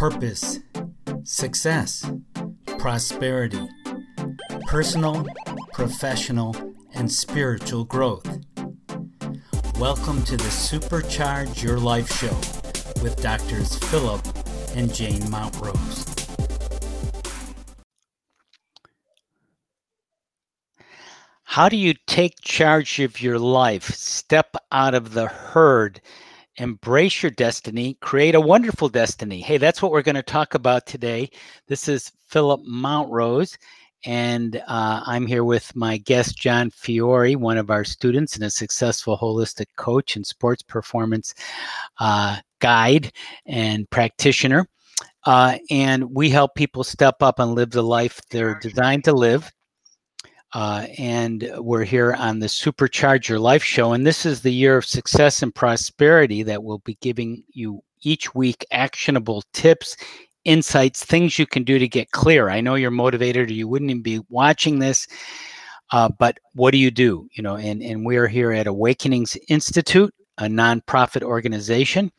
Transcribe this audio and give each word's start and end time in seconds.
purpose, 0.00 0.60
success, 1.24 2.10
prosperity, 2.78 3.68
personal, 4.62 5.26
professional, 5.74 6.56
and 6.94 7.12
spiritual 7.12 7.84
growth. 7.84 8.26
Welcome 9.78 10.22
to 10.22 10.38
the 10.38 10.44
Supercharge 10.44 11.62
Your 11.62 11.78
Life 11.78 12.10
show 12.10 12.34
with 13.02 13.20
Doctors 13.20 13.76
Philip 13.90 14.26
and 14.74 14.90
Jane 14.94 15.20
Mountrose. 15.24 16.06
How 21.42 21.68
do 21.68 21.76
you 21.76 21.92
take 22.06 22.40
charge 22.40 23.00
of 23.00 23.20
your 23.20 23.38
life, 23.38 23.90
step 23.90 24.56
out 24.72 24.94
of 24.94 25.12
the 25.12 25.26
herd, 25.26 26.00
embrace 26.60 27.22
your 27.22 27.30
destiny, 27.30 27.96
create 28.00 28.34
a 28.34 28.40
wonderful 28.40 28.88
destiny? 28.88 29.40
Hey, 29.40 29.56
that's 29.56 29.80
what 29.80 29.92
we're 29.92 30.02
going 30.02 30.14
to 30.14 30.22
talk 30.22 30.54
about 30.54 30.86
today. 30.86 31.30
This 31.68 31.88
is 31.88 32.12
Philip 32.28 32.60
Mountrose, 32.68 33.56
and 34.04 34.56
uh, 34.68 35.02
I'm 35.06 35.26
here 35.26 35.44
with 35.44 35.74
my 35.74 35.96
guest, 35.96 36.36
John 36.36 36.70
Fiore, 36.70 37.34
one 37.34 37.56
of 37.56 37.70
our 37.70 37.84
students 37.84 38.34
and 38.34 38.44
a 38.44 38.50
successful 38.50 39.16
holistic 39.16 39.66
coach 39.76 40.16
and 40.16 40.26
sports 40.26 40.62
performance 40.62 41.34
uh, 41.98 42.38
guide 42.60 43.12
and 43.46 43.88
practitioner. 43.88 44.68
Uh, 45.24 45.58
and 45.70 46.14
we 46.14 46.28
help 46.28 46.54
people 46.54 46.84
step 46.84 47.16
up 47.22 47.38
and 47.38 47.54
live 47.54 47.70
the 47.70 47.82
life 47.82 48.20
they're 48.30 48.58
designed 48.60 49.04
to 49.04 49.12
live 49.12 49.50
uh, 50.52 50.86
and 50.98 51.48
we're 51.58 51.84
here 51.84 52.14
on 52.14 52.40
the 52.40 52.46
Supercharge 52.46 53.28
Your 53.28 53.38
Life 53.38 53.62
show. 53.62 53.92
And 53.92 54.06
this 54.06 54.26
is 54.26 54.42
the 54.42 54.52
year 54.52 54.76
of 54.76 54.84
success 54.84 55.42
and 55.42 55.54
prosperity 55.54 56.42
that 56.42 56.64
will 56.64 56.78
be 56.78 56.98
giving 57.00 57.44
you 57.52 57.82
each 58.02 58.34
week 58.34 58.64
actionable 58.72 59.44
tips, 59.52 59.96
insights, 60.44 61.04
things 61.04 61.38
you 61.38 61.46
can 61.46 61.62
do 61.62 61.78
to 61.78 61.86
get 61.86 62.10
clear. 62.10 62.48
I 62.48 62.60
know 62.60 62.74
you're 62.74 62.90
motivated 62.90 63.50
or 63.50 63.52
you 63.52 63.68
wouldn't 63.68 63.90
even 63.90 64.02
be 64.02 64.20
watching 64.28 64.78
this. 64.78 65.06
Uh, 65.92 66.08
but 66.18 66.38
what 66.54 66.70
do 66.72 66.78
you 66.78 66.90
do? 66.90 67.28
You 67.32 67.42
know, 67.42 67.56
and, 67.56 67.82
and 67.82 68.04
we're 68.04 68.28
here 68.28 68.52
at 68.52 68.66
Awakenings 68.66 69.36
Institute, 69.48 70.14
a 70.38 70.44
nonprofit 70.44 71.22
organization 71.22 72.10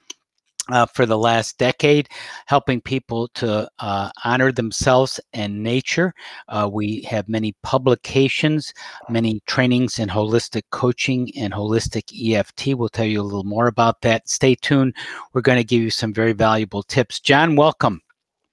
uh, 0.71 0.85
for 0.85 1.05
the 1.05 1.17
last 1.17 1.57
decade, 1.57 2.09
helping 2.45 2.81
people 2.81 3.27
to 3.29 3.69
uh, 3.79 4.09
honor 4.23 4.51
themselves 4.51 5.19
and 5.33 5.61
nature. 5.61 6.13
Uh, 6.47 6.69
we 6.71 7.01
have 7.01 7.27
many 7.29 7.55
publications, 7.63 8.73
many 9.09 9.41
trainings 9.45 9.99
in 9.99 10.09
holistic 10.09 10.63
coaching 10.71 11.31
and 11.37 11.53
holistic 11.53 12.11
EFT. 12.13 12.77
We'll 12.77 12.89
tell 12.89 13.05
you 13.05 13.21
a 13.21 13.23
little 13.23 13.43
more 13.43 13.67
about 13.67 14.01
that. 14.01 14.29
Stay 14.29 14.55
tuned. 14.55 14.95
We're 15.33 15.41
going 15.41 15.57
to 15.57 15.63
give 15.63 15.81
you 15.81 15.91
some 15.91 16.13
very 16.13 16.33
valuable 16.33 16.83
tips. 16.83 17.19
John, 17.19 17.55
welcome. 17.55 18.01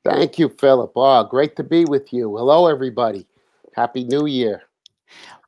Thank 0.05 0.39
you, 0.39 0.49
Philip. 0.49 0.93
Oh, 0.97 1.25
great 1.25 1.57
to 1.57 1.65
be 1.65 1.85
with 1.85 2.13
you. 2.13 2.37
Hello, 2.37 2.67
everybody. 2.67 3.27
Happy 3.75 4.05
New 4.05 4.27
Year. 4.27 4.68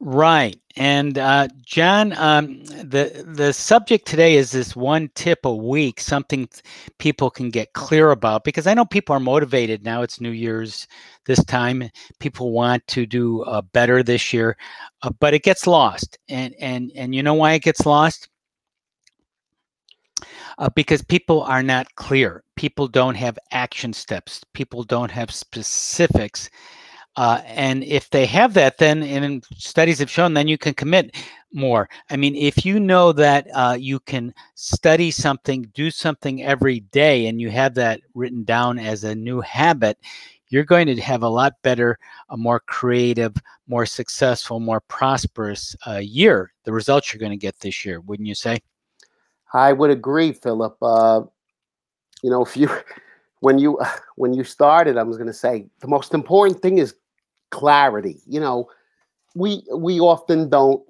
Right. 0.00 0.58
And 0.77 1.19
uh, 1.19 1.48
John, 1.64 2.14
um, 2.14 2.64
the 2.64 3.25
the 3.27 3.53
subject 3.53 4.06
today 4.06 4.36
is 4.36 4.50
this 4.50 4.75
one 4.75 5.11
tip 5.14 5.44
a 5.44 5.55
week, 5.55 6.00
something 6.00 6.48
people 6.98 7.30
can 7.30 7.50
get 7.50 7.72
clear 7.75 8.11
about 8.11 8.44
because 8.44 8.66
I 8.66 8.75
know 8.75 8.86
people 8.86 9.14
are 9.14 9.20
motivated 9.20 9.84
now. 9.84 10.00
It's 10.03 10.20
New 10.20 10.31
Year's 10.31 10.86
this 11.27 11.44
time. 11.44 11.91
People 12.19 12.53
want 12.53 12.86
to 12.88 13.05
do 13.05 13.42
uh, 13.42 13.61
better 13.61 14.03
this 14.03 14.33
year, 14.33 14.56
uh, 15.03 15.11
but 15.20 15.34
it 15.34 15.42
gets 15.42 15.66
lost. 15.66 16.19
And 16.28 16.55
and 16.61 16.91
and 16.94 17.14
you 17.14 17.22
know 17.22 17.34
why 17.34 17.53
it 17.53 17.62
gets 17.62 17.84
lost? 17.84 18.28
Uh, 20.58 20.69
because 20.75 21.03
people 21.03 21.42
are 21.42 21.62
not 21.62 21.94
clear. 21.97 22.42
People 22.56 22.88
don't 22.88 23.14
have 23.16 23.38
action 23.53 23.92
steps. 23.92 24.42
People 24.55 24.83
don't 24.83 25.11
have 25.11 25.31
specifics 25.31 26.48
uh, 27.21 27.43
and 27.45 27.84
if 27.84 28.09
they 28.09 28.25
have 28.25 28.55
that, 28.55 28.78
then 28.78 29.03
and 29.03 29.44
studies 29.55 29.99
have 29.99 30.09
shown, 30.09 30.33
then 30.33 30.49
you 30.49 30.56
can 30.56 30.72
commit 30.72 31.15
more. 31.53 31.87
I 32.09 32.17
mean, 32.17 32.34
if 32.34 32.65
you 32.65 32.81
know 32.81 33.12
that 33.12 33.47
uh, 33.53 33.77
you 33.78 34.00
can 34.00 34.33
study 34.55 35.11
something, 35.11 35.71
do 35.75 35.91
something 35.91 36.43
every 36.43 36.81
day, 36.81 37.27
and 37.27 37.39
you 37.39 37.50
have 37.50 37.75
that 37.75 38.00
written 38.15 38.43
down 38.44 38.78
as 38.78 39.05
a 39.05 39.15
new 39.15 39.43
habit, 39.43 39.99
you're 40.49 40.65
going 40.65 40.87
to 40.87 40.99
have 40.99 41.22
a 41.22 41.28
lot 41.28 41.53
better, 41.62 41.99
a 42.31 42.39
more 42.39 42.61
creative, 42.61 43.37
more 43.67 43.84
successful, 43.84 44.59
more 44.59 44.81
prosperous 44.81 45.77
uh, 45.87 45.99
year. 45.99 46.50
The 46.65 46.73
results 46.73 47.12
you're 47.12 47.21
going 47.21 47.33
to 47.33 47.37
get 47.37 47.61
this 47.61 47.84
year, 47.84 48.00
wouldn't 48.00 48.28
you 48.28 48.34
say? 48.34 48.61
I 49.53 49.75
would 49.75 49.91
agree, 49.91 50.33
Philip. 50.33 50.78
Uh, 50.81 51.25
you 52.23 52.31
know, 52.31 52.43
if 52.43 52.56
you 52.56 52.71
when 53.41 53.59
you 53.59 53.78
when 54.17 54.33
you 54.33 54.43
started, 54.43 54.97
I 54.97 55.03
was 55.03 55.19
going 55.19 55.27
to 55.27 55.34
say 55.34 55.67
the 55.81 55.89
most 55.89 56.15
important 56.15 56.62
thing 56.62 56.78
is 56.78 56.94
clarity. 57.50 58.21
You 58.27 58.41
know, 58.41 58.69
we 59.34 59.62
we 59.75 60.00
often 60.00 60.49
don't 60.49 60.83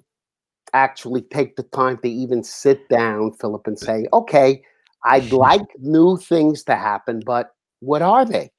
actually 0.73 1.21
take 1.21 1.55
the 1.55 1.63
time 1.63 1.97
to 1.99 2.09
even 2.09 2.43
sit 2.43 2.87
down, 2.89 3.31
Philip, 3.33 3.67
and 3.67 3.77
say, 3.77 4.07
okay, 4.13 4.63
I'd 5.05 5.31
like 5.31 5.67
new 5.79 6.17
things 6.17 6.63
to 6.63 6.75
happen, 6.75 7.21
but 7.25 7.53
what 7.79 8.01
are 8.01 8.25
they? 8.25 8.51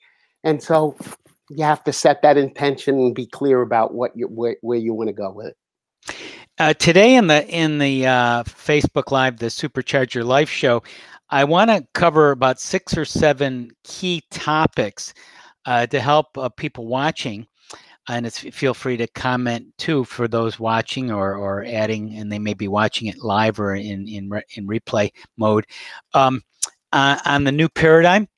And 0.45 0.63
so 0.63 0.97
you 1.51 1.65
have 1.65 1.85
to 1.85 1.93
set 1.93 2.23
that 2.23 2.37
intention 2.37 2.97
and 2.97 3.15
be 3.15 3.27
clear 3.27 3.63
about 3.63 3.95
what 3.95 4.17
you 4.17 4.27
where, 4.27 4.57
where 4.61 4.79
you 4.79 4.95
want 4.95 5.09
to 5.09 5.15
go 5.15 5.31
with 5.33 5.49
it. 5.49 5.57
Uh, 6.59 6.75
today 6.75 7.15
in 7.15 7.29
the 7.29 7.47
in 7.49 7.79
the 7.79 8.07
uh, 8.07 8.43
Facebook 8.45 9.11
Live, 9.11 9.39
the 9.39 9.47
Supercharge 9.47 10.15
Your 10.15 10.25
Life 10.25 10.51
show, 10.51 10.83
I 11.31 11.45
want 11.45 11.71
to 11.71 11.87
cover 11.95 12.31
about 12.31 12.61
six 12.61 12.97
or 12.97 13.05
seven 13.05 13.71
key 13.85 14.23
topics 14.31 15.15
uh, 15.65 15.87
to 15.87 16.01
help 16.01 16.37
uh, 16.37 16.49
people 16.51 16.87
watching 16.87 17.47
and 18.09 18.27
it's 18.27 18.39
feel 18.39 18.75
free 18.75 18.97
to 18.97 19.07
comment 19.09 19.67
too 19.79 20.05
for 20.05 20.29
those 20.29 20.59
watching 20.59 21.11
or 21.11 21.37
or 21.37 21.65
adding 21.65 22.17
and 22.17 22.31
they 22.31 22.39
may 22.39 22.55
be 22.55 22.69
watching 22.69 23.09
it 23.09 23.19
live 23.19 23.61
or 23.61 23.75
in 23.75 24.09
in 24.09 24.31
in 24.57 24.67
replay 24.67 25.11
mode. 25.37 25.67
Um, 26.15 26.43
uh, 26.93 27.19
on 27.25 27.45
the 27.45 27.53
new 27.53 27.69
paradigm 27.69 28.29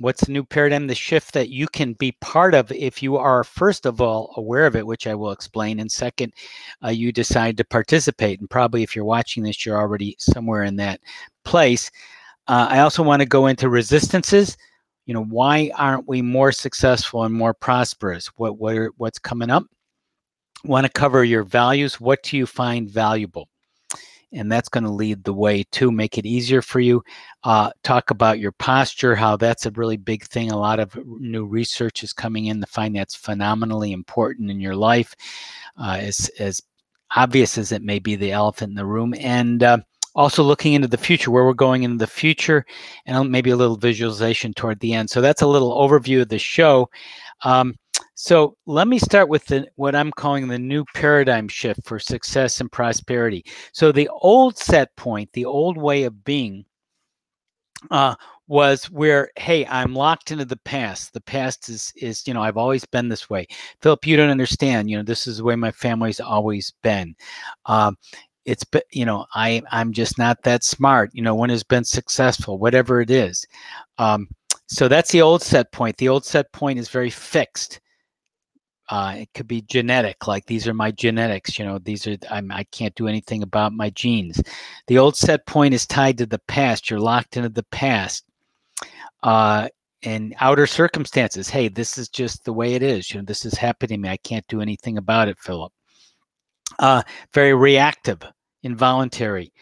what's 0.00 0.24
the 0.24 0.32
new 0.32 0.44
paradigm? 0.44 0.86
The 0.86 0.94
shift 0.94 1.32
that 1.34 1.48
you 1.48 1.66
can 1.66 1.94
be 1.94 2.16
part 2.20 2.54
of 2.54 2.70
if 2.72 3.02
you 3.02 3.16
are 3.16 3.44
first 3.44 3.86
of 3.86 4.00
all 4.00 4.32
aware 4.36 4.66
of 4.66 4.76
it 4.76 4.86
which 4.86 5.06
i 5.06 5.14
will 5.14 5.32
explain 5.32 5.80
and 5.80 5.90
second 5.90 6.32
uh, 6.84 6.88
you 6.88 7.12
decide 7.12 7.56
to 7.56 7.64
participate 7.64 8.40
and 8.40 8.50
probably 8.50 8.82
if 8.82 8.94
you're 8.94 9.04
watching 9.04 9.42
this 9.42 9.64
you're 9.64 9.78
already 9.78 10.16
somewhere 10.18 10.64
in 10.64 10.76
that 10.76 11.00
place. 11.44 11.90
Uh, 12.46 12.66
i 12.70 12.80
also 12.80 13.02
want 13.02 13.20
to 13.20 13.26
go 13.26 13.46
into 13.46 13.68
resistances 13.68 14.56
you 15.08 15.14
know 15.14 15.24
why 15.24 15.70
aren't 15.74 16.06
we 16.06 16.20
more 16.20 16.52
successful 16.52 17.24
and 17.24 17.34
more 17.34 17.54
prosperous? 17.54 18.26
What 18.36 18.58
what 18.58 18.76
are, 18.76 18.92
what's 18.98 19.18
coming 19.18 19.48
up? 19.48 19.64
Want 20.64 20.84
to 20.84 20.92
cover 20.92 21.24
your 21.24 21.44
values? 21.44 21.98
What 21.98 22.22
do 22.22 22.36
you 22.36 22.44
find 22.44 22.90
valuable? 22.90 23.48
And 24.32 24.52
that's 24.52 24.68
going 24.68 24.84
to 24.84 24.90
lead 24.90 25.24
the 25.24 25.32
way 25.32 25.64
to 25.72 25.90
make 25.90 26.18
it 26.18 26.26
easier 26.26 26.60
for 26.60 26.80
you. 26.80 27.02
Uh, 27.42 27.70
talk 27.82 28.10
about 28.10 28.38
your 28.38 28.52
posture 28.52 29.16
how 29.16 29.38
that's 29.38 29.64
a 29.64 29.70
really 29.70 29.96
big 29.96 30.24
thing. 30.24 30.50
A 30.50 30.58
lot 30.58 30.78
of 30.78 30.94
new 31.06 31.46
research 31.46 32.02
is 32.02 32.12
coming 32.12 32.44
in 32.46 32.60
to 32.60 32.66
find 32.66 32.94
that's 32.94 33.14
phenomenally 33.14 33.92
important 33.92 34.50
in 34.50 34.60
your 34.60 34.76
life 34.76 35.14
uh, 35.78 35.96
as, 36.00 36.30
as 36.38 36.60
obvious 37.16 37.56
as 37.56 37.72
it 37.72 37.80
may 37.80 37.98
be 37.98 38.14
the 38.14 38.32
elephant 38.32 38.72
in 38.72 38.76
the 38.76 38.84
room. 38.84 39.14
And 39.18 39.62
uh, 39.62 39.78
also 40.14 40.42
looking 40.42 40.74
into 40.74 40.88
the 40.88 40.96
future, 40.96 41.30
where 41.30 41.44
we're 41.44 41.52
going 41.54 41.82
in 41.82 41.98
the 41.98 42.06
future, 42.06 42.64
and 43.06 43.30
maybe 43.30 43.50
a 43.50 43.56
little 43.56 43.76
visualization 43.76 44.52
toward 44.54 44.80
the 44.80 44.94
end. 44.94 45.10
So 45.10 45.20
that's 45.20 45.42
a 45.42 45.46
little 45.46 45.76
overview 45.76 46.22
of 46.22 46.28
the 46.28 46.38
show. 46.38 46.88
Um, 47.42 47.74
so 48.14 48.56
let 48.66 48.88
me 48.88 48.98
start 48.98 49.28
with 49.28 49.44
the, 49.46 49.68
what 49.76 49.94
I'm 49.94 50.10
calling 50.12 50.48
the 50.48 50.58
new 50.58 50.84
paradigm 50.94 51.48
shift 51.48 51.80
for 51.84 51.98
success 51.98 52.60
and 52.60 52.70
prosperity. 52.70 53.44
So 53.72 53.92
the 53.92 54.08
old 54.08 54.58
set 54.58 54.94
point, 54.96 55.30
the 55.32 55.44
old 55.44 55.78
way 55.78 56.04
of 56.04 56.24
being, 56.24 56.64
uh, 57.90 58.16
was 58.48 58.90
where 58.90 59.30
hey 59.36 59.66
i'm 59.66 59.94
locked 59.94 60.30
into 60.30 60.44
the 60.44 60.56
past 60.64 61.12
the 61.12 61.20
past 61.20 61.68
is 61.68 61.92
is 61.96 62.26
you 62.26 62.32
know 62.32 62.42
i've 62.42 62.56
always 62.56 62.84
been 62.86 63.08
this 63.08 63.28
way 63.28 63.46
philip 63.82 64.06
you 64.06 64.16
don't 64.16 64.30
understand 64.30 64.90
you 64.90 64.96
know 64.96 65.02
this 65.02 65.26
is 65.26 65.36
the 65.36 65.44
way 65.44 65.54
my 65.54 65.70
family's 65.70 66.18
always 66.18 66.72
been 66.82 67.14
um, 67.66 67.96
it's 68.48 68.64
you 68.90 69.04
know 69.04 69.26
i 69.34 69.62
i'm 69.70 69.92
just 69.92 70.16
not 70.18 70.42
that 70.42 70.64
smart 70.64 71.10
you 71.12 71.20
know 71.20 71.34
one 71.34 71.50
has 71.50 71.62
been 71.62 71.84
successful 71.84 72.58
whatever 72.58 73.00
it 73.00 73.10
is. 73.10 73.46
Um, 73.98 74.28
so 74.66 74.86
that's 74.88 75.10
the 75.10 75.22
old 75.22 75.42
set 75.42 75.72
point. 75.72 75.96
The 75.96 76.08
old 76.08 76.24
set 76.24 76.52
point 76.52 76.78
is 76.78 76.88
very 76.88 77.10
fixed. 77.10 77.80
Uh, 78.90 79.16
it 79.18 79.28
could 79.34 79.46
be 79.46 79.60
genetic 79.62 80.26
like 80.26 80.46
these 80.46 80.66
are 80.66 80.72
my 80.72 80.90
genetics 80.90 81.58
you 81.58 81.64
know 81.64 81.78
these 81.78 82.06
are 82.06 82.16
I'm, 82.30 82.50
i 82.50 82.64
can't 82.72 82.94
do 82.94 83.06
anything 83.06 83.42
about 83.42 83.74
my 83.74 83.90
genes. 83.90 84.40
The 84.86 84.98
old 84.98 85.14
set 85.14 85.46
point 85.46 85.74
is 85.74 85.86
tied 85.86 86.16
to 86.18 86.26
the 86.26 86.38
past. 86.38 86.88
You're 86.88 86.98
locked 86.98 87.36
into 87.36 87.50
the 87.50 87.64
past 87.64 88.24
uh, 89.22 89.68
and 90.04 90.34
outer 90.40 90.66
circumstances. 90.66 91.50
Hey 91.50 91.68
this 91.68 91.98
is 91.98 92.08
just 92.08 92.46
the 92.46 92.52
way 92.54 92.74
it 92.74 92.82
is. 92.82 93.10
You 93.10 93.20
know 93.20 93.26
this 93.26 93.44
is 93.44 93.54
happening 93.54 93.98
to 93.98 94.02
me. 94.02 94.08
I 94.08 94.16
can't 94.16 94.46
do 94.48 94.62
anything 94.62 94.96
about 94.96 95.28
it 95.28 95.38
philip. 95.38 95.72
Uh, 96.78 97.02
very 97.34 97.52
reactive 97.54 98.22
involuntary. 98.62 99.52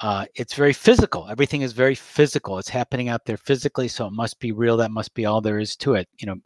uh, 0.00 0.26
it's 0.34 0.54
very 0.54 0.72
physical. 0.72 1.28
Everything 1.30 1.62
is 1.62 1.72
very 1.72 1.94
physical. 1.94 2.58
It's 2.58 2.68
happening 2.68 3.08
out 3.08 3.24
there 3.24 3.36
physically, 3.36 3.88
so 3.88 4.06
it 4.06 4.12
must 4.12 4.38
be 4.40 4.52
real. 4.52 4.76
That 4.76 4.90
must 4.90 5.14
be 5.14 5.24
all 5.24 5.40
there 5.40 5.60
is 5.60 5.76
to 5.76 5.94
it. 5.94 6.08
You 6.18 6.26
know, 6.26 6.36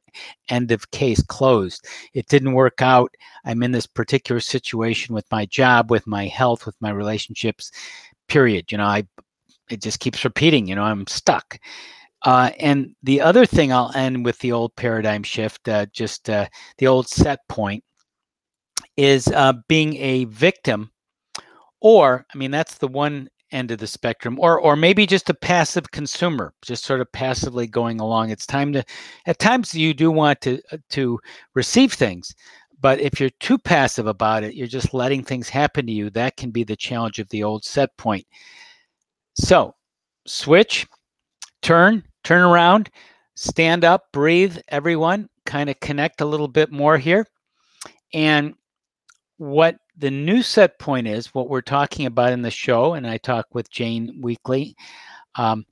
end 0.48 0.70
of 0.70 0.90
case 0.90 1.22
closed. 1.22 1.86
It 2.14 2.28
didn't 2.28 2.52
work 2.52 2.82
out. 2.82 3.10
I'm 3.44 3.62
in 3.62 3.72
this 3.72 3.86
particular 3.86 4.40
situation 4.40 5.14
with 5.14 5.24
my 5.30 5.46
job, 5.46 5.90
with 5.90 6.06
my 6.06 6.26
health, 6.26 6.66
with 6.66 6.76
my 6.80 6.90
relationships. 6.90 7.72
Period. 8.28 8.70
You 8.70 8.78
know, 8.78 8.84
I 8.84 9.04
it 9.70 9.82
just 9.82 10.00
keeps 10.00 10.24
repeating. 10.24 10.66
You 10.68 10.74
know, 10.74 10.84
I'm 10.84 11.06
stuck. 11.06 11.58
Uh, 12.22 12.50
and 12.60 12.94
the 13.02 13.20
other 13.20 13.46
thing 13.46 13.72
I'll 13.72 13.92
end 13.94 14.24
with 14.24 14.38
the 14.40 14.52
old 14.52 14.74
paradigm 14.76 15.22
shift, 15.22 15.68
uh, 15.68 15.86
just 15.92 16.28
uh, 16.28 16.48
the 16.78 16.86
old 16.86 17.08
set 17.08 17.38
point, 17.48 17.82
is 18.96 19.28
uh, 19.28 19.54
being 19.68 19.96
a 19.96 20.24
victim, 20.26 20.90
or 21.80 22.26
I 22.32 22.38
mean 22.38 22.50
that's 22.50 22.78
the 22.78 22.88
one 22.88 23.28
end 23.50 23.70
of 23.70 23.78
the 23.78 23.86
spectrum, 23.86 24.38
or 24.40 24.60
or 24.60 24.76
maybe 24.76 25.06
just 25.06 25.30
a 25.30 25.34
passive 25.34 25.90
consumer, 25.90 26.52
just 26.62 26.84
sort 26.84 27.00
of 27.00 27.10
passively 27.12 27.66
going 27.66 28.00
along. 28.00 28.30
It's 28.30 28.46
time 28.46 28.72
to, 28.74 28.84
at 29.26 29.38
times 29.38 29.74
you 29.74 29.94
do 29.94 30.10
want 30.10 30.40
to 30.42 30.60
uh, 30.72 30.78
to 30.90 31.18
receive 31.54 31.92
things, 31.92 32.34
but 32.80 33.00
if 33.00 33.20
you're 33.20 33.30
too 33.40 33.58
passive 33.58 34.06
about 34.06 34.44
it, 34.44 34.54
you're 34.54 34.66
just 34.66 34.94
letting 34.94 35.22
things 35.22 35.48
happen 35.48 35.86
to 35.86 35.92
you. 35.92 36.10
That 36.10 36.36
can 36.36 36.50
be 36.50 36.64
the 36.64 36.76
challenge 36.76 37.18
of 37.18 37.28
the 37.30 37.42
old 37.42 37.64
set 37.64 37.96
point. 37.96 38.26
So, 39.34 39.74
switch, 40.26 40.86
turn, 41.62 42.02
turn 42.24 42.42
around, 42.42 42.90
stand 43.34 43.84
up, 43.84 44.12
breathe. 44.12 44.58
Everyone, 44.68 45.28
kind 45.46 45.70
of 45.70 45.80
connect 45.80 46.20
a 46.20 46.26
little 46.26 46.48
bit 46.48 46.70
more 46.70 46.98
here, 46.98 47.26
and 48.12 48.54
what 49.38 49.76
the 49.96 50.10
new 50.10 50.42
set 50.42 50.78
point 50.78 51.08
is, 51.08 51.34
what 51.34 51.48
we're 51.48 51.60
talking 51.60 52.06
about 52.06 52.32
in 52.32 52.42
the 52.42 52.50
show, 52.50 52.94
and 52.94 53.06
I 53.06 53.18
talk 53.18 53.46
with 53.52 53.70
Jane 53.70 54.18
weekly, 54.20 54.76
um, 55.36 55.64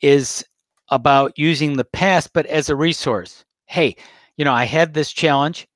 is 0.00 0.44
about 0.90 1.38
using 1.38 1.76
the 1.76 1.84
past, 1.84 2.32
but 2.32 2.46
as 2.46 2.68
a 2.68 2.76
resource. 2.76 3.44
Hey, 3.66 3.96
you 4.36 4.44
know, 4.44 4.52
I 4.52 4.64
had 4.64 4.94
this 4.94 5.12
challenge. 5.12 5.68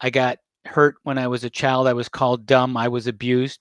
I 0.00 0.10
got 0.10 0.38
hurt 0.66 0.96
when 1.04 1.18
I 1.18 1.28
was 1.28 1.44
a 1.44 1.50
child. 1.50 1.86
I 1.86 1.92
was 1.92 2.08
called 2.08 2.46
dumb. 2.46 2.76
I 2.76 2.88
was 2.88 3.06
abused. 3.06 3.60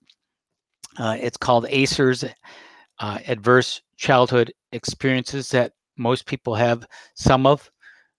Uh, 0.97 1.18
it's 1.19 1.38
called 1.38 1.65
ACERS, 1.69 2.25
uh, 3.00 3.19
adverse 3.27 3.81
childhood 3.97 4.51
experiences 4.71 5.50
that 5.51 5.73
most 5.97 6.25
people 6.25 6.56
have 6.56 6.85
some 7.15 7.45
of 7.45 7.69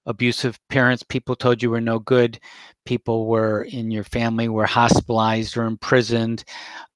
abusive 0.06 0.58
parents, 0.68 1.02
people 1.02 1.36
told 1.36 1.62
you 1.62 1.70
were 1.70 1.80
no 1.80 1.98
good, 1.98 2.38
people 2.84 3.26
were 3.26 3.64
in 3.64 3.90
your 3.90 4.04
family 4.04 4.48
were 4.48 4.66
hospitalized 4.66 5.56
or 5.56 5.64
imprisoned, 5.64 6.44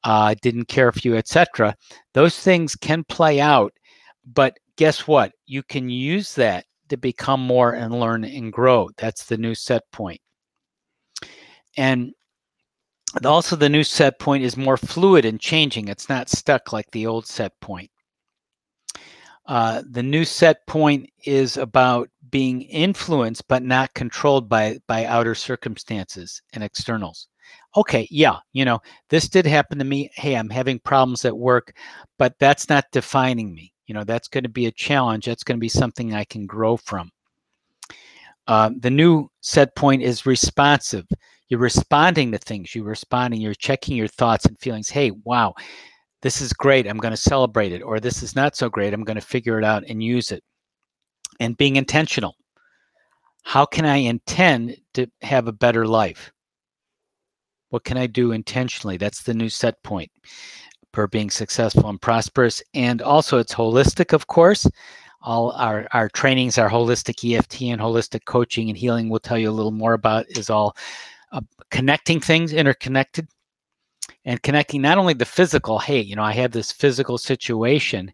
uh, 0.04 0.34
didn't 0.42 0.66
care 0.68 0.90
for 0.90 1.00
you, 1.02 1.16
etc. 1.16 1.76
Those 2.14 2.38
things 2.38 2.74
can 2.74 3.04
play 3.04 3.40
out, 3.40 3.72
but 4.24 4.56
guess 4.76 5.06
what? 5.06 5.32
You 5.46 5.62
can 5.62 5.88
use 5.90 6.34
that 6.36 6.64
to 6.88 6.96
become 6.96 7.40
more 7.40 7.72
and 7.74 7.98
learn 7.98 8.24
and 8.24 8.52
grow. 8.52 8.88
That's 8.96 9.26
the 9.26 9.36
new 9.36 9.54
set 9.54 9.82
point. 9.92 10.20
And 11.76 12.12
also 13.24 13.56
the 13.56 13.68
new 13.68 13.84
set 13.84 14.18
point 14.18 14.44
is 14.44 14.56
more 14.56 14.76
fluid 14.76 15.24
and 15.24 15.40
changing. 15.40 15.88
It's 15.88 16.08
not 16.08 16.28
stuck 16.28 16.72
like 16.72 16.90
the 16.90 17.06
old 17.06 17.26
set 17.26 17.52
point. 17.60 17.90
Uh, 19.46 19.82
the 19.90 20.02
new 20.02 20.24
set 20.24 20.66
point 20.66 21.10
is 21.24 21.56
about 21.56 22.08
being 22.32 22.62
influenced 22.62 23.46
but 23.46 23.62
not 23.62 23.94
controlled 23.94 24.48
by 24.48 24.78
by 24.88 25.04
outer 25.04 25.36
circumstances 25.36 26.42
and 26.54 26.64
externals. 26.64 27.28
Okay, 27.76 28.08
yeah, 28.10 28.38
you 28.52 28.64
know, 28.64 28.80
this 29.08 29.28
did 29.28 29.46
happen 29.46 29.78
to 29.78 29.84
me. 29.84 30.10
Hey, 30.14 30.34
I'm 30.34 30.50
having 30.50 30.80
problems 30.80 31.24
at 31.24 31.36
work, 31.36 31.76
but 32.18 32.34
that's 32.40 32.68
not 32.68 32.84
defining 32.90 33.54
me. 33.54 33.72
You 33.86 33.94
know, 33.94 34.04
that's 34.04 34.28
going 34.28 34.44
to 34.44 34.50
be 34.50 34.66
a 34.66 34.72
challenge. 34.72 35.26
That's 35.26 35.44
going 35.44 35.58
to 35.58 35.60
be 35.60 35.68
something 35.68 36.12
I 36.14 36.24
can 36.24 36.46
grow 36.46 36.76
from. 36.76 37.10
Uh, 38.48 38.70
the 38.80 38.90
new 38.90 39.28
set 39.40 39.76
point 39.76 40.02
is 40.02 40.26
responsive. 40.26 41.06
You're 41.48 41.60
responding 41.60 42.32
to 42.32 42.38
things. 42.38 42.74
You're 42.74 42.84
responding. 42.84 43.40
You're 43.40 43.54
checking 43.54 43.96
your 43.96 44.08
thoughts 44.08 44.46
and 44.46 44.58
feelings. 44.58 44.88
Hey, 44.88 45.12
wow, 45.24 45.54
this 46.22 46.40
is 46.40 46.52
great, 46.52 46.86
I'm 46.86 46.98
going 46.98 47.12
to 47.12 47.16
celebrate 47.16 47.72
it, 47.72 47.82
or 47.82 47.98
this 47.98 48.22
is 48.22 48.36
not 48.36 48.56
so 48.56 48.70
great, 48.70 48.94
I'm 48.94 49.04
going 49.04 49.18
to 49.18 49.26
figure 49.26 49.58
it 49.58 49.64
out 49.64 49.84
and 49.88 50.02
use 50.02 50.30
it. 50.30 50.42
And 51.42 51.56
being 51.56 51.76
intentional. 51.76 52.36
How 53.42 53.64
can 53.66 53.84
I 53.84 53.96
intend 53.96 54.76
to 54.94 55.08
have 55.22 55.48
a 55.48 55.52
better 55.52 55.86
life? 55.86 56.32
What 57.70 57.82
can 57.82 57.96
I 57.96 58.06
do 58.06 58.30
intentionally? 58.30 58.96
That's 58.96 59.22
the 59.22 59.34
new 59.34 59.48
set 59.48 59.82
point 59.82 60.10
for 60.92 61.08
being 61.08 61.30
successful 61.30 61.88
and 61.88 62.00
prosperous. 62.00 62.62
And 62.74 63.02
also, 63.02 63.38
it's 63.38 63.54
holistic, 63.54 64.12
of 64.12 64.28
course. 64.28 64.68
All 65.22 65.50
our, 65.52 65.88
our 65.92 66.08
trainings, 66.10 66.58
our 66.58 66.70
holistic 66.70 67.18
EFT 67.24 67.62
and 67.62 67.80
holistic 67.80 68.24
coaching 68.24 68.68
and 68.68 68.78
healing, 68.78 69.08
we'll 69.08 69.18
tell 69.18 69.38
you 69.38 69.50
a 69.50 69.58
little 69.58 69.72
more 69.72 69.94
about, 69.94 70.26
is 70.28 70.50
all 70.50 70.76
uh, 71.32 71.40
connecting 71.70 72.20
things, 72.20 72.52
interconnected 72.52 73.26
and 74.24 74.42
connecting 74.42 74.82
not 74.82 74.98
only 74.98 75.14
the 75.14 75.24
physical, 75.24 75.78
hey, 75.78 76.00
you 76.00 76.14
know, 76.14 76.22
I 76.22 76.32
have 76.32 76.52
this 76.52 76.70
physical 76.70 77.18
situation 77.18 78.12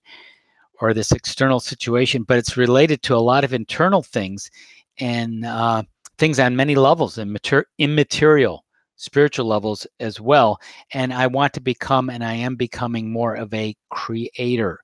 or 0.80 0.94
this 0.94 1.12
external 1.12 1.60
situation, 1.60 2.22
but 2.22 2.38
it's 2.38 2.56
related 2.56 3.02
to 3.02 3.14
a 3.14 3.18
lot 3.18 3.44
of 3.44 3.52
internal 3.52 4.02
things 4.02 4.50
and 4.98 5.44
uh, 5.44 5.82
things 6.18 6.38
on 6.38 6.56
many 6.56 6.74
levels 6.74 7.18
and 7.18 7.32
mater- 7.32 7.66
immaterial 7.78 8.64
spiritual 8.96 9.46
levels 9.46 9.86
as 10.00 10.20
well. 10.20 10.60
And 10.92 11.12
I 11.12 11.26
want 11.26 11.54
to 11.54 11.60
become, 11.60 12.10
and 12.10 12.22
I 12.22 12.34
am 12.34 12.56
becoming 12.56 13.10
more 13.10 13.34
of 13.34 13.52
a 13.54 13.74
creator. 13.90 14.80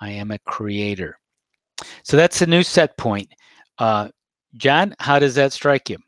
I 0.00 0.10
am 0.10 0.30
a 0.30 0.38
creator. 0.40 1.18
So 2.02 2.16
that's 2.16 2.42
a 2.42 2.46
new 2.46 2.62
set 2.62 2.96
point. 2.96 3.32
Uh, 3.78 4.08
John, 4.56 4.94
how 4.98 5.18
does 5.18 5.34
that 5.34 5.52
strike 5.52 5.90
you? 5.90 5.98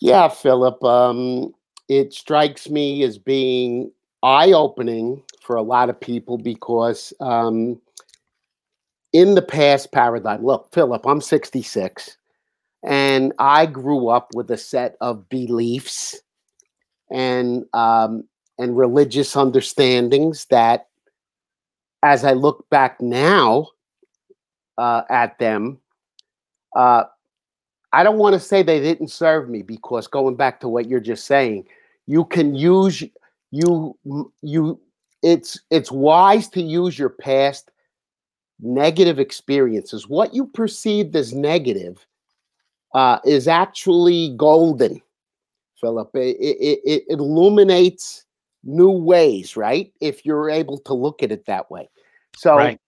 Yeah, 0.00 0.28
Philip. 0.28 0.82
Um, 0.84 1.54
it 1.88 2.12
strikes 2.12 2.68
me 2.68 3.02
as 3.02 3.18
being 3.18 3.90
eye 4.22 4.52
opening 4.52 5.22
for 5.48 5.56
a 5.56 5.62
lot 5.62 5.88
of 5.88 5.98
people 5.98 6.36
because 6.36 7.14
um, 7.20 7.80
in 9.14 9.34
the 9.34 9.40
past 9.40 9.90
paradigm, 9.92 10.44
look, 10.44 10.68
Philip, 10.74 11.06
I'm 11.06 11.22
66 11.22 12.18
and 12.84 13.32
I 13.38 13.64
grew 13.64 14.08
up 14.08 14.28
with 14.34 14.50
a 14.50 14.58
set 14.58 14.96
of 15.00 15.26
beliefs 15.30 16.20
and 17.10 17.64
um, 17.72 18.24
and 18.58 18.76
religious 18.76 19.36
understandings 19.36 20.44
that, 20.50 20.88
as 22.02 22.26
I 22.26 22.34
look 22.34 22.68
back 22.68 23.00
now 23.00 23.68
uh, 24.76 25.00
at 25.08 25.38
them, 25.38 25.78
uh, 26.76 27.04
I 27.94 28.02
don't 28.02 28.18
want 28.18 28.34
to 28.34 28.40
say 28.40 28.62
they 28.62 28.80
didn't 28.80 29.08
serve 29.08 29.48
me 29.48 29.62
because 29.62 30.08
going 30.08 30.36
back 30.36 30.60
to 30.60 30.68
what 30.68 30.90
you're 30.90 31.00
just 31.00 31.24
saying, 31.24 31.64
you 32.06 32.26
can 32.26 32.54
use 32.54 33.02
you 33.50 33.96
you 34.42 34.78
it's 35.22 35.60
it's 35.70 35.90
wise 35.90 36.48
to 36.50 36.62
use 36.62 36.98
your 36.98 37.10
past 37.10 37.70
negative 38.60 39.18
experiences. 39.18 40.08
What 40.08 40.34
you 40.34 40.46
perceived 40.46 41.14
as 41.16 41.32
negative 41.32 42.04
uh, 42.94 43.18
is 43.24 43.48
actually 43.48 44.34
golden 44.36 45.00
philip. 45.80 46.10
It, 46.14 46.36
it, 46.40 46.80
it 46.84 47.02
illuminates 47.08 48.24
new 48.64 48.90
ways 48.90 49.56
right? 49.56 49.92
If 50.00 50.24
you're 50.26 50.50
able 50.50 50.78
to 50.78 50.94
look 50.94 51.22
at 51.22 51.32
it 51.32 51.46
that 51.46 51.70
way. 51.70 51.88
So 52.36 52.56
right. 52.56 52.80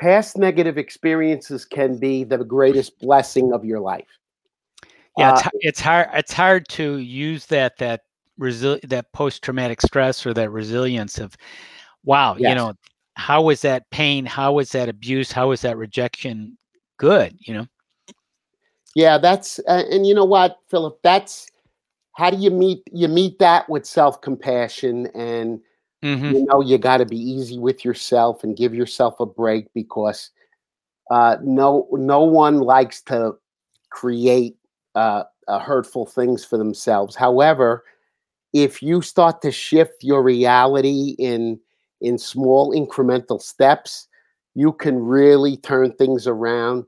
past 0.00 0.36
negative 0.36 0.78
experiences 0.78 1.64
can 1.64 1.98
be 1.98 2.24
the 2.24 2.38
greatest 2.38 2.98
blessing 2.98 3.52
of 3.52 3.64
your 3.64 3.80
life. 3.80 4.06
Yeah 5.16 5.32
it's, 5.32 5.46
uh, 5.46 5.50
it's 5.54 5.80
hard 5.80 6.08
it's 6.12 6.32
hard 6.32 6.68
to 6.68 6.98
use 6.98 7.46
that 7.46 7.76
that 7.78 8.02
resi- 8.38 8.80
that 8.88 9.12
post 9.12 9.42
traumatic 9.42 9.80
stress 9.80 10.24
or 10.26 10.34
that 10.34 10.50
resilience 10.50 11.18
of 11.18 11.36
wow 12.04 12.36
yes. 12.38 12.50
you 12.50 12.54
know 12.54 12.74
how 13.18 13.42
was 13.42 13.62
that 13.62 13.90
pain? 13.90 14.24
How 14.24 14.52
was 14.52 14.70
that 14.70 14.88
abuse? 14.88 15.32
How 15.32 15.48
was 15.48 15.60
that 15.62 15.76
rejection 15.76 16.56
good? 16.98 17.36
You 17.40 17.54
know? 17.54 17.66
Yeah 18.94 19.18
that's 19.18 19.58
uh, 19.68 19.82
and 19.90 20.06
you 20.06 20.14
know 20.14 20.24
what 20.24 20.58
philip 20.68 20.98
that's 21.02 21.46
how 22.12 22.30
do 22.30 22.36
you 22.36 22.50
meet 22.50 22.82
you 22.90 23.06
meet 23.06 23.38
that 23.38 23.68
with 23.68 23.84
self-compassion 23.84 25.08
and 25.14 25.60
mm-hmm. 26.02 26.32
you 26.32 26.46
know 26.46 26.60
you 26.60 26.78
got 26.78 26.96
to 26.98 27.04
be 27.04 27.18
easy 27.18 27.58
with 27.58 27.84
yourself 27.84 28.42
and 28.42 28.56
give 28.56 28.74
yourself 28.74 29.20
a 29.20 29.26
break 29.26 29.66
because 29.74 30.30
uh, 31.10 31.36
no 31.42 31.86
no 31.92 32.22
one 32.22 32.60
likes 32.60 33.02
to 33.02 33.34
create 33.90 34.56
uh, 34.94 35.24
uh, 35.48 35.58
hurtful 35.58 36.06
things 36.06 36.44
for 36.44 36.56
themselves. 36.56 37.14
However 37.14 37.84
if 38.52 38.82
you 38.82 39.02
start 39.02 39.42
to 39.42 39.52
shift 39.52 40.02
your 40.02 40.22
reality 40.22 41.14
in 41.18 41.58
in 42.00 42.16
small 42.16 42.72
incremental 42.72 43.40
steps, 43.40 44.06
you 44.54 44.72
can 44.72 44.98
really 44.98 45.56
turn 45.56 45.92
things 45.92 46.26
around 46.26 46.84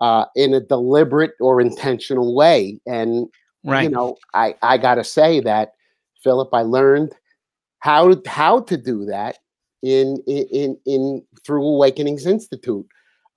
uh, 0.00 0.24
in 0.36 0.54
a 0.54 0.60
deliberate 0.60 1.32
or 1.40 1.60
intentional 1.60 2.34
way. 2.34 2.80
And 2.86 3.28
right. 3.64 3.84
you 3.84 3.90
know, 3.90 4.16
I 4.34 4.54
I 4.62 4.78
gotta 4.78 5.04
say 5.04 5.40
that, 5.40 5.72
Philip, 6.22 6.48
I 6.52 6.62
learned 6.62 7.12
how 7.80 8.14
how 8.26 8.60
to 8.60 8.76
do 8.76 9.04
that 9.06 9.38
in 9.82 10.22
in 10.26 10.46
in, 10.52 10.78
in 10.86 11.22
through 11.44 11.66
Awakenings 11.66 12.26
Institute. 12.26 12.86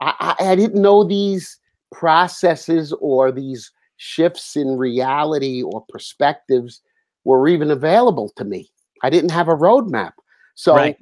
I, 0.02 0.36
I, 0.40 0.52
I 0.52 0.56
didn't 0.56 0.82
know 0.82 1.04
these 1.04 1.60
processes 1.92 2.94
or 3.00 3.32
these 3.32 3.72
shifts 3.98 4.56
in 4.56 4.78
reality 4.78 5.64
or 5.64 5.86
perspectives 5.88 6.82
were 7.26 7.48
even 7.50 7.72
available 7.72 8.32
to 8.38 8.46
me. 8.46 8.72
I 9.04 9.10
didn't 9.10 9.32
have 9.32 9.50
a 9.50 9.56
roadmap. 9.56 10.14
So 10.54 10.76
right. 10.76 10.98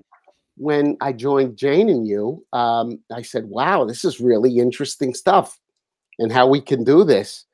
when 0.58 0.98
I 1.00 1.14
joined 1.14 1.58
Jane 1.58 1.90
and 1.90 2.08
you, 2.08 2.44
um, 2.54 3.00
I 3.14 3.22
said, 3.22 3.46
wow, 3.46 3.86
this 3.86 4.04
is 4.04 4.20
really 4.20 4.58
interesting 4.58 5.14
stuff 5.14 5.60
and 6.18 6.32
how 6.32 6.48
we 6.48 6.60
can 6.60 6.84
do 6.84 7.04
this. 7.04 7.46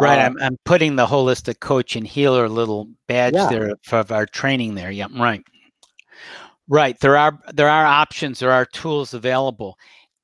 Right. 0.00 0.18
Uh, 0.18 0.22
I'm, 0.22 0.36
I'm 0.40 0.58
putting 0.64 0.96
the 0.96 1.06
holistic 1.06 1.60
coach 1.60 1.96
and 1.96 2.06
healer 2.06 2.48
little 2.48 2.88
badge 3.08 3.34
yeah. 3.34 3.50
there 3.50 3.74
for 3.82 4.04
our 4.10 4.24
training 4.24 4.74
there. 4.74 4.90
Yeah, 4.90 5.08
right. 5.14 5.44
Right. 6.68 6.98
There 7.00 7.18
are 7.18 7.38
there 7.52 7.68
are 7.68 7.84
options, 7.84 8.38
there 8.38 8.52
are 8.52 8.64
tools 8.64 9.12
available. 9.12 9.76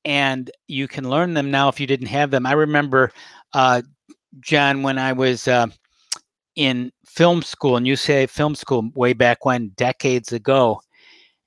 And 0.05 0.49
you 0.67 0.87
can 0.87 1.07
learn 1.07 1.33
them 1.33 1.51
now 1.51 1.67
if 1.67 1.79
you 1.79 1.85
didn't 1.85 2.07
have 2.07 2.31
them. 2.31 2.47
I 2.47 2.53
remember 2.53 3.11
uh, 3.53 3.83
John, 4.39 4.81
when 4.81 4.97
I 4.97 5.13
was 5.13 5.47
uh, 5.47 5.67
in 6.59 6.91
film 7.05 7.41
school 7.41 7.77
and 7.77 7.85
UCLA 7.85 8.29
film 8.29 8.53
school 8.53 8.91
way 8.93 9.13
back 9.13 9.45
when, 9.45 9.69
decades 9.77 10.33
ago, 10.33 10.81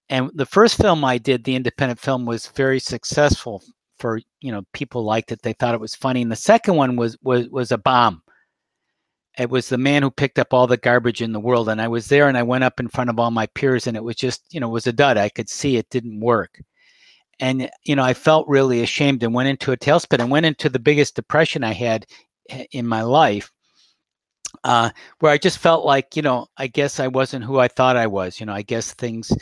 and 0.09 0.31
the 0.35 0.47
first 0.47 0.81
film 0.81 1.05
I 1.05 1.19
did, 1.19 1.45
the 1.45 1.55
independent 1.55 2.01
film, 2.01 2.25
was 2.25 2.47
very 2.49 2.81
successful. 2.81 3.63
For 3.99 4.21
you 4.41 4.51
know, 4.51 4.63
people 4.73 5.05
liked 5.05 5.31
it; 5.31 5.43
they 5.43 5.53
thought 5.53 5.75
it 5.75 5.81
was 5.81 5.95
funny. 5.95 6.23
And 6.23 6.33
the 6.33 6.37
second 6.37 6.77
one 6.77 6.97
was 6.97 7.19
was 7.23 7.47
was 7.51 7.73
a 7.73 7.79
bomb. 7.79 8.23
It 9.39 9.51
was 9.51 9.69
the 9.69 9.79
man 9.79 10.03
who 10.03 10.11
picked 10.11 10.39
up 10.39 10.55
all 10.55 10.67
the 10.67 10.79
garbage 10.79 11.21
in 11.21 11.33
the 11.33 11.41
world, 11.41 11.69
and 11.69 11.81
I 11.81 11.89
was 11.89 12.09
there, 12.09 12.29
and 12.29 12.39
I 12.39 12.43
went 12.43 12.65
up 12.65 12.81
in 12.81 12.89
front 12.89 13.11
of 13.11 13.19
all 13.19 13.31
my 13.31 13.47
peers, 13.49 13.87
and 13.87 13.97
it 13.99 14.05
was 14.05 14.17
just 14.17 14.43
you 14.51 14.61
know 14.61 14.69
was 14.71 14.87
a 14.87 14.95
dud. 14.95 15.19
I 15.19 15.29
could 15.29 15.51
see 15.51 15.77
it 15.77 15.91
didn't 15.91 16.21
work 16.21 16.59
and 17.41 17.71
you 17.85 17.97
know 17.97 18.03
i 18.03 18.13
felt 18.13 18.47
really 18.47 18.83
ashamed 18.83 19.23
and 19.23 19.33
went 19.33 19.49
into 19.49 19.73
a 19.73 19.77
tailspin 19.77 20.21
and 20.21 20.31
went 20.31 20.45
into 20.45 20.69
the 20.69 20.79
biggest 20.79 21.17
depression 21.17 21.65
i 21.65 21.73
had 21.73 22.05
eh, 22.51 22.67
in 22.73 22.87
my 22.87 23.01
life 23.01 23.51
uh, 24.65 24.91
where 25.21 25.33
I 25.33 25.39
just 25.39 25.59
felt 25.59 25.85
like, 25.85 26.17
you 26.17 26.23
know, 26.23 26.47
I 26.57 26.67
guess 26.69 27.01
I 27.01 27.09
wasn't 27.09 27.45
who 27.45 27.59
I 27.59 27.69
thought 27.69 27.97
I 27.97 28.07
was. 28.07 28.41
You 28.41 28.47
know, 28.47 28.53
I 28.55 28.63
guess 28.63 28.93
things 28.95 29.33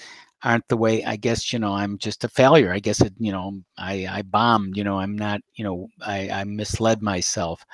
aren't 0.43 0.67
the 0.69 0.77
way. 0.77 1.05
I 1.05 1.17
guess 1.17 1.53
you 1.53 1.59
know 1.59 1.73
I'm 1.75 1.99
just 1.99 2.25
a 2.25 2.29
failure. 2.29 2.73
I 2.73 2.79
guess 2.79 3.01
it, 3.01 3.13
you 3.19 3.33
know 3.33 3.61
I 3.79 4.07
I 4.11 4.23
bombed. 4.23 4.77
You 4.77 4.85
know 4.85 4.99
I'm 4.99 5.17
not. 5.17 5.41
You 5.55 5.65
know 5.65 5.89
I 6.03 6.31
I 6.31 6.45
misled 6.45 7.03
myself. 7.03 7.65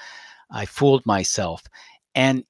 I 0.51 0.67
fooled 0.67 1.05
myself, 1.07 1.63
and 2.15 2.45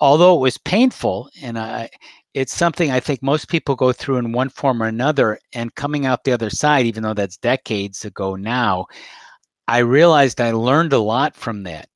although 0.00 0.36
it 0.36 0.40
was 0.40 0.58
painful, 0.58 1.28
and 1.42 1.58
I 1.58 1.90
it's 2.34 2.52
something 2.54 2.90
I 2.90 3.00
think 3.00 3.22
most 3.22 3.48
people 3.48 3.76
go 3.76 3.92
through 3.92 4.16
in 4.18 4.32
one 4.32 4.48
form 4.48 4.82
or 4.82 4.86
another. 4.86 5.38
And 5.54 5.74
coming 5.74 6.04
out 6.06 6.24
the 6.24 6.32
other 6.32 6.50
side, 6.50 6.86
even 6.86 7.02
though 7.02 7.14
that's 7.14 7.36
decades 7.36 8.04
ago 8.04 8.34
now, 8.36 8.86
I 9.68 9.78
realized 9.80 10.40
I 10.40 10.52
learned 10.52 10.92
a 10.92 10.98
lot 10.98 11.36
from 11.36 11.64
that. 11.64 11.88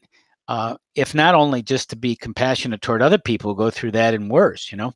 Uh, 0.48 0.76
if 0.94 1.14
not 1.14 1.34
only 1.34 1.62
just 1.62 1.90
to 1.90 1.96
be 1.96 2.16
compassionate 2.16 2.80
toward 2.80 3.02
other 3.02 3.18
people 3.18 3.50
who 3.50 3.58
go 3.58 3.70
through 3.70 3.92
that 3.92 4.14
and 4.14 4.30
worse, 4.30 4.72
you 4.72 4.78
know, 4.78 4.92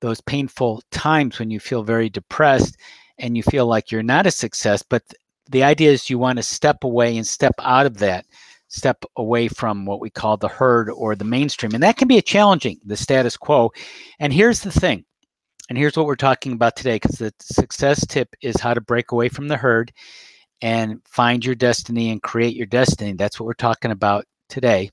those 0.00 0.20
painful 0.20 0.82
times 0.90 1.38
when 1.38 1.50
you 1.50 1.58
feel 1.58 1.82
very 1.82 2.10
depressed 2.10 2.76
and 3.18 3.36
you 3.36 3.42
feel 3.42 3.66
like 3.66 3.90
you're 3.90 4.02
not 4.02 4.26
a 4.26 4.30
success, 4.30 4.82
but 4.82 5.02
the 5.50 5.64
idea 5.64 5.90
is 5.90 6.10
you 6.10 6.18
want 6.18 6.36
to 6.36 6.42
step 6.42 6.84
away 6.84 7.16
and 7.16 7.26
step 7.26 7.54
out 7.60 7.86
of 7.86 7.96
that, 7.96 8.26
step 8.68 9.02
away 9.16 9.48
from 9.48 9.86
what 9.86 10.00
we 10.00 10.10
call 10.10 10.36
the 10.36 10.46
herd 10.46 10.90
or 10.90 11.16
the 11.16 11.24
mainstream. 11.24 11.72
And 11.72 11.82
that 11.82 11.96
can 11.96 12.06
be 12.06 12.18
a 12.18 12.22
challenging, 12.22 12.78
the 12.84 12.96
status 12.96 13.36
quo. 13.36 13.72
And 14.20 14.32
here's 14.32 14.60
the 14.60 14.70
thing, 14.70 15.04
and 15.70 15.78
here's 15.78 15.96
what 15.96 16.06
we're 16.06 16.14
talking 16.14 16.52
about 16.52 16.76
today, 16.76 16.96
because 16.96 17.16
the 17.16 17.32
success 17.40 18.06
tip 18.06 18.28
is 18.42 18.60
how 18.60 18.74
to 18.74 18.82
break 18.82 19.12
away 19.12 19.30
from 19.30 19.48
the 19.48 19.56
herd 19.56 19.92
and 20.60 21.00
find 21.08 21.44
your 21.44 21.54
destiny 21.54 22.10
and 22.10 22.22
create 22.22 22.54
your 22.54 22.66
destiny. 22.66 23.14
That's 23.14 23.40
what 23.40 23.46
we're 23.46 23.54
talking 23.54 23.90
about 23.90 24.26
today. 24.48 24.90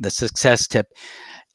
The 0.00 0.10
success 0.10 0.66
tip. 0.66 0.86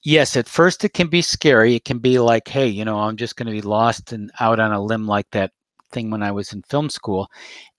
Yes, 0.03 0.35
at 0.35 0.49
first 0.49 0.83
it 0.83 0.93
can 0.93 1.07
be 1.07 1.21
scary. 1.21 1.75
It 1.75 1.85
can 1.85 1.99
be 1.99 2.19
like, 2.19 2.47
hey, 2.47 2.67
you 2.67 2.83
know, 2.83 2.99
I'm 2.99 3.15
just 3.15 3.37
going 3.37 3.47
to 3.47 3.53
be 3.53 3.61
lost 3.61 4.11
and 4.11 4.31
out 4.39 4.59
on 4.59 4.73
a 4.73 4.81
limb 4.81 5.07
like 5.07 5.29
that 5.31 5.51
thing 5.91 6.09
when 6.09 6.21
I 6.23 6.31
was 6.31 6.51
in 6.51 6.61
film 6.63 6.89
school. 6.89 7.29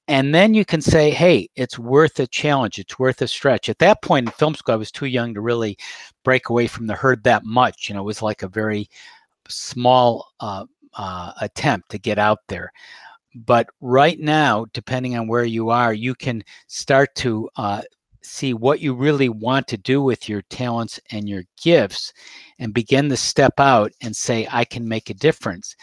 And 0.06 0.34
then 0.34 0.52
you 0.52 0.64
can 0.64 0.80
say, 0.80 1.10
hey, 1.10 1.48
it's 1.56 1.78
worth 1.78 2.20
a 2.20 2.26
challenge. 2.26 2.78
It's 2.78 2.98
worth 2.98 3.22
a 3.22 3.28
stretch. 3.28 3.68
At 3.68 3.78
that 3.78 4.02
point 4.02 4.26
in 4.26 4.32
film 4.32 4.54
school, 4.54 4.74
I 4.74 4.78
was 4.78 4.90
too 4.90 5.06
young 5.06 5.32
to 5.34 5.40
really 5.40 5.78
break 6.24 6.50
away 6.50 6.66
from 6.66 6.86
the 6.86 6.94
herd 6.94 7.24
that 7.24 7.44
much. 7.44 7.88
You 7.88 7.94
know, 7.94 8.02
it 8.02 8.04
was 8.04 8.22
like 8.22 8.42
a 8.42 8.48
very 8.48 8.88
small 9.48 10.28
uh, 10.40 10.64
uh, 10.94 11.32
attempt 11.40 11.90
to 11.90 11.98
get 11.98 12.18
out 12.18 12.40
there. 12.48 12.70
But 13.34 13.68
right 13.80 14.20
now, 14.20 14.66
depending 14.74 15.16
on 15.16 15.26
where 15.26 15.44
you 15.44 15.70
are, 15.70 15.92
you 15.92 16.14
can 16.14 16.44
start 16.66 17.14
to 17.16 17.48
uh, 17.56 17.82
see 18.24 18.54
what 18.54 18.80
you 18.80 18.94
really 18.94 19.28
want 19.28 19.68
to 19.68 19.76
do 19.76 20.02
with 20.02 20.28
your 20.28 20.42
talents 20.42 20.98
and 21.10 21.28
your 21.28 21.44
gifts 21.62 22.12
and 22.58 22.74
begin 22.74 23.08
to 23.10 23.16
step 23.16 23.58
out 23.58 23.92
and 24.02 24.14
say, 24.16 24.48
I 24.50 24.64
can 24.64 24.88
make 24.88 25.10
a 25.10 25.14
difference. 25.14 25.76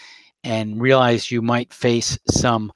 And 0.43 0.81
realize 0.81 1.29
you 1.29 1.43
might 1.43 1.71
face 1.71 2.17
some 2.27 2.71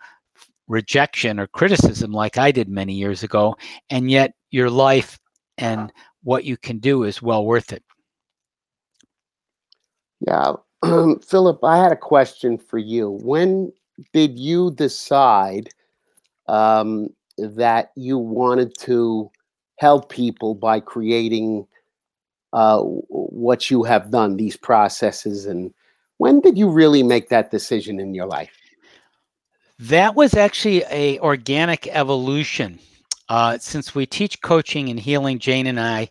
rejection 0.67 1.39
or 1.39 1.47
criticism 1.47 2.11
like 2.11 2.37
I 2.37 2.51
did 2.51 2.69
many 2.69 2.93
years 2.93 3.23
ago. 3.23 3.55
And 3.89 4.11
yet 4.11 4.33
your 4.51 4.69
life 4.69 5.17
and 5.57 5.91
what 6.23 6.43
you 6.43 6.57
can 6.57 6.77
do 6.77 7.03
is 7.03 7.23
well 7.23 7.43
worth 7.43 7.73
it. 7.73 7.83
Yeah. 10.27 10.53
Philip, 11.27 11.63
I 11.63 11.77
had 11.77 11.91
a 11.91 11.97
question 11.97 12.57
for 12.57 12.77
you. 12.77 13.19
When 13.23 13.71
did 14.13 14.37
you 14.37 14.71
decide 14.71 15.69
um, 16.47 17.09
that 17.37 17.91
you 17.95 18.17
wanted 18.17 18.77
to 18.79 19.31
help 19.77 20.09
people 20.09 20.55
by 20.55 20.79
creating 20.79 21.67
uh, 22.53 22.79
what 22.81 23.69
you 23.69 23.83
have 23.83 24.11
done, 24.11 24.37
these 24.37 24.55
processes? 24.55 25.45
And 25.45 25.73
when 26.17 26.39
did 26.39 26.57
you 26.57 26.69
really 26.69 27.03
make 27.03 27.29
that 27.29 27.51
decision 27.51 27.99
in 27.99 28.13
your 28.13 28.25
life? 28.25 28.51
That 29.77 30.15
was 30.15 30.35
actually 30.35 30.83
a 30.89 31.19
organic 31.19 31.87
evolution. 31.87 32.79
Uh, 33.27 33.57
since 33.57 33.93
we 33.93 34.05
teach 34.05 34.41
coaching 34.41 34.89
and 34.89 34.99
healing, 34.99 35.39
Jane 35.39 35.67
and 35.67 35.79
I, 35.79 36.07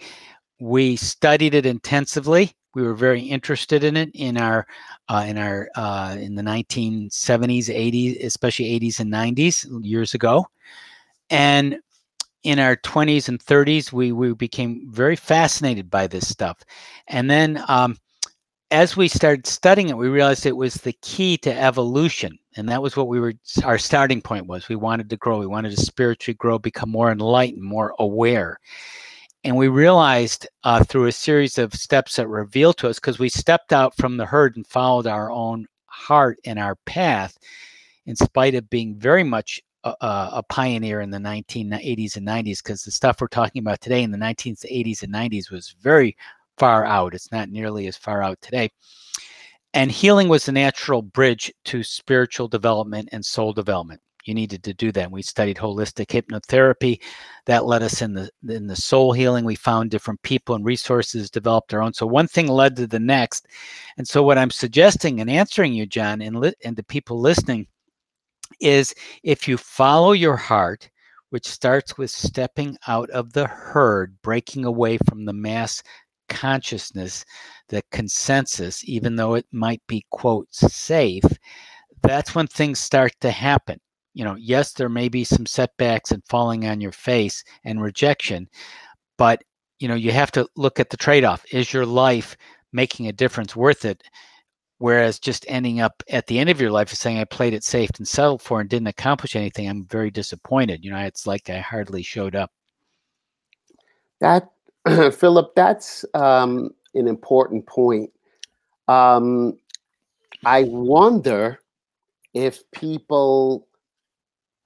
we 0.61 0.97
studied 0.97 1.54
it 1.54 1.64
intensively 1.64 2.54
we 2.75 2.83
were 2.83 2.94
very 2.94 3.21
interested 3.21 3.85
in 3.85 3.97
it 3.97 4.11
in 4.14 4.37
our 4.37 4.66
uh, 5.09 5.25
in 5.26 5.38
our 5.38 5.71
uh, 5.75 6.16
in 6.18 6.35
the 6.35 6.42
1970s 6.42 7.68
80s 7.68 8.25
especially 8.25 8.78
80s 8.80 9.00
and 9.00 9.12
90s 9.12 9.66
years 9.85 10.14
ago 10.14 10.47
and 11.30 11.78
in 12.44 12.58
our 12.58 12.76
20s 12.76 13.28
and 13.28 13.40
30s 13.40 13.92
we 13.92 14.12
we 14.12 14.34
became 14.34 14.86
very 14.90 15.16
fascinated 15.16 15.90
by 15.90 16.06
this 16.06 16.28
stuff. 16.28 16.62
And 17.08 17.30
then 17.30 17.62
um, 17.68 17.96
as 18.70 18.96
we 18.96 19.08
started 19.08 19.46
studying 19.46 19.88
it 19.88 19.96
we 19.96 20.08
realized 20.08 20.46
it 20.46 20.56
was 20.56 20.74
the 20.74 20.94
key 21.02 21.36
to 21.38 21.52
evolution. 21.52 22.38
And 22.56 22.68
that 22.68 22.82
was 22.82 22.96
what 22.96 23.08
we 23.08 23.18
were 23.18 23.34
our 23.64 23.78
starting 23.78 24.22
point 24.22 24.46
was. 24.46 24.68
We 24.68 24.76
wanted 24.76 25.10
to 25.10 25.16
grow. 25.16 25.40
We 25.40 25.46
wanted 25.46 25.70
to 25.70 25.84
spiritually 25.84 26.36
grow 26.36 26.58
become 26.58 26.90
more 26.90 27.10
enlightened 27.10 27.62
more 27.62 27.94
aware. 27.98 28.60
And 29.42 29.56
we 29.56 29.68
realized 29.68 30.46
uh, 30.64 30.84
through 30.84 31.06
a 31.06 31.12
series 31.12 31.58
of 31.58 31.74
steps 31.74 32.16
that 32.16 32.28
revealed 32.28 32.78
to 32.78 32.88
us, 32.88 32.98
because 32.98 33.18
we 33.18 33.28
stepped 33.28 33.74
out 33.74 33.94
from 33.96 34.16
the 34.16 34.24
herd 34.24 34.56
and 34.56 34.66
followed 34.66 35.06
our 35.06 35.30
own 35.30 35.66
heart 35.84 36.38
and 36.46 36.58
our 36.58 36.76
path, 36.86 37.36
in 38.06 38.16
spite 38.16 38.54
of 38.54 38.70
being 38.70 38.96
very 38.96 39.22
much 39.22 39.60
a, 39.85 40.29
a 40.35 40.43
pioneer 40.49 41.00
in 41.00 41.11
the 41.11 41.19
1980s 41.19 42.17
and 42.17 42.26
90s, 42.26 42.62
because 42.62 42.83
the 42.83 42.91
stuff 42.91 43.21
we're 43.21 43.29
talking 43.29 43.61
about 43.61 43.81
today 43.81 44.03
in 44.03 44.11
the 44.11 44.19
1980s 44.19 45.03
and 45.03 45.12
90s 45.12 45.50
was 45.50 45.75
very 45.81 46.17
far 46.59 46.85
out. 46.85 47.14
It's 47.14 47.33
not 47.33 47.50
nearly 47.50 47.87
as 47.87 47.97
far 47.97 48.23
out 48.23 48.41
today. 48.41 48.71
And 49.73 49.91
healing 49.91 50.29
was 50.29 50.47
the 50.47 50.53
natural 50.53 51.03
bridge 51.03 51.53
to 51.67 51.83
spiritual 51.83 52.49
development 52.49 53.09
and 53.12 53.25
soul 53.25 53.53
development 53.53 54.00
you 54.25 54.35
needed 54.35 54.62
to 54.64 54.75
do 54.75 54.91
that. 54.93 55.11
We 55.11 55.23
studied 55.23 55.57
holistic 55.57 56.07
hypnotherapy. 56.07 57.00
That 57.47 57.67
led 57.67 57.83
us 57.83 58.03
in 58.03 58.14
the 58.14 58.31
in 58.49 58.67
the 58.67 58.76
soul 58.76 59.12
healing. 59.12 59.45
We 59.45 59.55
found 59.55 59.91
different 59.91 60.23
people 60.23 60.55
and 60.55 60.64
resources, 60.64 61.31
developed 61.31 61.75
our 61.75 61.83
own. 61.83 61.93
So 61.93 62.07
one 62.07 62.29
thing 62.29 62.49
led 62.49 62.76
to 62.76 62.87
the 62.87 63.00
next. 63.00 63.47
And 63.99 64.07
so 64.07 64.23
what 64.23 64.38
I'm 64.38 64.50
suggesting 64.50 65.21
and 65.21 65.31
answering 65.31 65.75
you, 65.75 65.87
John, 65.87 66.23
and, 66.23 66.41
li- 66.41 66.55
and 66.64 66.76
the 66.76 66.85
people 66.85 67.21
listening, 67.21 67.67
is 68.60 68.94
if 69.22 69.48
you 69.48 69.56
follow 69.56 70.12
your 70.12 70.36
heart, 70.36 70.90
which 71.30 71.48
starts 71.48 71.98
with 71.98 72.10
stepping 72.10 72.76
out 72.86 73.10
of 73.10 73.32
the 73.32 73.46
herd, 73.46 74.16
breaking 74.22 74.64
away 74.64 74.98
from 75.08 75.24
the 75.24 75.32
mass 75.32 75.82
consciousness, 76.28 77.24
the 77.68 77.82
consensus, 77.90 78.82
even 78.88 79.16
though 79.16 79.34
it 79.34 79.46
might 79.52 79.82
be 79.88 80.04
quote 80.10 80.48
safe, 80.54 81.24
that's 82.02 82.34
when 82.34 82.46
things 82.46 82.78
start 82.78 83.12
to 83.20 83.30
happen 83.30 83.80
you 84.14 84.24
know, 84.24 84.36
yes, 84.36 84.72
there 84.72 84.88
may 84.88 85.08
be 85.08 85.24
some 85.24 85.44
setbacks 85.44 86.12
and 86.12 86.22
falling 86.28 86.66
on 86.66 86.80
your 86.80 86.92
face 86.92 87.42
and 87.64 87.82
rejection, 87.82 88.48
but 89.18 89.42
you 89.80 89.88
know, 89.88 89.96
you 89.96 90.12
have 90.12 90.30
to 90.32 90.48
look 90.56 90.78
at 90.80 90.88
the 90.88 90.96
trade-off. 90.96 91.44
Is 91.52 91.72
your 91.72 91.84
life 91.84 92.36
making 92.72 93.08
a 93.08 93.12
difference 93.12 93.56
worth 93.56 93.84
it? 93.84 94.02
Whereas 94.78 95.19
just 95.19 95.45
ending 95.49 95.81
up 95.81 96.02
at 96.11 96.26
the 96.26 96.38
end 96.38 96.50
of 96.50 96.61
your 96.61 96.71
life 96.71 96.93
is 96.93 96.99
saying 96.99 97.19
I 97.19 97.25
played 97.25 97.54
it 97.54 97.64
safe 97.64 97.90
and 97.97 98.07
settled 98.07 98.43
for 98.43 98.61
and 98.61 98.69
didn't 98.69 98.88
accomplish 98.88 99.37
anything, 99.37 99.69
I'm 99.69 99.85
very 99.85 100.11
disappointed. 100.11 100.85
You 100.85 100.90
know, 100.90 100.99
it's 100.99 101.26
like 101.26 101.49
I 101.49 101.61
hardly 101.61 102.02
showed 102.02 102.35
up. 102.35 102.50
That 104.21 104.50
Philip, 105.14 105.54
that's 105.54 106.04
um, 106.14 106.71
an 106.95 107.07
important 107.07 107.66
point. 107.66 108.11
Um, 108.88 109.59
I 110.45 110.64
wonder 110.64 111.61
if 112.35 112.69
people 112.73 113.69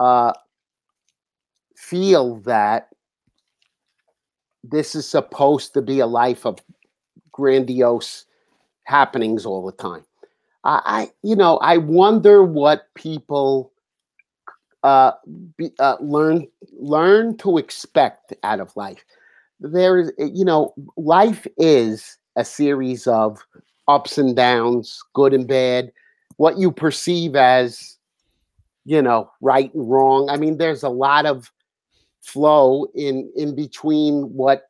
uh, 0.01 0.33
feel 1.77 2.37
that 2.41 2.89
this 4.65 4.95
is 4.95 5.09
supposed 5.09 5.75
to 5.75 5.83
be 5.83 6.01
a 6.01 6.07
life 6.07 6.45
of 6.45 6.59
grandiose 7.31 8.25
happenings 8.89 9.45
all 9.45 9.65
the 9.65 9.73
time. 9.73 10.05
I, 10.65 11.11
you 11.23 11.37
know, 11.37 11.59
I 11.59 11.77
wonder 11.77 12.43
what 12.43 12.93
people 12.95 13.73
uh, 14.83 15.13
be, 15.57 15.71
uh, 15.79 15.97
learn 16.01 16.47
learn 16.79 17.37
to 17.39 17.59
expect 17.59 18.35
out 18.43 18.61
of 18.61 18.77
life. 18.77 19.05
There 19.61 19.99
is, 19.99 20.13
you 20.19 20.45
know, 20.45 20.75
life 20.97 21.47
is 21.57 22.19
a 22.37 22.45
series 22.45 23.07
of 23.07 23.39
ups 23.87 24.19
and 24.19 24.35
downs, 24.37 25.03
good 25.15 25.33
and 25.33 25.47
bad. 25.47 25.93
What 26.37 26.59
you 26.59 26.71
perceive 26.71 27.35
as, 27.35 27.99
you 28.85 29.01
know, 29.01 29.31
right 29.41 29.73
and 29.75 29.91
wrong. 29.91 30.29
I 30.29 30.37
mean, 30.37 30.59
there's 30.59 30.83
a 30.83 30.89
lot 30.89 31.25
of 31.25 31.51
flow 32.23 32.87
in 32.95 33.33
in 33.37 33.55
between 33.55 34.25
what 34.35 34.65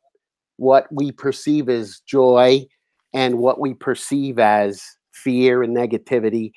what 0.57 0.87
we 0.91 1.11
perceive 1.11 1.67
as 1.67 1.99
joy 2.05 2.67
and 3.13 3.39
what 3.39 3.59
we 3.59 3.73
perceive 3.73 4.39
as 4.39 4.83
fear 5.11 5.63
and 5.63 5.75
negativity 5.75 6.51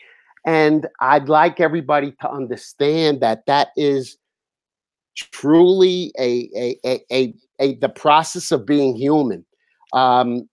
and 0.46 0.86
i'd 1.00 1.28
like 1.28 1.60
everybody 1.60 2.12
to 2.20 2.30
understand 2.30 3.20
that 3.20 3.44
that 3.46 3.68
is 3.76 4.18
truly 5.16 6.12
a 6.18 6.48
a 6.56 6.76
a, 6.84 7.00
a, 7.12 7.34
a 7.60 7.74
the 7.76 7.88
process 7.88 8.52
of 8.52 8.64
being 8.66 8.94
human 8.96 9.44
um 9.92 10.48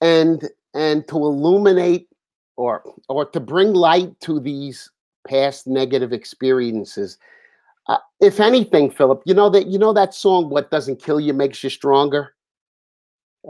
and 0.00 0.48
and 0.74 1.06
to 1.08 1.16
illuminate 1.16 2.08
or 2.56 2.82
or 3.08 3.24
to 3.24 3.40
bring 3.40 3.72
light 3.72 4.18
to 4.20 4.38
these 4.40 4.90
past 5.26 5.66
negative 5.66 6.12
experiences 6.12 7.18
uh, 7.88 7.98
if 8.20 8.40
anything, 8.40 8.90
Philip, 8.90 9.22
you 9.26 9.34
know 9.34 9.48
that 9.50 9.66
you 9.66 9.78
know 9.78 9.92
that 9.92 10.14
song 10.14 10.50
"What 10.50 10.70
Doesn't 10.70 11.00
Kill 11.00 11.20
You 11.20 11.32
Makes 11.32 11.62
You 11.62 11.70
Stronger." 11.70 12.34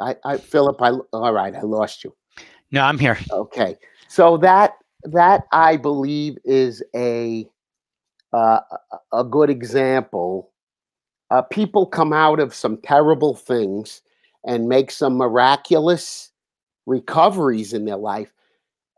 I, 0.01 0.17
I, 0.25 0.37
Philip, 0.37 0.81
I 0.81 0.91
all 1.13 1.33
right, 1.33 1.55
I 1.55 1.63
lost 1.63 2.05
you. 2.05 2.15
No, 2.71 2.83
I'm 2.83 2.99
here. 2.99 3.19
Okay, 3.31 3.77
so 4.09 4.37
that 4.39 4.75
that 5.05 5.45
I 5.53 5.77
believe 5.77 6.37
is 6.45 6.83
a 6.95 7.49
uh, 8.33 8.61
a 9.13 9.25
good 9.25 9.51
example. 9.51 10.51
Uh, 11.31 11.43
people 11.43 11.87
come 11.87 12.13
out 12.13 12.39
of 12.39 12.55
some 12.55 12.79
terrible 12.83 13.35
things 13.35 14.03
and 14.45 14.69
make 14.69 14.91
some 14.91 15.17
miraculous 15.17 16.31
recoveries 16.87 17.73
in 17.73 17.85
their 17.85 17.97
life, 17.97 18.33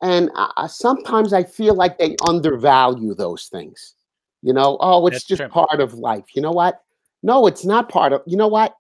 and 0.03 0.31
uh, 0.35 0.69
sometimes 0.69 1.33
I 1.33 1.45
feel 1.45 1.75
like 1.75 1.99
they 1.99 2.17
undervalue 2.29 3.15
those 3.15 3.47
things. 3.47 3.95
You 4.43 4.53
know, 4.53 4.77
oh, 4.81 5.07
it's 5.07 5.17
That's 5.17 5.25
just 5.25 5.41
true. 5.41 5.49
part 5.49 5.81
of 5.81 5.95
life. 5.95 6.25
You 6.35 6.43
know 6.43 6.53
what? 6.53 6.83
No, 7.23 7.47
it's 7.47 7.65
not 7.65 7.89
part 7.89 8.13
of. 8.13 8.23
You 8.27 8.37
know 8.37 8.49
what? 8.49 8.77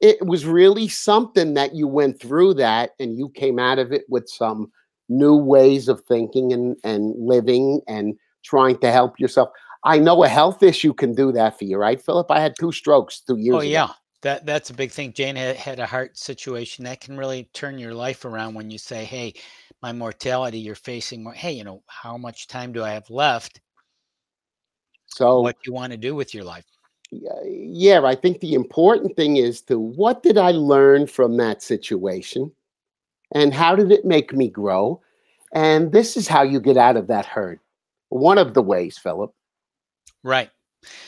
It 0.00 0.24
was 0.26 0.44
really 0.44 0.88
something 0.88 1.54
that 1.54 1.74
you 1.74 1.88
went 1.88 2.20
through 2.20 2.54
that, 2.54 2.90
and 3.00 3.16
you 3.16 3.30
came 3.30 3.58
out 3.58 3.78
of 3.78 3.92
it 3.92 4.04
with 4.08 4.28
some 4.28 4.70
new 5.08 5.36
ways 5.36 5.88
of 5.88 6.02
thinking 6.02 6.52
and 6.52 6.76
and 6.84 7.14
living 7.18 7.80
and 7.88 8.16
trying 8.44 8.78
to 8.78 8.92
help 8.92 9.18
yourself. 9.18 9.50
I 9.84 9.98
know 9.98 10.24
a 10.24 10.28
health 10.28 10.62
issue 10.62 10.92
can 10.92 11.14
do 11.14 11.32
that 11.32 11.58
for 11.58 11.64
you, 11.64 11.78
right, 11.78 12.00
Philip? 12.00 12.30
I 12.30 12.40
had 12.40 12.54
two 12.58 12.72
strokes 12.72 13.20
two 13.20 13.34
oh, 13.34 13.36
years. 13.36 13.54
Oh 13.54 13.60
ago. 13.60 13.68
yeah, 13.68 13.88
that 14.22 14.44
that's 14.44 14.70
a 14.70 14.74
big 14.74 14.90
thing. 14.90 15.12
Jane 15.12 15.36
had, 15.36 15.56
had 15.56 15.78
a 15.78 15.86
heart 15.86 16.18
situation 16.18 16.84
that 16.84 17.00
can 17.00 17.16
really 17.16 17.48
turn 17.54 17.78
your 17.78 17.94
life 17.94 18.24
around 18.24 18.54
when 18.54 18.70
you 18.70 18.78
say, 18.78 19.04
"Hey, 19.04 19.34
my 19.82 19.92
mortality, 19.92 20.58
you're 20.58 20.74
facing 20.74 21.22
more. 21.22 21.32
Hey, 21.32 21.52
you 21.52 21.64
know, 21.64 21.82
how 21.86 22.16
much 22.16 22.48
time 22.48 22.72
do 22.72 22.82
I 22.82 22.90
have 22.90 23.08
left?" 23.10 23.60
So 25.06 25.40
what 25.40 25.56
do 25.56 25.70
you 25.70 25.72
want 25.72 25.92
to 25.92 25.96
do 25.96 26.14
with 26.14 26.34
your 26.34 26.44
life. 26.44 26.64
Yeah, 27.10 28.02
I 28.02 28.14
think 28.14 28.40
the 28.40 28.54
important 28.54 29.14
thing 29.16 29.36
is 29.36 29.60
to 29.62 29.78
what 29.78 30.22
did 30.22 30.38
I 30.38 30.50
learn 30.50 31.06
from 31.06 31.36
that 31.36 31.62
situation? 31.62 32.50
And 33.32 33.54
how 33.54 33.76
did 33.76 33.92
it 33.92 34.04
make 34.04 34.32
me 34.32 34.48
grow? 34.48 35.00
And 35.52 35.92
this 35.92 36.16
is 36.16 36.28
how 36.28 36.42
you 36.42 36.60
get 36.60 36.76
out 36.76 36.96
of 36.96 37.06
that 37.06 37.26
hurt. 37.26 37.60
One 38.08 38.38
of 38.38 38.54
the 38.54 38.62
ways, 38.62 38.98
Philip. 38.98 39.32
Right. 40.22 40.50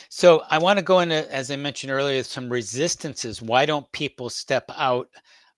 So 0.09 0.43
I 0.49 0.57
want 0.57 0.79
to 0.79 0.83
go 0.83 0.99
into, 0.99 1.33
as 1.33 1.51
I 1.51 1.55
mentioned 1.55 1.91
earlier, 1.91 2.23
some 2.23 2.49
resistances. 2.49 3.41
Why 3.41 3.65
don't 3.65 3.89
people 3.91 4.29
step 4.29 4.69
out 4.77 5.09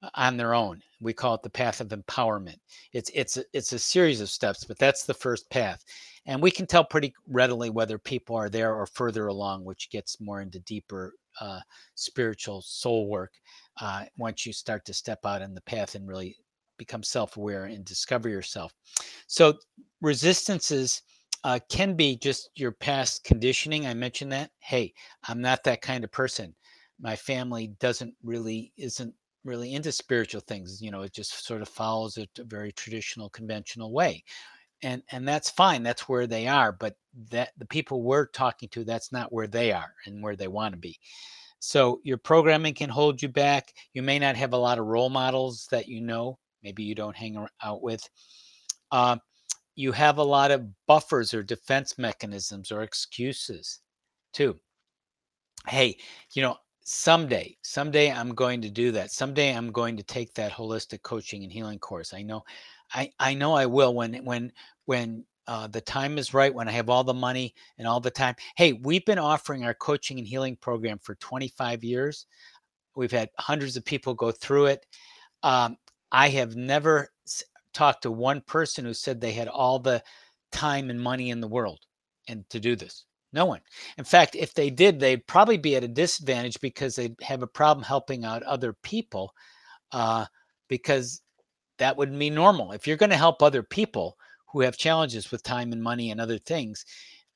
uh, 0.03 0.09
on 0.15 0.37
their 0.37 0.53
own? 0.53 0.81
We 0.99 1.13
call 1.13 1.35
it 1.35 1.43
the 1.43 1.49
path 1.49 1.81
of 1.81 1.89
empowerment. 1.89 2.57
It's 2.93 3.09
it's 3.13 3.39
it's 3.53 3.73
a 3.73 3.79
series 3.79 4.21
of 4.21 4.29
steps, 4.29 4.63
but 4.63 4.77
that's 4.77 5.05
the 5.05 5.13
first 5.13 5.49
path. 5.49 5.83
And 6.25 6.41
we 6.41 6.51
can 6.51 6.67
tell 6.67 6.83
pretty 6.83 7.13
readily 7.27 7.69
whether 7.69 7.97
people 7.97 8.35
are 8.35 8.49
there 8.49 8.75
or 8.75 8.85
further 8.85 9.27
along, 9.27 9.65
which 9.65 9.89
gets 9.89 10.21
more 10.21 10.41
into 10.41 10.59
deeper 10.59 11.13
uh, 11.39 11.59
spiritual 11.95 12.61
soul 12.61 13.07
work 13.07 13.33
uh, 13.79 14.05
once 14.17 14.45
you 14.45 14.53
start 14.53 14.85
to 14.85 14.93
step 14.93 15.25
out 15.25 15.41
in 15.41 15.53
the 15.53 15.61
path 15.61 15.95
and 15.95 16.07
really 16.07 16.37
become 16.77 17.03
self 17.03 17.37
aware 17.37 17.65
and 17.65 17.85
discover 17.85 18.29
yourself. 18.29 18.73
So, 19.27 19.55
resistances. 20.01 21.01
Uh, 21.43 21.57
can 21.69 21.95
be 21.95 22.15
just 22.15 22.51
your 22.53 22.71
past 22.71 23.23
conditioning. 23.23 23.87
I 23.87 23.95
mentioned 23.95 24.31
that. 24.31 24.51
Hey, 24.59 24.93
I'm 25.27 25.41
not 25.41 25.63
that 25.63 25.81
kind 25.81 26.03
of 26.03 26.11
person. 26.11 26.53
My 26.99 27.15
family 27.15 27.73
doesn't 27.79 28.13
really 28.21 28.71
isn't 28.77 29.11
really 29.43 29.73
into 29.73 29.91
spiritual 29.91 30.41
things. 30.41 30.83
You 30.83 30.91
know, 30.91 31.01
it 31.01 31.13
just 31.13 31.43
sort 31.43 31.63
of 31.63 31.67
follows 31.67 32.19
a, 32.19 32.27
a 32.39 32.43
very 32.43 32.71
traditional, 32.71 33.27
conventional 33.31 33.91
way 33.91 34.23
and 34.83 35.03
and 35.11 35.27
that's 35.27 35.49
fine 35.49 35.83
that's 35.83 36.07
where 36.09 36.27
they 36.27 36.47
are 36.47 36.71
but 36.71 36.95
that 37.29 37.51
the 37.57 37.65
people 37.65 38.01
we're 38.01 38.27
talking 38.27 38.69
to 38.69 38.83
that's 38.83 39.11
not 39.11 39.31
where 39.33 39.47
they 39.47 39.71
are 39.71 39.93
and 40.05 40.23
where 40.23 40.35
they 40.35 40.47
want 40.47 40.73
to 40.73 40.79
be. 40.79 40.97
So 41.59 41.99
your 42.03 42.17
programming 42.17 42.73
can 42.73 42.89
hold 42.89 43.21
you 43.21 43.29
back 43.29 43.73
you 43.93 44.01
may 44.01 44.19
not 44.19 44.35
have 44.35 44.53
a 44.53 44.57
lot 44.57 44.79
of 44.79 44.85
role 44.85 45.09
models 45.09 45.67
that 45.71 45.87
you 45.87 46.01
know 46.01 46.37
maybe 46.63 46.83
you 46.83 46.95
don't 46.95 47.15
hang 47.15 47.45
out 47.63 47.81
with. 47.81 48.07
Uh, 48.91 49.17
you 49.75 49.91
have 49.91 50.17
a 50.17 50.23
lot 50.23 50.51
of 50.51 50.67
buffers 50.85 51.33
or 51.33 51.43
defense 51.43 51.97
mechanisms 51.97 52.71
or 52.71 52.83
excuses 52.83 53.79
too. 54.33 54.55
Hey 55.67 55.97
you 56.33 56.41
know 56.41 56.57
someday 56.83 57.55
someday 57.61 58.11
i'm 58.11 58.33
going 58.33 58.61
to 58.61 58.69
do 58.69 58.91
that. 58.91 59.11
Someday 59.11 59.55
i'm 59.55 59.71
going 59.71 59.95
to 59.97 60.03
take 60.03 60.33
that 60.33 60.51
holistic 60.51 61.03
coaching 61.03 61.43
and 61.43 61.51
healing 61.51 61.79
course. 61.79 62.13
I 62.13 62.23
know 62.23 62.43
I, 62.93 63.11
I 63.19 63.33
know 63.33 63.53
I 63.53 63.65
will 63.65 63.93
when 63.93 64.13
when 64.25 64.51
when 64.85 65.25
uh, 65.47 65.67
the 65.67 65.81
time 65.81 66.17
is 66.17 66.33
right, 66.33 66.53
when 66.53 66.67
I 66.67 66.71
have 66.71 66.89
all 66.89 67.03
the 67.03 67.13
money 67.13 67.53
and 67.77 67.87
all 67.87 67.99
the 67.99 68.11
time. 68.11 68.35
Hey, 68.55 68.73
we've 68.73 69.05
been 69.05 69.19
offering 69.19 69.63
our 69.63 69.73
coaching 69.73 70.19
and 70.19 70.27
healing 70.27 70.55
program 70.55 70.99
for 71.01 71.15
25 71.15 71.83
years. 71.83 72.25
We've 72.95 73.11
had 73.11 73.29
hundreds 73.37 73.75
of 73.75 73.83
people 73.83 74.13
go 74.13 74.31
through 74.31 74.67
it. 74.67 74.85
Um, 75.43 75.77
I 76.11 76.29
have 76.29 76.55
never 76.55 77.09
talked 77.73 78.03
to 78.03 78.11
one 78.11 78.41
person 78.41 78.85
who 78.85 78.93
said 78.93 79.19
they 79.19 79.31
had 79.31 79.47
all 79.47 79.79
the 79.79 80.03
time 80.51 80.89
and 80.89 81.01
money 81.01 81.29
in 81.29 81.41
the 81.41 81.47
world 81.47 81.79
and 82.27 82.47
to 82.49 82.59
do 82.59 82.75
this. 82.75 83.05
No 83.33 83.45
one. 83.45 83.61
In 83.97 84.03
fact, 84.03 84.35
if 84.35 84.53
they 84.53 84.69
did, 84.69 84.99
they'd 84.99 85.25
probably 85.25 85.57
be 85.57 85.75
at 85.75 85.83
a 85.85 85.87
disadvantage 85.87 86.59
because 86.59 86.95
they'd 86.95 87.15
have 87.21 87.43
a 87.43 87.47
problem 87.47 87.83
helping 87.83 88.25
out 88.25 88.43
other 88.43 88.73
people 88.83 89.33
uh, 89.93 90.25
because 90.67 91.21
that 91.81 91.97
would 91.97 92.17
be 92.17 92.29
normal. 92.29 92.73
If 92.73 92.85
you're 92.85 92.95
going 92.95 93.09
to 93.09 93.17
help 93.17 93.41
other 93.41 93.63
people 93.63 94.15
who 94.51 94.61
have 94.61 94.77
challenges 94.77 95.31
with 95.31 95.41
time 95.41 95.73
and 95.73 95.81
money 95.81 96.11
and 96.11 96.21
other 96.21 96.37
things, 96.37 96.85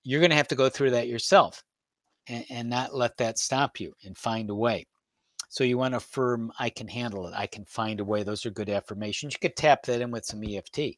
you're 0.03 0.19
going 0.19 0.29
to 0.29 0.36
have 0.36 0.47
to 0.49 0.55
go 0.55 0.69
through 0.69 0.91
that 0.91 1.08
yourself 1.08 1.63
and, 2.27 2.45
and 2.51 2.69
not 2.69 2.93
let 2.93 3.17
that 3.17 3.39
stop 3.39 3.79
you 3.79 3.91
and 4.03 4.15
find 4.15 4.51
a 4.51 4.55
way. 4.55 4.86
So 5.49 5.63
you 5.63 5.79
want 5.79 5.93
to 5.93 5.97
affirm, 5.97 6.51
I 6.60 6.69
can 6.69 6.88
handle 6.88 7.25
it. 7.25 7.34
I 7.36 7.47
can 7.47 7.65
find 7.65 7.99
a 7.99 8.05
way. 8.05 8.21
Those 8.21 8.45
are 8.45 8.51
good 8.51 8.69
affirmations. 8.69 9.34
You 9.34 9.39
could 9.39 9.58
tap 9.58 9.81
that 9.88 10.01
in 10.01 10.12
with 10.12 10.25
some 10.25 10.43
EFT. 10.43 10.77
You 10.77 10.95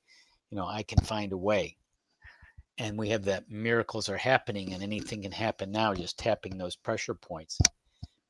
know, 0.52 0.68
I 0.68 0.84
can 0.84 1.00
find 1.00 1.32
a 1.32 1.38
way. 1.38 1.78
And 2.80 3.00
we 3.00 3.08
have 3.10 3.24
that 3.24 3.50
miracles 3.50 4.10
are 4.10 4.18
happening 4.18 4.74
and 4.74 4.84
anything 4.84 5.22
can 5.22 5.32
happen 5.32 5.72
now, 5.72 5.94
just 5.94 6.20
tapping 6.20 6.58
those 6.58 6.76
pressure 6.76 7.16
points 7.16 7.58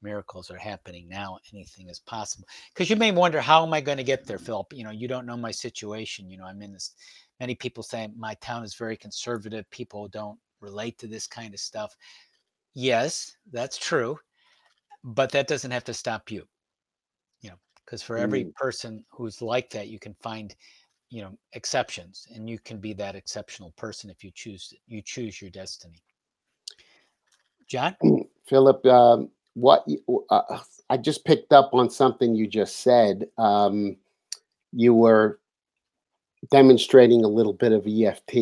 miracles 0.02 0.52
are 0.52 0.58
happening 0.58 1.08
now 1.08 1.38
anything 1.54 1.90
is 1.90 2.00
possible. 2.00 2.48
Because 2.74 2.90
you 2.90 2.96
may 2.96 3.12
wonder 3.12 3.42
how 3.42 3.66
am 3.66 3.74
i 3.74 3.82
going 3.82 3.98
to 3.98 4.04
get 4.04 4.26
there 4.26 4.38
philip? 4.38 4.74
You 4.74 4.84
know 4.84 4.92
you 4.92 5.08
don't 5.08 5.26
know 5.26 5.38
my 5.38 5.52
situation 5.52 6.30
you 6.30 6.38
know 6.38 6.46
i'm 6.46 6.62
in 6.62 6.74
this 6.74 6.94
many 7.40 7.56
people 7.56 7.84
say 7.84 8.08
my 8.18 8.34
town 8.36 8.64
is 8.64 8.76
very 8.76 8.98
conservative 8.98 9.70
people 9.72 10.08
don't 10.08 10.40
relate 10.60 10.98
to 10.98 11.08
this 11.08 11.28
kind 11.28 11.54
of 11.54 11.60
stuff. 11.60 11.96
Yes 12.74 13.36
that's 13.52 13.78
true 13.78 14.18
but 15.04 15.32
that 15.32 15.48
doesn't 15.48 15.72
have 15.72 15.84
to 15.86 15.94
stop 15.94 16.30
you 16.32 16.44
you 17.42 17.50
know 17.50 17.56
because 17.86 18.04
for 18.04 18.18
every 18.18 18.46
mm. 18.46 18.54
person 18.56 19.04
who's 19.12 19.42
like 19.42 19.70
that 19.70 19.88
you 19.88 20.00
can 20.00 20.16
find 20.22 20.56
you 21.10 21.22
know 21.22 21.38
exceptions 21.54 22.28
and 22.34 22.50
you 22.50 22.60
can 22.60 22.80
be 22.80 22.94
that 22.94 23.16
exceptional 23.16 23.72
person 23.78 24.10
if 24.10 24.24
you 24.24 24.32
choose 24.34 24.74
you 24.88 25.02
choose 25.02 25.42
your 25.42 25.52
destiny. 25.52 26.02
John? 27.68 27.96
Philip 28.48 28.86
um, 28.86 29.30
what 29.58 29.86
uh, 30.30 30.60
i 30.90 30.98
just 30.98 31.26
picked 31.26 31.52
up 31.52 31.72
on 31.74 31.90
something 31.90 32.36
you 32.36 32.48
just 32.48 32.78
said 32.78 33.26
um, 33.38 33.98
you 34.72 34.94
were 34.94 35.40
demonstrating 36.52 37.24
a 37.24 37.28
little 37.28 37.54
bit 37.54 37.72
of 37.72 37.88
eft 37.88 38.36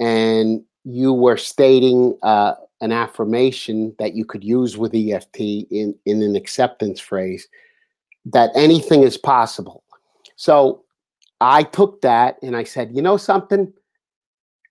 and 0.00 0.62
you 0.84 1.12
were 1.12 1.36
stating 1.36 2.18
uh, 2.22 2.54
an 2.80 2.92
affirmation 2.92 3.94
that 3.98 4.14
you 4.14 4.24
could 4.24 4.44
use 4.44 4.76
with 4.76 4.94
eft 4.94 5.38
in, 5.40 5.94
in 6.04 6.22
an 6.22 6.36
acceptance 6.36 7.00
phrase 7.00 7.48
that 8.24 8.50
anything 8.54 9.02
is 9.02 9.16
possible 9.16 9.82
so 10.36 10.84
I 11.42 11.64
took 11.64 12.00
that 12.02 12.38
and 12.42 12.56
I 12.56 12.62
said, 12.62 12.94
you 12.94 13.02
know 13.02 13.16
something? 13.16 13.72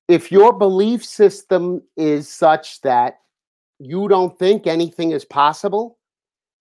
If 0.07 0.31
your 0.31 0.53
belief 0.53 1.03
system 1.03 1.81
is 1.97 2.29
such 2.29 2.81
that 2.81 3.19
you 3.81 4.07
don't 4.07 4.37
think 4.37 4.67
anything 4.67 5.11
is 5.11 5.25
possible, 5.25 5.97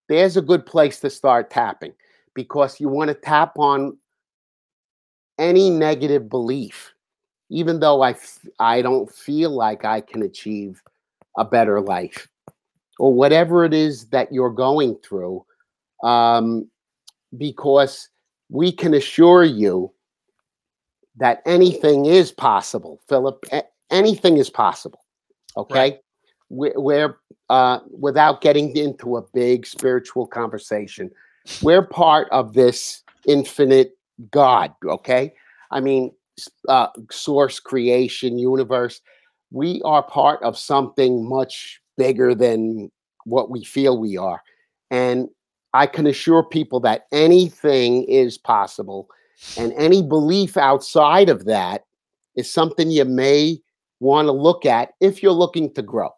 there's 0.09 0.37
a 0.37 0.43
good 0.43 0.67
place 0.67 1.01
to 1.01 1.11
start 1.11 1.51
tapping 1.51 1.93
because 2.35 2.81
you 2.81 2.89
want 2.89 3.09
to 3.09 3.15
tap 3.15 3.59
on 3.59 3.97
any 5.39 5.71
negative 5.71 6.29
belief, 6.29 6.93
even 7.49 7.81
though 7.81 8.03
I 8.03 8.11
f- 8.11 8.47
I 8.59 8.83
don't 8.83 9.11
feel 9.11 9.51
like 9.51 9.85
I 9.85 10.01
can 10.01 10.23
achieve 10.23 10.83
a 11.39 11.45
better 11.45 11.81
life 11.81 12.29
or 12.99 13.15
whatever 13.15 13.65
it 13.65 13.73
is 13.73 14.07
that 14.09 14.33
you're 14.33 14.51
going 14.51 14.97
through, 14.97 15.45
um, 16.03 16.69
because 17.37 18.09
we 18.51 18.73
can 18.73 18.95
assure 18.95 19.45
you 19.45 19.93
that 21.17 21.43
anything 21.47 22.07
is 22.07 22.33
possible, 22.33 23.01
Philip. 23.09 23.45
Anything 23.91 24.37
is 24.37 24.51
possible. 24.51 25.01
Okay. 25.57 25.75
Right. 25.75 25.99
We're, 26.51 27.17
uh, 27.49 27.79
without 27.99 28.41
getting 28.41 28.77
into 28.77 29.17
a 29.17 29.23
big 29.23 29.67
spiritual 29.67 30.27
conversation, 30.27 31.11
we're 31.63 31.87
part 31.87 32.29
of 32.31 32.53
this 32.55 33.03
infinite 33.27 33.97
God. 34.31 34.75
Okay. 34.85 35.33
I 35.71 35.81
mean, 35.81 36.13
uh, 36.69 36.89
source, 37.11 37.61
creation, 37.61 38.39
universe. 38.39 39.01
We 39.51 39.81
are 39.85 40.03
part 40.03 40.43
of 40.43 40.59
something 40.59 41.29
much 41.29 41.81
bigger 41.97 42.35
than 42.35 42.91
what 43.25 43.51
we 43.51 43.65
feel 43.65 43.99
we 43.99 44.17
are. 44.17 44.43
And 44.91 45.29
I 45.73 45.87
can 45.87 46.07
assure 46.07 46.43
people 46.43 46.81
that 46.81 47.07
anything 47.13 48.05
is 48.05 48.39
possible 48.39 49.09
and 49.57 49.73
any 49.75 50.03
belief 50.03 50.57
outside 50.57 51.29
of 51.29 51.45
that 51.47 51.85
is 52.37 52.51
something 52.51 52.91
you 52.91 53.05
may 53.05 53.59
want 54.01 54.27
to 54.27 54.33
look 54.33 54.67
at 54.67 54.93
if 55.01 55.23
you're 55.23 55.33
looking 55.33 55.73
to 55.75 55.83
grow. 55.83 56.11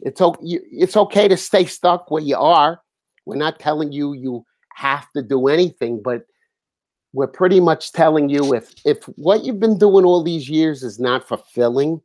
It's 0.00 0.20
okay, 0.20 0.40
it's 0.42 0.96
okay 0.96 1.28
to 1.28 1.36
stay 1.36 1.64
stuck 1.64 2.10
where 2.10 2.22
you 2.22 2.36
are. 2.36 2.80
We're 3.26 3.36
not 3.36 3.58
telling 3.58 3.92
you 3.92 4.12
you 4.12 4.44
have 4.74 5.10
to 5.12 5.22
do 5.22 5.48
anything, 5.48 6.02
but 6.02 6.24
we're 7.12 7.28
pretty 7.28 7.60
much 7.60 7.92
telling 7.92 8.28
you 8.28 8.54
if 8.54 8.74
if 8.84 9.04
what 9.16 9.44
you've 9.44 9.60
been 9.60 9.78
doing 9.78 10.04
all 10.04 10.22
these 10.22 10.48
years 10.48 10.82
is 10.82 10.98
not 10.98 11.26
fulfilling, 11.26 12.00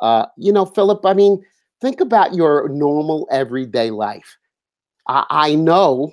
uh, 0.00 0.26
you 0.36 0.52
know, 0.52 0.66
Philip, 0.66 1.04
I 1.04 1.14
mean, 1.14 1.42
think 1.80 2.00
about 2.00 2.34
your 2.34 2.68
normal 2.68 3.26
everyday 3.30 3.90
life. 3.90 4.36
I, 5.08 5.24
I 5.30 5.54
know 5.54 6.12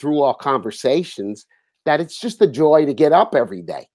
through 0.00 0.22
our 0.22 0.34
conversations 0.34 1.46
that 1.84 2.00
it's 2.00 2.18
just 2.18 2.40
a 2.42 2.46
joy 2.46 2.86
to 2.86 2.94
get 2.94 3.12
up 3.12 3.34
every 3.34 3.62
day. 3.62 3.88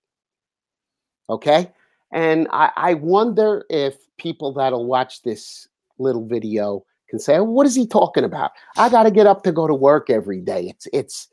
Okay. 1.30 1.72
And 2.12 2.48
I, 2.52 2.72
I 2.76 2.94
wonder 2.96 3.66
if 3.70 3.96
people 4.18 4.54
that'll 4.54 4.86
watch 4.86 5.24
this 5.24 5.68
little 6.04 6.28
video 6.28 6.86
can 7.10 7.20
say, 7.20 7.40
what 7.40 7.66
is 7.66 7.76
he 7.76 7.88
talking 7.88 8.24
about? 8.24 8.52
I 8.78 8.90
got 8.90 9.04
to 9.04 9.12
get 9.12 9.28
up 9.28 9.44
to 9.44 9.52
go 9.52 9.68
to 9.68 9.74
work 9.74 10.10
every 10.10 10.42
day. 10.42 10.70
It's, 10.70 10.88
it's, 10.94 11.28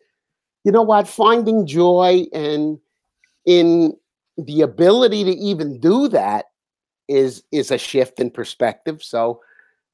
you 0.65 0.73
know 0.73 0.83
what, 0.83 1.09
finding 1.09 1.67
joy 1.67 2.27
and 2.33 2.79
in 3.47 3.97
the 4.37 4.63
ability 4.63 5.25
to 5.25 5.33
even 5.33 5.81
do 5.81 6.09
that 6.09 6.47
is 7.09 7.43
is 7.51 7.71
a 7.71 7.79
shift 7.79 8.21
in 8.21 8.31
perspective. 8.31 9.03
So 9.03 9.41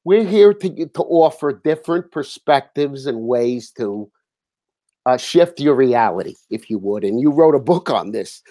we're 0.03 0.23
here 0.23 0.53
to 0.53 0.85
to 0.85 1.01
offer 1.03 1.61
different 1.63 2.11
perspectives 2.11 3.07
and 3.07 3.21
ways 3.21 3.71
to 3.71 4.09
uh, 5.05 5.17
shift 5.17 5.59
your 5.59 5.75
reality, 5.75 6.35
if 6.49 6.69
you 6.69 6.77
would. 6.79 7.03
And 7.03 7.19
you 7.19 7.31
wrote 7.31 7.55
a 7.55 7.59
book 7.59 7.89
on 7.89 8.11
this, 8.11 8.43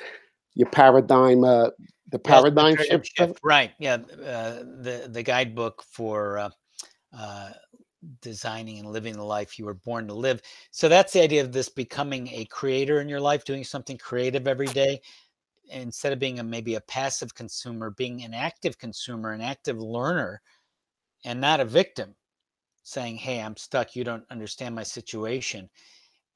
your 0.54 0.70
paradigm, 0.70 1.44
uh, 1.44 1.68
the 2.10 2.18
paradigm 2.18 2.76
yes, 2.76 2.86
shift. 2.86 3.10
shift. 3.16 3.40
Right. 3.42 3.72
Yeah. 3.78 3.94
Uh, 3.94 4.62
the 4.80 5.08
the 5.10 5.22
guidebook 5.22 5.82
for 5.82 6.38
uh, 6.38 6.50
uh, 7.16 7.50
designing 8.20 8.78
and 8.78 8.90
living 8.90 9.14
the 9.14 9.24
life 9.24 9.58
you 9.58 9.64
were 9.64 9.74
born 9.74 10.06
to 10.08 10.14
live. 10.14 10.42
So 10.70 10.88
that's 10.88 11.12
the 11.12 11.22
idea 11.22 11.42
of 11.42 11.52
this 11.52 11.68
becoming 11.68 12.28
a 12.28 12.44
creator 12.46 13.00
in 13.00 13.08
your 13.08 13.20
life, 13.20 13.44
doing 13.44 13.64
something 13.64 13.98
creative 13.98 14.46
every 14.46 14.68
day. 14.68 15.00
Instead 15.68 16.12
of 16.12 16.20
being 16.20 16.38
a 16.38 16.44
maybe 16.44 16.76
a 16.76 16.80
passive 16.82 17.34
consumer, 17.34 17.90
being 17.90 18.22
an 18.22 18.34
active 18.34 18.78
consumer, 18.78 19.32
an 19.32 19.40
active 19.40 19.78
learner, 19.78 20.40
and 21.24 21.40
not 21.40 21.58
a 21.58 21.64
victim, 21.64 22.14
saying, 22.84 23.16
"Hey, 23.16 23.40
I'm 23.40 23.56
stuck. 23.56 23.96
You 23.96 24.04
don't 24.04 24.24
understand 24.30 24.74
my 24.74 24.84
situation." 24.84 25.68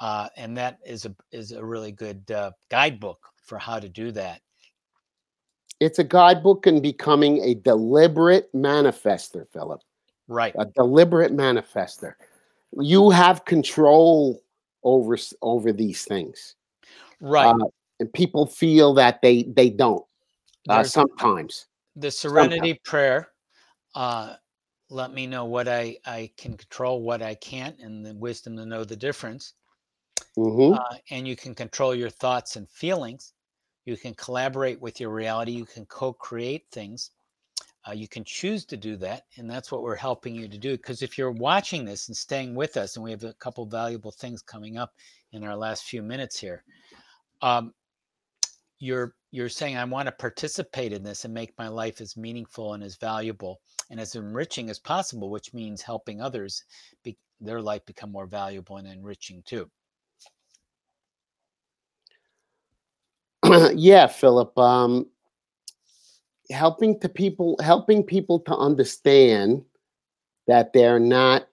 uh, 0.01 0.29
and 0.37 0.57
that 0.57 0.79
is 0.85 1.05
a 1.05 1.15
is 1.31 1.53
a 1.53 1.65
really 1.65 1.93
good 1.93 2.29
uh, 2.31 2.51
guidebook 2.71 3.19
for 3.43 3.59
how 3.59 3.79
to 3.79 3.89
do 3.89 4.11
that. 4.13 4.41
It's 5.81 5.99
a 5.99 6.05
guidebook 6.05 6.67
in 6.67 6.83
becoming 6.83 7.43
a 7.43 7.55
deliberate 7.55 8.53
manifester, 8.55 9.49
Philip. 9.49 9.81
Right. 10.29 10.55
A 10.59 10.67
deliberate 10.67 11.33
manifester. 11.33 12.15
You 12.79 13.11
have 13.11 13.45
control 13.47 14.43
over 14.85 15.19
over 15.43 15.73
these 15.73 16.05
things. 16.05 16.55
Right. 17.21 17.47
Uh, 17.47 17.67
and 17.99 18.13
people 18.13 18.47
feel 18.47 18.95
that 18.95 19.21
they 19.23 19.45
they 19.45 19.71
don't. 19.71 20.05
Uh, 20.69 20.85
sometimes. 20.85 21.67
The 21.97 22.11
Serenity 22.11 22.57
sometimes. 22.57 22.79
Prayer. 22.85 23.29
Uh, 23.95 24.35
let 24.91 25.13
me 25.13 25.27
know 25.27 25.47
what 25.47 25.67
I 25.67 25.97
I 26.07 26.31
can 26.37 26.57
control, 26.57 27.03
what 27.03 27.23
I 27.23 27.35
can't, 27.35 27.79
and 27.81 28.05
the 28.05 28.15
wisdom 28.15 28.57
to 28.57 28.67
know 28.67 28.85
the 28.85 28.97
difference. 28.97 29.55
Mm-hmm. 30.37 30.75
Uh, 30.75 30.99
and 31.11 31.27
you 31.27 31.37
can 31.37 31.55
control 31.55 31.95
your 31.95 32.11
thoughts 32.11 32.57
and 32.57 32.69
feelings. 32.69 33.33
You 33.91 33.97
can 33.97 34.15
collaborate 34.15 34.81
with 34.81 35.01
your 35.01 35.11
reality. 35.11 35.51
You 35.51 35.65
can 35.65 35.85
co 35.87 36.13
create 36.13 36.65
things. 36.71 37.11
Uh, 37.89 37.91
you 37.93 38.07
can 38.07 38.23
choose 38.23 38.65
to 38.67 38.77
do 38.77 38.97
that. 38.99 39.25
And 39.37 39.51
that's 39.51 39.73
what 39.73 39.83
we're 39.83 39.97
helping 39.97 40.33
you 40.33 40.47
to 40.47 40.59
do. 40.59 40.77
Because 40.77 41.03
if 41.03 41.19
you're 41.19 41.33
watching 41.33 41.85
this 41.85 42.07
and 42.07 42.17
staying 42.17 42.55
with 42.55 42.77
us, 42.77 42.95
and 42.95 43.05
we 43.05 43.11
have 43.11 43.25
a 43.25 43.33
couple 43.35 43.67
valuable 43.67 44.13
things 44.13 44.43
coming 44.43 44.79
up 44.79 44.93
in 45.33 45.43
our 45.43 45.57
last 45.57 45.87
few 45.87 46.03
minutes 46.03 46.39
here, 46.39 46.63
um, 47.43 47.75
you're 48.79 49.17
you're 49.33 49.49
saying 49.49 49.77
I 49.77 49.85
want 49.85 50.07
to 50.07 50.13
participate 50.13 50.93
in 50.93 51.03
this 51.03 51.25
and 51.25 51.35
make 51.35 51.53
my 51.59 51.67
life 51.67 52.01
as 52.01 52.17
meaningful 52.17 52.75
and 52.75 52.85
as 52.85 52.97
valuable 52.97 53.61
and 53.91 53.99
as 53.99 54.15
enriching 54.15 54.71
as 54.71 54.79
possible, 54.79 55.31
which 55.31 55.53
means 55.53 55.83
helping 55.83 56.21
others 56.21 56.63
be, 57.03 57.19
their 57.41 57.61
life 57.61 57.85
become 57.87 58.13
more 58.13 58.27
valuable 58.27 58.77
and 58.77 58.87
enriching 58.87 59.43
too. 59.45 59.69
yeah, 63.75 64.07
Philip. 64.07 64.57
Um, 64.59 65.07
helping 66.51 66.99
to 67.01 67.09
people, 67.09 67.57
helping 67.63 68.03
people 68.03 68.41
to 68.41 68.57
understand 68.57 69.65
that 70.47 70.73
they're 70.73 71.01
not. 71.01 71.47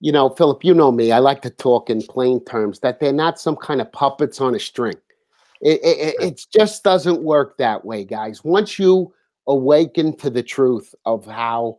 You 0.00 0.12
know, 0.12 0.28
Philip, 0.30 0.64
you 0.64 0.74
know 0.74 0.92
me. 0.92 1.10
I 1.10 1.18
like 1.18 1.42
to 1.42 1.50
talk 1.50 1.90
in 1.90 2.02
plain 2.02 2.44
terms. 2.44 2.78
That 2.80 3.00
they're 3.00 3.12
not 3.12 3.40
some 3.40 3.56
kind 3.56 3.80
of 3.80 3.90
puppets 3.90 4.40
on 4.40 4.54
a 4.54 4.60
string. 4.60 4.94
It, 5.60 5.80
it, 5.82 6.14
it 6.20 6.46
just 6.54 6.84
doesn't 6.84 7.22
work 7.22 7.58
that 7.58 7.84
way, 7.84 8.04
guys. 8.04 8.44
Once 8.44 8.78
you 8.78 9.12
awaken 9.48 10.16
to 10.18 10.30
the 10.30 10.42
truth 10.42 10.94
of 11.04 11.26
how 11.26 11.78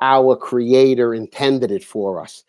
our 0.00 0.34
Creator 0.34 1.14
intended 1.14 1.70
it 1.70 1.84
for 1.84 2.22
us, 2.22 2.42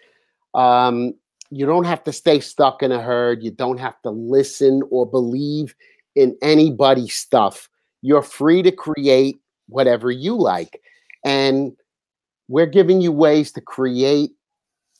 um, 0.54 1.16
you 1.54 1.66
don't 1.66 1.86
have 1.86 2.04
to 2.04 2.12
stay 2.12 2.40
stuck 2.40 2.82
in 2.82 2.92
a 2.92 3.02
herd. 3.02 3.44
You 3.44 3.52
don't 3.52 3.80
have 3.80 4.02
to 4.02 4.10
listen 4.10 4.82
or 4.90 5.06
believe 5.06 5.76
in 6.16 6.36
anybody's 6.42 7.14
stuff. 7.14 7.70
You're 8.02 8.24
free 8.24 8.62
to 8.64 8.72
create 8.72 9.38
whatever 9.68 10.12
you 10.12 10.36
like. 10.36 10.82
And 11.24 11.74
we're 12.48 12.66
giving 12.66 13.02
you 13.02 13.12
ways 13.12 13.52
to 13.54 13.62
create 13.62 14.32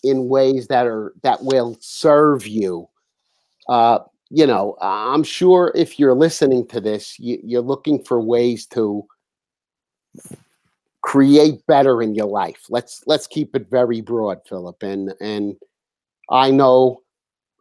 in 0.04 0.30
ways 0.30 0.68
that 0.68 0.86
are 0.86 1.14
that 1.24 1.44
will 1.44 1.78
serve 1.80 2.46
you. 2.46 2.88
Uh, 3.68 4.00
you 4.30 4.46
know, 4.46 4.78
I'm 4.82 5.24
sure 5.24 5.72
if 5.76 6.00
you're 6.00 6.16
listening 6.16 6.68
to 6.68 6.82
this, 6.82 7.18
you, 7.20 7.40
you're 7.44 7.62
looking 7.62 8.04
for 8.04 8.22
ways 8.22 8.66
to 8.68 9.06
create 11.02 11.66
better 11.68 12.02
in 12.02 12.16
your 12.16 12.28
life. 12.28 12.66
Let's 12.70 13.04
let's 13.08 13.28
keep 13.28 13.56
it 13.56 13.70
very 13.70 14.02
broad, 14.02 14.40
Philip. 14.48 14.82
And 14.84 15.14
and 15.20 15.56
I 16.30 16.52
know 16.52 17.02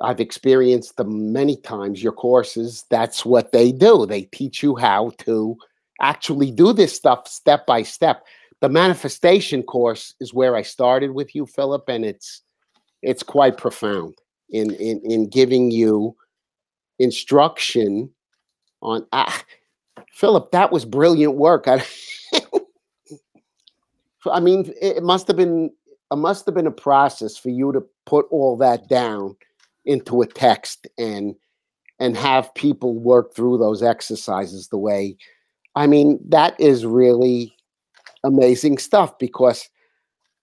I've 0.01 0.21
experienced 0.21 0.97
them 0.97 1.33
many 1.33 1.57
times. 1.57 2.03
Your 2.03 2.13
courses, 2.13 2.85
that's 2.91 3.25
what 3.25 3.53
they 3.53 3.73
do. 3.73 4.07
They 4.07 4.23
teach 4.23 4.63
you 4.63 4.77
how 4.77 5.13
to 5.19 5.57
actually 6.01 6.51
do 6.51 6.73
this 6.73 6.95
stuff 6.95 7.29
step 7.29 7.67
by 7.67 7.83
step. 7.83 8.25
The 8.61 8.69
manifestation 8.69 9.63
course 9.63 10.15
is 10.21 10.35
where 10.35 10.57
I 10.57 10.63
started 10.63 11.13
with 11.13 11.35
you, 11.35 11.47
Philip, 11.47 11.85
and 11.89 12.05
it's 12.05 12.43
it's 13.03 13.23
quite 13.23 13.57
profound 13.57 14.15
in 14.51 14.73
in 14.75 15.01
in 15.05 15.29
giving 15.29 15.71
you 15.71 16.17
instruction 16.99 18.11
on 18.81 19.07
ah, 19.13 19.43
Philip. 20.13 20.51
That 20.53 20.71
was 20.73 20.85
brilliant 20.85 21.35
work. 21.35 21.67
I, 21.67 21.85
I 24.31 24.41
mean, 24.41 24.73
it 24.81 25.03
must 25.03 25.27
have 25.27 25.37
been 25.37 25.71
it 26.11 26.17
must 26.17 26.47
have 26.47 26.55
been 26.55 26.67
a 26.67 26.73
process 26.73 27.37
for 27.37 27.51
you 27.51 27.73
to 27.73 27.85
put 28.07 28.27
all 28.31 28.57
that 28.57 28.89
down 28.89 29.37
into 29.85 30.23
a 30.23 30.27
text 30.27 30.87
and 30.99 31.35
and 31.99 32.17
have 32.17 32.55
people 32.55 32.99
work 32.99 33.35
through 33.35 33.59
those 33.59 33.83
exercises 33.83 34.69
the 34.69 34.79
way 34.79 35.17
I 35.75 35.87
mean, 35.87 36.19
that 36.29 36.59
is 36.61 36.85
really 36.85 37.57
amazing 38.25 38.79
stuff 38.79 39.19
because 39.19 39.69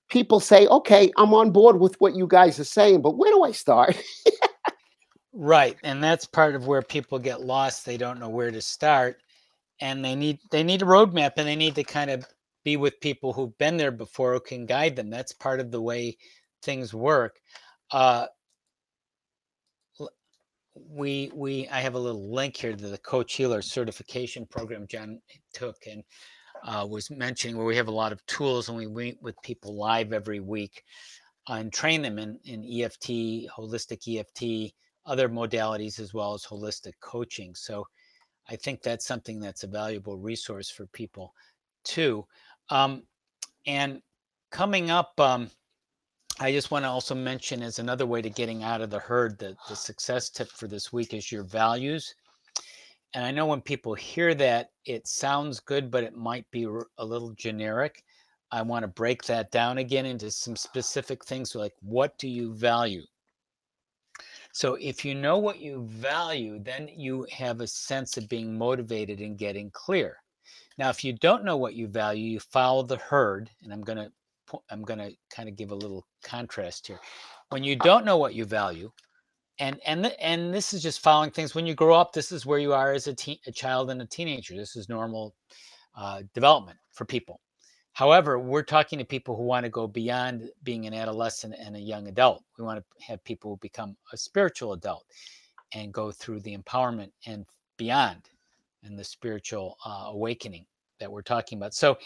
people 0.09 0.39
say, 0.39 0.67
okay, 0.67 1.11
I'm 1.17 1.33
on 1.33 1.51
board 1.51 1.79
with 1.79 1.95
what 1.99 2.15
you 2.15 2.27
guys 2.27 2.59
are 2.59 2.65
saying, 2.65 3.01
but 3.01 3.17
where 3.17 3.31
do 3.31 3.43
I 3.43 3.51
start? 3.51 3.95
right. 5.33 5.77
And 5.83 6.03
that's 6.03 6.25
part 6.25 6.55
of 6.55 6.67
where 6.67 6.81
people 6.81 7.19
get 7.19 7.41
lost. 7.41 7.85
They 7.85 7.97
don't 7.97 8.19
know 8.19 8.29
where 8.29 8.51
to 8.51 8.61
start. 8.61 9.17
And 9.81 10.03
they 10.03 10.15
need 10.15 10.39
they 10.51 10.63
need 10.63 10.81
a 10.81 10.85
roadmap 10.85 11.33
and 11.37 11.47
they 11.47 11.55
need 11.55 11.75
to 11.75 11.83
kind 11.85 12.09
of 12.09 12.25
be 12.65 12.75
with 12.75 12.99
people 12.99 13.31
who've 13.31 13.57
been 13.57 13.77
there 13.77 13.91
before 13.91 14.33
who 14.33 14.41
can 14.41 14.65
guide 14.65 14.95
them. 14.95 15.09
That's 15.09 15.31
part 15.31 15.61
of 15.61 15.71
the 15.71 15.81
way 15.81 16.17
things 16.61 16.93
work. 16.93 17.39
Uh, 17.91 18.27
we 20.89 21.31
we 21.33 21.67
I 21.67 21.81
have 21.81 21.95
a 21.95 21.99
little 21.99 22.31
link 22.31 22.55
here 22.55 22.75
to 22.75 22.87
the 22.87 22.97
coach 22.99 23.33
healer 23.33 23.61
certification 23.61 24.45
program 24.45 24.87
John 24.87 25.21
took 25.53 25.75
and 25.89 26.03
uh, 26.63 26.85
was 26.89 27.09
mentioning 27.09 27.57
where 27.57 27.65
we 27.65 27.75
have 27.75 27.87
a 27.87 27.91
lot 27.91 28.11
of 28.11 28.25
tools 28.25 28.69
and 28.69 28.77
we 28.77 28.87
meet 28.87 29.21
with 29.21 29.41
people 29.41 29.75
live 29.75 30.13
every 30.13 30.39
week 30.39 30.83
and 31.47 31.73
train 31.73 32.01
them 32.01 32.19
in, 32.19 32.39
in 32.45 32.63
EFT, 32.63 33.47
holistic 33.57 34.07
EFT, 34.07 34.73
other 35.05 35.29
modalities 35.29 35.99
as 35.99 36.13
well 36.13 36.33
as 36.33 36.43
holistic 36.43 36.93
coaching. 37.01 37.55
So 37.55 37.85
I 38.49 38.55
think 38.55 38.81
that's 38.81 39.05
something 39.05 39.39
that's 39.39 39.63
a 39.63 39.67
valuable 39.67 40.17
resource 40.17 40.69
for 40.69 40.85
people 40.87 41.33
too. 41.83 42.25
Um, 42.69 43.03
and 43.65 44.01
coming 44.51 44.91
up, 44.91 45.19
um, 45.19 45.49
I 46.41 46.53
just 46.53 46.71
want 46.71 46.85
to 46.85 46.89
also 46.89 47.13
mention 47.13 47.61
as 47.61 47.79
another 47.79 48.05
way 48.05 48.21
to 48.21 48.29
getting 48.29 48.63
out 48.63 48.79
of 48.79 48.89
the 48.89 48.99
herd 48.99 49.37
that 49.39 49.57
the 49.67 49.75
success 49.75 50.29
tip 50.29 50.49
for 50.49 50.67
this 50.67 50.93
week 50.93 51.13
is 51.13 51.33
your 51.33 51.43
values. 51.43 52.15
And 53.13 53.25
I 53.25 53.31
know 53.31 53.45
when 53.45 53.59
people 53.59 53.93
hear 53.93 54.33
that, 54.35 54.69
it 54.85 55.05
sounds 55.05 55.59
good, 55.59 55.91
but 55.91 56.05
it 56.05 56.15
might 56.15 56.49
be 56.49 56.65
a 56.97 57.05
little 57.05 57.31
generic. 57.31 58.05
I 58.51 58.61
want 58.61 58.83
to 58.83 58.87
break 58.87 59.23
that 59.23 59.51
down 59.51 59.79
again 59.79 60.05
into 60.05 60.31
some 60.31 60.55
specific 60.55 61.25
things 61.25 61.55
like 61.55 61.73
what 61.81 62.17
do 62.17 62.29
you 62.29 62.53
value? 62.53 63.03
So 64.53 64.75
if 64.75 65.03
you 65.03 65.15
know 65.15 65.37
what 65.37 65.59
you 65.59 65.85
value, 65.87 66.57
then 66.59 66.87
you 66.87 67.27
have 67.31 67.59
a 67.59 67.67
sense 67.67 68.15
of 68.15 68.29
being 68.29 68.57
motivated 68.57 69.19
and 69.19 69.37
getting 69.37 69.71
clear. 69.71 70.17
Now, 70.77 70.89
if 70.89 71.03
you 71.03 71.11
don't 71.11 71.43
know 71.43 71.57
what 71.57 71.73
you 71.73 71.87
value, 71.87 72.31
you 72.31 72.39
follow 72.39 72.83
the 72.83 72.97
herd, 72.97 73.49
and 73.61 73.73
I'm 73.73 73.81
going 73.81 73.97
to 73.97 74.11
I'm 74.69 74.83
going 74.83 74.99
to 74.99 75.11
kind 75.33 75.49
of 75.49 75.55
give 75.55 75.71
a 75.71 75.75
little 75.75 76.05
contrast 76.23 76.87
here. 76.87 76.99
When 77.49 77.63
you 77.63 77.75
don't 77.75 78.05
know 78.05 78.17
what 78.17 78.35
you 78.35 78.45
value, 78.45 78.91
and 79.59 79.79
and 79.85 80.05
and 80.21 80.53
this 80.53 80.73
is 80.73 80.81
just 80.81 81.01
following 81.01 81.31
things. 81.31 81.53
When 81.53 81.65
you 81.65 81.75
grow 81.75 81.95
up, 81.95 82.13
this 82.13 82.31
is 82.31 82.45
where 82.45 82.59
you 82.59 82.73
are 82.73 82.93
as 82.93 83.07
a, 83.07 83.13
teen, 83.13 83.37
a 83.47 83.51
child 83.51 83.89
and 83.91 84.01
a 84.01 84.05
teenager. 84.05 84.55
This 84.55 84.75
is 84.75 84.87
normal 84.87 85.35
uh, 85.97 86.21
development 86.33 86.77
for 86.91 87.05
people. 87.05 87.41
However, 87.93 88.39
we're 88.39 88.63
talking 88.63 88.99
to 88.99 89.05
people 89.05 89.35
who 89.35 89.43
want 89.43 89.65
to 89.65 89.69
go 89.69 89.85
beyond 89.85 90.49
being 90.63 90.85
an 90.85 90.93
adolescent 90.93 91.55
and 91.59 91.75
a 91.75 91.79
young 91.81 92.07
adult. 92.07 92.43
We 92.57 92.63
want 92.63 92.79
to 92.79 93.05
have 93.05 93.23
people 93.25 93.57
become 93.57 93.97
a 94.13 94.17
spiritual 94.17 94.73
adult 94.73 95.05
and 95.73 95.93
go 95.93 96.11
through 96.11 96.39
the 96.41 96.57
empowerment 96.57 97.11
and 97.25 97.45
beyond 97.77 98.29
and 98.83 98.97
the 98.97 99.03
spiritual 99.03 99.77
uh, 99.85 100.05
awakening 100.07 100.65
that 100.99 101.11
we're 101.11 101.21
talking 101.21 101.57
about. 101.57 101.73
So 101.73 101.97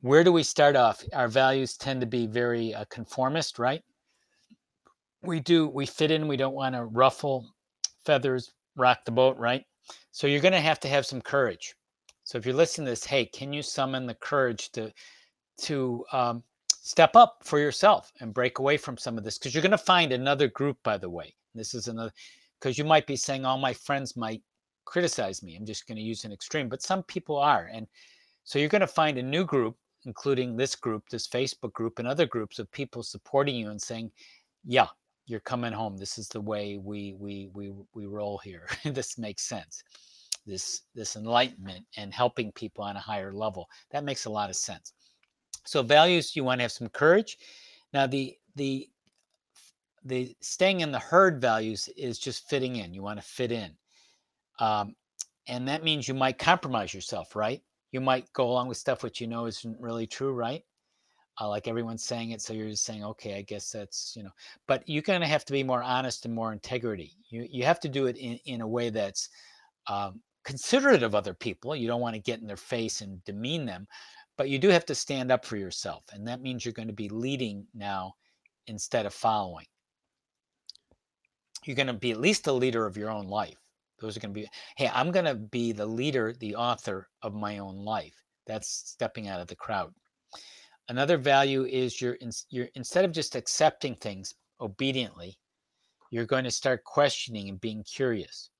where 0.00 0.24
do 0.24 0.32
we 0.32 0.42
start 0.42 0.76
off? 0.76 1.02
Our 1.12 1.28
values 1.28 1.76
tend 1.76 2.00
to 2.00 2.06
be 2.06 2.26
very 2.26 2.74
uh, 2.74 2.84
conformist, 2.90 3.58
right? 3.58 3.82
We 5.22 5.40
do, 5.40 5.68
we 5.68 5.86
fit 5.86 6.10
in, 6.10 6.28
we 6.28 6.36
don't 6.36 6.54
want 6.54 6.74
to 6.74 6.84
ruffle 6.84 7.48
feathers, 8.04 8.52
rock 8.76 9.04
the 9.04 9.10
boat, 9.10 9.36
right? 9.38 9.64
So 10.12 10.26
you're 10.26 10.40
going 10.40 10.52
to 10.52 10.60
have 10.60 10.80
to 10.80 10.88
have 10.88 11.06
some 11.06 11.20
courage. 11.20 11.74
So 12.24 12.38
if 12.38 12.46
you're 12.46 12.54
listening 12.54 12.86
to 12.86 12.92
this, 12.92 13.04
hey, 13.04 13.24
can 13.26 13.52
you 13.52 13.62
summon 13.62 14.06
the 14.06 14.14
courage 14.14 14.70
to 14.72 14.92
to 15.58 16.04
um, 16.12 16.42
step 16.68 17.16
up 17.16 17.38
for 17.42 17.58
yourself 17.58 18.12
and 18.20 18.34
break 18.34 18.58
away 18.58 18.76
from 18.76 18.98
some 18.98 19.16
of 19.16 19.24
this? 19.24 19.38
Because 19.38 19.54
you're 19.54 19.62
going 19.62 19.70
to 19.70 19.78
find 19.78 20.12
another 20.12 20.48
group, 20.48 20.76
by 20.82 20.98
the 20.98 21.08
way. 21.08 21.34
This 21.54 21.72
is 21.72 21.88
another 21.88 22.12
because 22.60 22.78
you 22.78 22.84
might 22.84 23.06
be 23.06 23.16
saying 23.16 23.44
all 23.44 23.58
my 23.58 23.72
friends 23.72 24.16
might 24.16 24.42
criticize 24.84 25.42
me. 25.42 25.56
I'm 25.56 25.66
just 25.66 25.86
going 25.86 25.96
to 25.96 26.02
use 26.02 26.24
an 26.24 26.32
extreme, 26.32 26.68
but 26.68 26.82
some 26.82 27.02
people 27.04 27.36
are, 27.36 27.70
and 27.72 27.86
so 28.44 28.58
you're 28.58 28.68
going 28.68 28.80
to 28.80 28.86
find 28.86 29.18
a 29.18 29.22
new 29.22 29.44
group 29.44 29.76
including 30.06 30.56
this 30.56 30.74
group, 30.74 31.08
this 31.10 31.28
Facebook 31.28 31.72
group, 31.74 31.98
and 31.98 32.08
other 32.08 32.26
groups 32.26 32.58
of 32.58 32.70
people 32.72 33.02
supporting 33.02 33.56
you 33.56 33.70
and 33.70 33.80
saying, 33.82 34.10
"Yeah, 34.64 34.88
you're 35.26 35.40
coming 35.40 35.72
home. 35.72 35.96
This 35.96 36.18
is 36.18 36.28
the 36.28 36.40
way 36.40 36.78
we 36.78 37.14
we 37.18 37.50
we 37.52 37.72
we 37.92 38.06
roll 38.06 38.38
here. 38.38 38.68
this 38.84 39.18
makes 39.18 39.42
sense. 39.42 39.82
This 40.46 40.82
this 40.94 41.16
enlightenment 41.16 41.84
and 41.96 42.14
helping 42.14 42.52
people 42.52 42.84
on 42.84 42.96
a 42.96 43.00
higher 43.00 43.32
level 43.32 43.68
that 43.90 44.04
makes 44.04 44.24
a 44.24 44.30
lot 44.30 44.50
of 44.50 44.56
sense. 44.56 44.92
So 45.64 45.82
values, 45.82 46.36
you 46.36 46.44
want 46.44 46.60
to 46.60 46.62
have 46.62 46.72
some 46.72 46.88
courage. 46.88 47.38
Now 47.92 48.06
the 48.06 48.36
the 48.54 48.88
the 50.04 50.36
staying 50.40 50.80
in 50.80 50.92
the 50.92 51.00
herd 51.00 51.40
values 51.40 51.88
is 51.96 52.20
just 52.20 52.48
fitting 52.48 52.76
in. 52.76 52.94
You 52.94 53.02
want 53.02 53.18
to 53.18 53.26
fit 53.26 53.50
in, 53.50 53.72
um, 54.60 54.94
and 55.48 55.66
that 55.66 55.82
means 55.82 56.06
you 56.06 56.14
might 56.14 56.38
compromise 56.38 56.94
yourself, 56.94 57.34
right? 57.34 57.60
You 57.92 58.00
might 58.00 58.32
go 58.32 58.48
along 58.48 58.68
with 58.68 58.76
stuff 58.76 59.02
which 59.02 59.20
you 59.20 59.26
know 59.26 59.46
isn't 59.46 59.80
really 59.80 60.06
true, 60.06 60.32
right? 60.32 60.62
Uh, 61.40 61.48
like 61.48 61.68
everyone's 61.68 62.02
saying 62.02 62.30
it, 62.30 62.40
so 62.40 62.54
you're 62.54 62.70
just 62.70 62.84
saying, 62.84 63.04
okay, 63.04 63.36
I 63.36 63.42
guess 63.42 63.70
that's 63.70 64.14
you 64.16 64.22
know. 64.22 64.30
But 64.66 64.82
you're 64.86 65.02
to 65.02 65.26
have 65.26 65.44
to 65.44 65.52
be 65.52 65.62
more 65.62 65.82
honest 65.82 66.24
and 66.24 66.34
more 66.34 66.52
integrity. 66.52 67.12
You 67.28 67.46
you 67.50 67.64
have 67.64 67.80
to 67.80 67.88
do 67.88 68.06
it 68.06 68.16
in 68.16 68.38
in 68.46 68.62
a 68.62 68.68
way 68.68 68.88
that's 68.90 69.28
um, 69.86 70.22
considerate 70.44 71.02
of 71.02 71.14
other 71.14 71.34
people. 71.34 71.76
You 71.76 71.88
don't 71.88 72.00
want 72.00 72.14
to 72.14 72.22
get 72.22 72.40
in 72.40 72.46
their 72.46 72.56
face 72.56 73.02
and 73.02 73.22
demean 73.24 73.66
them, 73.66 73.86
but 74.38 74.48
you 74.48 74.58
do 74.58 74.68
have 74.68 74.86
to 74.86 74.94
stand 74.94 75.30
up 75.30 75.44
for 75.44 75.56
yourself, 75.58 76.04
and 76.12 76.26
that 76.26 76.40
means 76.40 76.64
you're 76.64 76.72
going 76.72 76.88
to 76.88 76.94
be 76.94 77.10
leading 77.10 77.66
now 77.74 78.14
instead 78.66 79.04
of 79.04 79.12
following. 79.12 79.66
You're 81.64 81.76
going 81.76 81.88
to 81.88 81.92
be 81.92 82.12
at 82.12 82.20
least 82.20 82.46
a 82.46 82.52
leader 82.52 82.86
of 82.86 82.96
your 82.96 83.10
own 83.10 83.26
life. 83.26 83.58
Those 83.98 84.16
are 84.16 84.20
going 84.20 84.34
to 84.34 84.40
be, 84.40 84.48
hey, 84.76 84.90
I'm 84.92 85.10
going 85.10 85.24
to 85.24 85.34
be 85.34 85.72
the 85.72 85.86
leader, 85.86 86.34
the 86.38 86.54
author 86.54 87.08
of 87.22 87.34
my 87.34 87.58
own 87.58 87.76
life. 87.76 88.14
That's 88.46 88.68
stepping 88.68 89.28
out 89.28 89.40
of 89.40 89.46
the 89.46 89.56
crowd. 89.56 89.92
Another 90.88 91.16
value 91.16 91.64
is 91.64 92.00
you're, 92.00 92.14
in, 92.14 92.30
you're 92.50 92.68
instead 92.74 93.04
of 93.04 93.12
just 93.12 93.34
accepting 93.34 93.94
things 93.96 94.34
obediently, 94.60 95.38
you're 96.10 96.26
going 96.26 96.44
to 96.44 96.50
start 96.50 96.84
questioning 96.84 97.48
and 97.48 97.60
being 97.60 97.82
curious. 97.84 98.50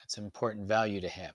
That's 0.00 0.18
an 0.18 0.24
important 0.24 0.66
value 0.66 1.00
to 1.00 1.08
have. 1.08 1.32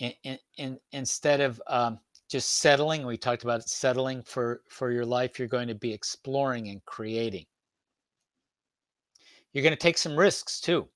And, 0.00 0.14
and, 0.24 0.38
and 0.58 0.78
instead 0.92 1.40
of 1.40 1.60
um, 1.66 1.98
just 2.30 2.58
settling, 2.58 3.04
we 3.04 3.16
talked 3.16 3.42
about 3.42 3.68
settling 3.68 4.22
for, 4.22 4.62
for 4.70 4.90
your 4.90 5.04
life, 5.04 5.38
you're 5.38 5.48
going 5.48 5.68
to 5.68 5.74
be 5.74 5.92
exploring 5.92 6.68
and 6.68 6.82
creating. 6.84 7.44
You're 9.52 9.62
going 9.62 9.72
to 9.72 9.76
take 9.76 9.98
some 9.98 10.16
risks 10.16 10.60
too 10.60 10.88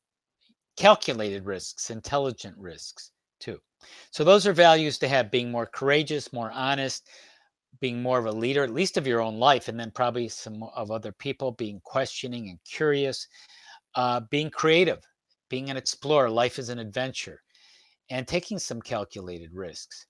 calculated 0.81 1.45
risks, 1.45 1.91
intelligent 1.91 2.57
risks 2.57 3.11
too. 3.39 3.59
So 4.13 4.25
those 4.25 4.47
are 4.47 4.55
values 4.55 4.99
to 5.01 5.09
have 5.09 5.31
being 5.31 5.51
more 5.51 5.67
courageous, 5.67 6.33
more 6.33 6.51
honest, 6.53 7.07
being 7.81 8.01
more 8.01 8.19
of 8.19 8.25
a 8.25 8.33
leader, 8.33 8.65
at 8.65 8.73
least 8.73 8.97
of 8.97 9.07
your 9.07 9.21
own 9.21 9.39
life, 9.39 9.69
and 9.69 9.79
then 9.79 9.91
probably 9.91 10.27
some 10.27 10.63
of 10.75 10.91
other 10.91 11.13
people, 11.13 11.53
being 11.53 11.83
questioning 11.85 12.49
and 12.49 12.59
curious, 12.65 13.29
uh, 13.95 14.21
being 14.31 14.49
creative, 14.49 15.01
being 15.51 15.69
an 15.69 15.77
explorer. 15.77 16.31
Life 16.31 16.59
is 16.59 16.71
an 16.71 16.79
adventure, 16.79 17.43
and 18.09 18.27
taking 18.27 18.59
some 18.59 18.81
calculated 18.81 19.53
risks. 19.53 20.07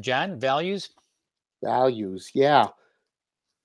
John, 0.00 0.38
values? 0.38 0.90
Values, 1.64 2.30
yeah. 2.34 2.66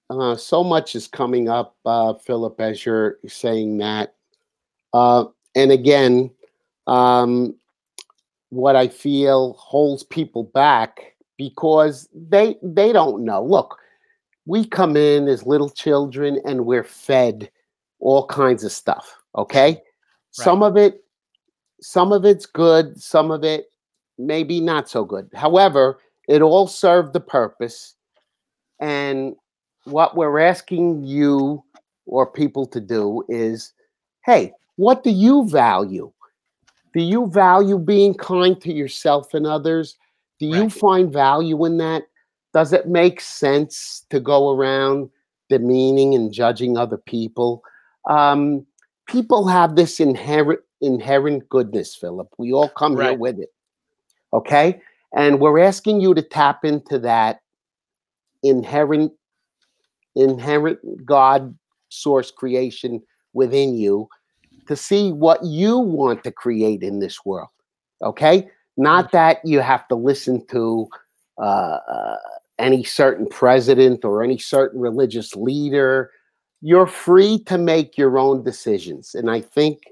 Uh, 0.09 0.37
so 0.37 0.63
much 0.63 0.95
is 0.95 1.07
coming 1.07 1.49
up, 1.49 1.75
uh, 1.85 2.13
Philip, 2.13 2.61
as 2.61 2.85
you're 2.85 3.17
saying 3.27 3.79
that. 3.79 4.15
Uh, 4.95 5.25
and 5.55 5.73
again, 5.73 6.31
um, 6.87 7.53
what 8.49 8.77
I 8.77 8.87
feel 8.87 9.53
holds 9.59 10.03
people 10.03 10.45
back 10.53 11.15
because 11.37 12.07
they 12.13 12.55
they 12.63 12.93
don't 12.93 13.25
know. 13.25 13.43
Look, 13.43 13.77
we 14.45 14.65
come 14.65 14.95
in 14.95 15.27
as 15.27 15.45
little 15.45 15.69
children 15.69 16.39
and 16.45 16.65
we're 16.65 16.85
fed 16.85 17.51
all 17.99 18.25
kinds 18.27 18.63
of 18.63 18.71
stuff. 18.71 19.13
Okay. 19.37 19.71
Right. 19.71 19.81
Some 20.31 20.63
of 20.63 20.77
it, 20.77 21.03
some 21.81 22.13
of 22.13 22.23
it's 22.23 22.45
good, 22.45 22.97
some 23.01 23.31
of 23.31 23.43
it 23.43 23.65
maybe 24.17 24.61
not 24.61 24.87
so 24.87 25.03
good. 25.03 25.27
However, 25.33 25.99
it 26.29 26.41
all 26.41 26.67
served 26.67 27.11
the 27.11 27.19
purpose. 27.19 27.95
And 28.79 29.35
what 29.83 30.15
we're 30.15 30.39
asking 30.39 31.03
you 31.03 31.65
or 32.05 32.25
people 32.25 32.65
to 32.67 32.79
do 32.79 33.25
is 33.27 33.73
hey, 34.25 34.53
what 34.77 35.03
do 35.03 35.09
you 35.09 35.47
value? 35.47 36.11
Do 36.93 37.01
you 37.01 37.27
value 37.27 37.77
being 37.77 38.13
kind 38.13 38.59
to 38.61 38.73
yourself 38.73 39.33
and 39.33 39.45
others? 39.45 39.97
Do 40.39 40.47
you 40.47 40.63
right. 40.63 40.73
find 40.73 41.11
value 41.11 41.65
in 41.65 41.77
that? 41.77 42.03
Does 42.53 42.71
it 42.71 42.87
make 42.87 43.19
sense 43.19 44.05
to 44.09 44.19
go 44.19 44.55
around 44.55 45.09
demeaning 45.49 46.15
and 46.15 46.31
judging 46.31 46.77
other 46.77 46.97
people? 46.97 47.63
Um, 48.09 48.65
people 49.07 49.47
have 49.47 49.75
this 49.75 49.99
inherent 49.99 50.61
inherent 50.81 51.49
goodness, 51.49 51.95
Philip. 51.95 52.29
We 52.37 52.53
all 52.53 52.69
come 52.69 52.95
right. 52.95 53.11
here 53.11 53.19
with 53.19 53.39
it. 53.39 53.49
Okay? 54.33 54.81
And 55.15 55.39
we're 55.39 55.59
asking 55.59 56.01
you 56.01 56.13
to 56.13 56.21
tap 56.21 56.63
into 56.63 56.99
that 56.99 57.39
inherent 58.43 59.11
inherent 60.15 60.79
God 61.05 61.57
source 61.89 62.31
creation 62.31 63.01
within 63.33 63.73
you 63.75 64.07
to 64.67 64.75
see 64.75 65.11
what 65.11 65.43
you 65.43 65.77
want 65.77 66.23
to 66.23 66.31
create 66.31 66.83
in 66.83 66.99
this 66.99 67.25
world. 67.25 67.49
Okay? 68.01 68.49
Not 68.77 69.05
mm-hmm. 69.05 69.17
that 69.17 69.39
you 69.43 69.59
have 69.61 69.87
to 69.89 69.95
listen 69.95 70.45
to 70.47 70.87
uh, 71.37 71.79
uh, 71.87 72.17
any 72.59 72.83
certain 72.83 73.27
president 73.27 74.05
or 74.05 74.23
any 74.23 74.37
certain 74.37 74.79
religious 74.79 75.35
leader. 75.35 76.11
You're 76.61 76.87
free 76.87 77.39
to 77.45 77.57
make 77.57 77.97
your 77.97 78.17
own 78.17 78.43
decisions. 78.43 79.15
And 79.15 79.29
I 79.29 79.41
think 79.41 79.83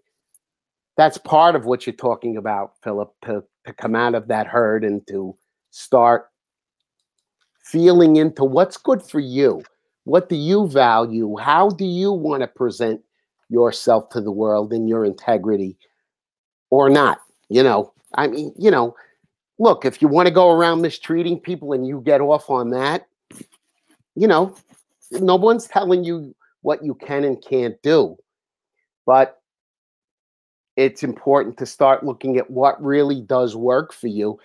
that's 0.97 1.17
part 1.17 1.55
of 1.55 1.65
what 1.65 1.85
you're 1.85 1.95
talking 1.95 2.37
about, 2.37 2.73
Philip, 2.83 3.13
to, 3.23 3.43
to 3.65 3.73
come 3.73 3.95
out 3.95 4.15
of 4.15 4.27
that 4.27 4.47
herd 4.47 4.83
and 4.83 5.05
to 5.07 5.35
start 5.71 6.29
feeling 7.63 8.17
into 8.17 8.43
what's 8.43 8.77
good 8.77 9.01
for 9.01 9.19
you. 9.19 9.63
What 10.05 10.29
do 10.29 10.35
you 10.35 10.67
value? 10.67 11.37
How 11.37 11.69
do 11.69 11.85
you 11.85 12.11
want 12.11 12.41
to 12.41 12.47
present 12.47 13.01
yourself 13.49 14.09
to 14.09 14.21
the 14.21 14.31
world 14.31 14.73
in 14.73 14.87
your 14.87 15.05
integrity 15.05 15.77
or 16.69 16.89
not? 16.89 17.19
You 17.49 17.63
know, 17.63 17.93
I 18.15 18.27
mean, 18.27 18.53
you 18.57 18.71
know, 18.71 18.95
look, 19.59 19.85
if 19.85 20.01
you 20.01 20.07
want 20.07 20.27
to 20.27 20.33
go 20.33 20.51
around 20.51 20.81
mistreating 20.81 21.39
people 21.39 21.73
and 21.73 21.87
you 21.87 22.01
get 22.01 22.21
off 22.21 22.49
on 22.49 22.69
that, 22.71 23.07
you 24.15 24.27
know, 24.27 24.55
no 25.11 25.35
one's 25.35 25.67
telling 25.67 26.03
you 26.03 26.35
what 26.61 26.83
you 26.83 26.95
can 26.95 27.23
and 27.23 27.43
can't 27.43 27.81
do. 27.81 28.17
But 29.05 29.39
it's 30.75 31.03
important 31.03 31.57
to 31.57 31.65
start 31.65 32.05
looking 32.05 32.37
at 32.37 32.49
what 32.49 32.81
really 32.83 33.21
does 33.21 33.55
work 33.55 33.93
for 33.93 34.07
you. 34.07 34.39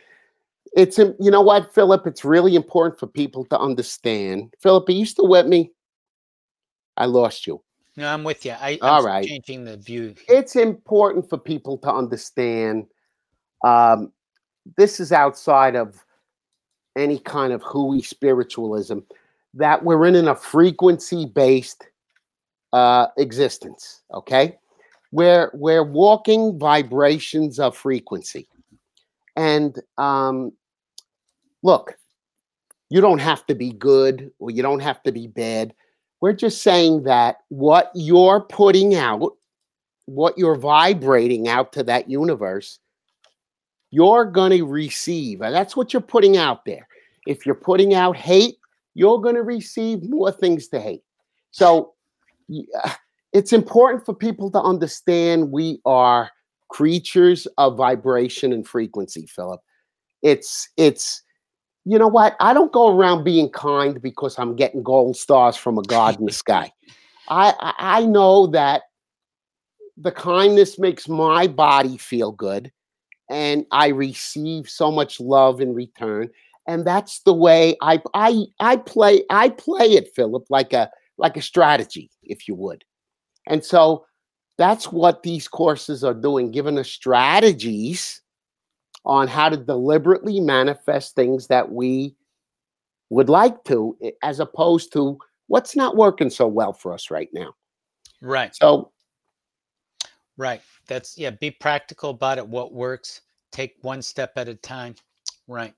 It's 0.76 0.98
you 0.98 1.30
know 1.30 1.40
what, 1.40 1.74
Philip, 1.74 2.06
it's 2.06 2.24
really 2.24 2.54
important 2.54 3.00
for 3.00 3.06
people 3.06 3.44
to 3.46 3.58
understand. 3.58 4.54
Philip, 4.60 4.88
are 4.88 4.92
you 4.92 5.06
still 5.06 5.28
with 5.28 5.46
me? 5.46 5.72
I 6.96 7.06
lost 7.06 7.46
you. 7.46 7.62
No, 7.98 8.06
I'm 8.06 8.22
with 8.22 8.46
you. 8.46 8.52
I, 8.52 8.78
All 8.80 9.02
right. 9.02 9.26
changing 9.26 9.64
the 9.64 9.76
view. 9.76 10.14
It's 10.28 10.54
important 10.54 11.28
for 11.28 11.36
people 11.36 11.76
to 11.78 11.92
understand 11.92 12.86
um, 13.64 14.12
this 14.76 15.00
is 15.00 15.10
outside 15.10 15.74
of 15.74 16.04
any 16.96 17.18
kind 17.18 17.52
of 17.52 17.60
hooey 17.64 18.02
spiritualism 18.02 19.00
that 19.54 19.84
we're 19.84 20.06
in 20.06 20.14
in 20.14 20.28
a 20.28 20.36
frequency 20.36 21.26
based 21.26 21.88
uh, 22.72 23.08
existence. 23.16 24.02
Okay, 24.14 24.56
we're 25.10 25.50
we're 25.52 25.82
walking 25.82 26.56
vibrations 26.56 27.58
of 27.58 27.76
frequency, 27.76 28.48
and 29.34 29.82
um, 29.96 30.52
look, 31.64 31.98
you 32.90 33.00
don't 33.00 33.18
have 33.18 33.44
to 33.46 33.56
be 33.56 33.72
good 33.72 34.30
or 34.38 34.52
you 34.52 34.62
don't 34.62 34.82
have 34.82 35.02
to 35.02 35.10
be 35.10 35.26
bad. 35.26 35.74
We're 36.20 36.32
just 36.32 36.62
saying 36.62 37.04
that 37.04 37.38
what 37.48 37.90
you're 37.94 38.40
putting 38.40 38.94
out, 38.94 39.36
what 40.06 40.36
you're 40.36 40.56
vibrating 40.56 41.48
out 41.48 41.72
to 41.74 41.84
that 41.84 42.10
universe 42.10 42.80
you're 43.90 44.24
going 44.24 44.50
to 44.50 44.64
receive. 44.64 45.40
And 45.40 45.54
that's 45.54 45.76
what 45.76 45.92
you're 45.92 46.02
putting 46.02 46.36
out 46.36 46.64
there. 46.64 46.86
If 47.26 47.46
you're 47.46 47.54
putting 47.54 47.94
out 47.94 48.16
hate, 48.16 48.56
you're 48.94 49.20
going 49.20 49.34
to 49.34 49.42
receive 49.42 50.08
more 50.08 50.32
things 50.32 50.68
to 50.68 50.80
hate. 50.80 51.02
So 51.50 51.94
uh, 52.82 52.90
it's 53.32 53.52
important 53.52 54.04
for 54.04 54.14
people 54.14 54.50
to 54.50 54.60
understand 54.60 55.50
we 55.50 55.80
are 55.84 56.30
creatures 56.68 57.46
of 57.56 57.76
vibration 57.76 58.52
and 58.52 58.66
frequency, 58.66 59.26
Philip. 59.26 59.60
It's, 60.22 60.68
it's, 60.76 61.22
you 61.88 61.98
know 61.98 62.08
what? 62.08 62.36
I 62.38 62.52
don't 62.52 62.70
go 62.70 62.94
around 62.94 63.24
being 63.24 63.48
kind 63.48 64.00
because 64.02 64.38
I'm 64.38 64.54
getting 64.56 64.82
gold 64.82 65.16
stars 65.16 65.56
from 65.56 65.78
a 65.78 65.82
God 65.82 66.18
in 66.20 66.26
the 66.26 66.32
sky. 66.32 66.70
I, 67.30 67.74
I 67.78 68.04
know 68.04 68.46
that 68.48 68.82
the 69.96 70.12
kindness 70.12 70.78
makes 70.78 71.08
my 71.08 71.46
body 71.46 71.96
feel 71.96 72.30
good 72.30 72.70
and 73.30 73.64
I 73.70 73.88
receive 73.88 74.68
so 74.68 74.92
much 74.92 75.18
love 75.18 75.62
in 75.62 75.72
return. 75.74 76.28
And 76.66 76.86
that's 76.86 77.20
the 77.20 77.32
way 77.32 77.74
I 77.80 78.02
I 78.12 78.44
I 78.60 78.76
play 78.76 79.24
I 79.30 79.48
play 79.48 79.86
it, 79.92 80.10
Philip, 80.14 80.44
like 80.50 80.74
a 80.74 80.90
like 81.16 81.38
a 81.38 81.42
strategy, 81.42 82.10
if 82.22 82.46
you 82.46 82.54
would. 82.54 82.84
And 83.46 83.64
so 83.64 84.04
that's 84.58 84.92
what 84.92 85.22
these 85.22 85.48
courses 85.48 86.04
are 86.04 86.12
doing, 86.12 86.50
giving 86.50 86.78
us 86.78 86.90
strategies 86.90 88.20
on 89.08 89.26
how 89.26 89.48
to 89.48 89.56
deliberately 89.56 90.38
manifest 90.38 91.16
things 91.16 91.48
that 91.48 91.72
we 91.72 92.14
would 93.10 93.28
like 93.28 93.64
to, 93.64 93.96
as 94.22 94.38
opposed 94.38 94.92
to 94.92 95.18
what's 95.46 95.74
not 95.74 95.96
working 95.96 96.30
so 96.30 96.46
well 96.46 96.72
for 96.72 96.92
us 96.92 97.10
right 97.10 97.30
now. 97.32 97.54
Right. 98.20 98.54
So 98.54 98.92
Right. 100.38 100.62
That's 100.86 101.18
yeah. 101.18 101.30
Be 101.30 101.50
practical 101.50 102.10
about 102.10 102.38
it. 102.38 102.46
What 102.46 102.72
works. 102.72 103.22
Take 103.50 103.76
one 103.82 104.00
step 104.00 104.32
at 104.36 104.48
a 104.48 104.54
time. 104.54 104.94
Right. 105.48 105.74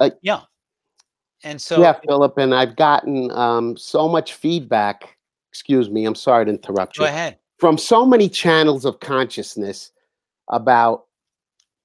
Uh, 0.00 0.10
yeah. 0.22 0.40
And 1.44 1.60
so 1.60 1.80
yeah, 1.80 1.92
Philip, 2.06 2.38
and 2.38 2.54
I've 2.54 2.74
gotten 2.74 3.30
um, 3.32 3.76
so 3.76 4.08
much 4.08 4.34
feedback. 4.34 5.16
Excuse 5.50 5.90
me. 5.90 6.04
I'm 6.06 6.14
sorry 6.14 6.46
to 6.46 6.50
interrupt 6.50 6.96
you. 6.96 7.02
Go 7.02 7.08
ahead. 7.08 7.38
From 7.58 7.76
so 7.76 8.06
many 8.06 8.28
channels 8.28 8.84
of 8.84 9.00
consciousness 9.00 9.92
about 10.48 11.04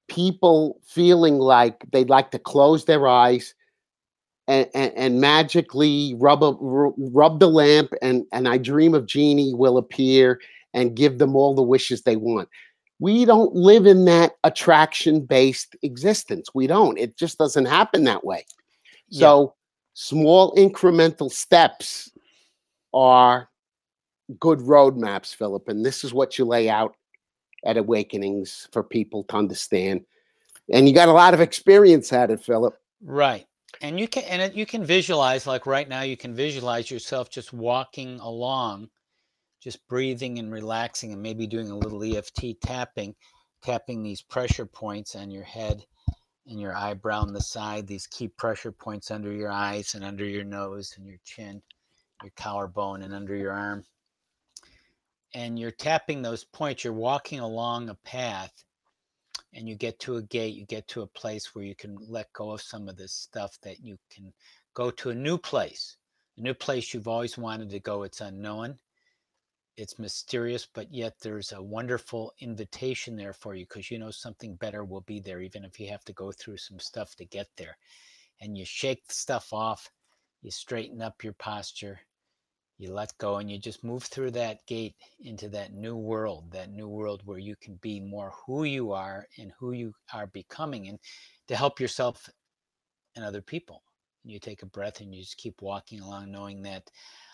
people 0.08 0.80
feeling 0.86 1.40
like 1.40 1.86
they'd 1.92 2.10
like 2.10 2.32
to 2.32 2.40
close 2.40 2.86
their 2.86 3.08
eyes 3.08 3.54
and, 4.48 4.68
and, 4.74 4.92
and, 4.96 5.22
magically 5.22 6.16
rub 6.18 6.44
a, 6.44 6.54
rub 6.60 7.40
the 7.40 7.48
lamp 7.48 7.94
and 8.02 8.26
and 8.34 8.48
I 8.48 8.58
dream 8.58 8.94
of 8.94 9.06
genie 9.06 9.54
will 9.54 9.78
appear 9.78 10.42
and 10.74 10.96
give 10.96 11.18
them 11.18 11.36
all 11.36 11.56
the 11.56 11.62
wishes 11.62 12.02
they 12.02 12.18
want. 12.18 12.50
We 13.00 13.26
don't 13.26 13.54
live 13.56 13.86
in 13.86 14.06
that 14.06 14.34
attraction 14.44 15.22
based 15.22 15.76
existence. 15.82 16.50
We 16.54 16.68
don't. 16.68 16.98
It 16.98 17.18
just 17.18 17.38
doesn't 17.38 17.66
happen 17.66 18.04
that 18.04 18.24
way. 18.24 18.46
Yeah. 19.10 19.20
So, 19.20 19.56
small 19.94 20.56
incremental 20.56 21.32
steps 21.32 22.12
are 22.94 23.50
good 24.40 24.60
roadmaps, 24.60 25.36
Philip. 25.36 25.68
And 25.68 25.86
this 25.86 26.04
is 26.04 26.14
what 26.14 26.38
you 26.38 26.46
lay 26.46 26.70
out 26.70 26.96
at 27.66 27.78
Awakenings 27.78 28.68
for 28.72 28.84
people 28.84 29.24
to 29.26 29.36
understand. 29.36 30.02
And 30.72 30.88
you 30.88 30.94
got 30.94 31.10
a 31.10 31.14
lot 31.14 31.34
of 31.34 31.42
experience 31.42 32.14
at 32.14 32.32
it, 32.32 32.44
Philip. 32.44 32.78
Right. 33.02 33.46
And 33.82 34.00
you 34.00 34.08
can 34.08 34.24
and 34.24 34.56
you 34.56 34.66
can 34.66 34.86
visualize 34.86 35.48
like 35.48 35.66
right 35.66 35.90
now 35.90 36.02
you 36.02 36.16
can 36.16 36.34
visualize 36.34 36.90
yourself 36.90 37.30
just 37.30 37.52
walking 37.52 38.20
along 38.20 38.90
just 39.64 39.88
breathing 39.88 40.40
and 40.40 40.52
relaxing 40.52 41.14
and 41.14 41.24
maybe 41.24 41.48
doing 41.48 41.72
a 41.72 41.78
little 41.78 42.04
EFT 42.04 42.60
tapping, 42.62 43.16
tapping 43.64 44.04
these 44.04 44.22
pressure 44.22 44.66
points 44.66 45.16
on 45.16 45.32
your 45.32 45.46
head 45.46 45.86
and 46.48 46.60
your 46.60 46.76
eyebrow 46.76 47.22
on 47.22 47.32
the 47.32 47.40
side, 47.40 47.88
these 47.88 48.06
key 48.08 48.28
pressure 48.28 48.74
points 48.74 49.10
under 49.10 49.32
your 49.32 49.50
eyes 49.50 49.96
and 49.96 50.04
under 50.04 50.26
your 50.26 50.44
nose 50.44 50.94
and 50.98 51.08
your 51.08 51.20
chin, 51.24 51.62
your 52.22 52.34
collarbone 52.36 53.04
and 53.04 53.14
under 53.14 53.38
your 53.38 53.54
arm. 53.54 53.86
And 55.34 55.58
you're 55.58 55.72
tapping 55.72 56.22
those 56.22 56.44
points, 56.44 56.84
you're 56.84 56.94
walking 56.94 57.40
along 57.40 57.90
a 57.90 57.96
path 57.96 58.52
and 59.54 59.68
you 59.68 59.76
get 59.76 60.00
to 60.00 60.18
a 60.18 60.22
gate, 60.22 60.56
you 60.56 60.66
get 60.66 60.88
to 60.90 61.02
a 61.02 61.08
place 61.08 61.54
where 61.54 61.66
you 61.66 61.76
can 61.76 61.98
let 62.08 62.32
go 62.34 62.52
of 62.52 62.62
some 62.62 62.88
of 62.88 62.98
this 62.98 63.14
stuff 63.14 63.58
that 63.64 63.84
you 63.84 63.98
can 64.12 64.32
go 64.74 64.92
to 64.92 65.10
a 65.10 65.16
new 65.16 65.38
place, 65.38 65.98
a 66.38 66.42
new 66.42 66.54
place 66.54 66.94
you've 66.94 67.08
always 67.08 67.38
wanted 67.38 67.70
to 67.72 67.80
go. 67.80 68.04
It's 68.04 68.22
unknown 68.22 68.78
it's 69.76 69.98
mysterious, 69.98 70.68
but 70.72 70.94
yet 70.94 71.16
there's 71.22 71.52
a 71.52 71.62
wonderful 71.62 72.34
invitation 72.40 73.16
there 73.16 73.34
for 73.34 73.56
you 73.56 73.66
because 73.66 73.90
you 73.90 73.98
know 73.98 74.12
something 74.12 74.56
better 74.56 74.84
will 74.84 75.02
be 75.02 75.20
there, 75.20 75.42
even 75.42 75.64
if 75.64 75.80
you 75.80 75.90
have 75.90 76.04
to 76.06 76.14
go 76.14 76.32
through 76.32 76.58
some 76.58 76.80
stuff 76.80 77.16
to 77.16 77.26
get 77.26 77.48
there. 77.58 77.78
And 78.40 78.58
you 78.58 78.66
shake 78.66 79.08
the 79.08 79.14
stuff 79.14 79.52
off, 79.52 79.90
you 80.42 80.52
straighten 80.52 81.02
up 81.02 81.24
your 81.24 81.34
posture, 81.34 82.02
you 82.78 82.92
let 82.92 83.18
go 83.18 83.38
and 83.38 83.50
you 83.50 83.58
just 83.58 83.84
move 83.84 84.04
through 84.04 84.32
that 84.32 84.66
gate 84.66 84.96
into 85.22 85.48
that 85.50 85.74
new 85.74 85.96
world, 85.96 86.52
that 86.52 86.72
new 86.72 86.88
world 86.88 87.22
where 87.26 87.38
you 87.38 87.56
can 87.56 87.76
be 87.76 88.00
more 88.00 88.34
who 88.46 88.64
you 88.64 88.92
are 88.92 89.28
and 89.38 89.52
who 89.60 89.72
you 89.72 89.94
are 90.14 90.28
becoming 90.28 90.88
and 90.88 91.00
to 91.48 91.56
help 91.56 91.80
yourself 91.80 92.30
and 93.16 93.24
other 93.24 93.42
people. 93.42 93.84
and 94.24 94.34
You 94.34 94.40
take 94.40 94.64
a 94.64 94.68
breath 94.68 95.02
and 95.02 95.14
you 95.14 95.22
just 95.22 95.38
keep 95.38 95.62
walking 95.62 96.02
along, 96.02 96.32
knowing 96.32 96.62
that 96.64 96.90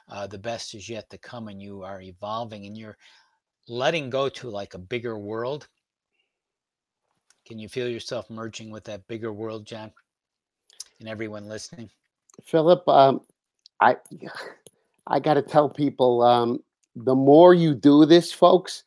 uh, 0.10 0.28
the 0.28 0.38
best 0.38 0.76
is 0.76 0.90
yet 0.90 1.10
to 1.10 1.18
come 1.18 1.48
and 1.48 1.62
you 1.62 1.84
are 1.84 2.02
evolving 2.02 2.66
and 2.66 2.78
you're 2.78 2.98
letting 3.68 4.10
go 4.10 4.30
to 4.30 4.50
like 4.50 4.74
a 4.74 4.80
bigger 4.80 5.18
world. 5.18 5.68
Can 7.46 7.60
you 7.60 7.70
feel 7.70 7.88
yourself 7.88 8.30
merging 8.30 8.72
with 8.72 8.84
that 8.86 9.08
bigger 9.08 9.32
world, 9.32 9.66
John? 9.66 9.92
And 11.00 11.08
everyone 11.08 11.48
listening? 11.48 11.90
Philip, 12.44 12.88
um, 12.88 13.22
I 13.82 13.96
I 15.10 15.20
got 15.20 15.34
to 15.34 15.42
tell 15.42 15.70
people 15.70 16.22
um, 16.22 16.64
the 16.96 17.16
more 17.16 17.54
you 17.54 17.74
do 17.74 18.06
this, 18.06 18.32
folks, 18.32 18.84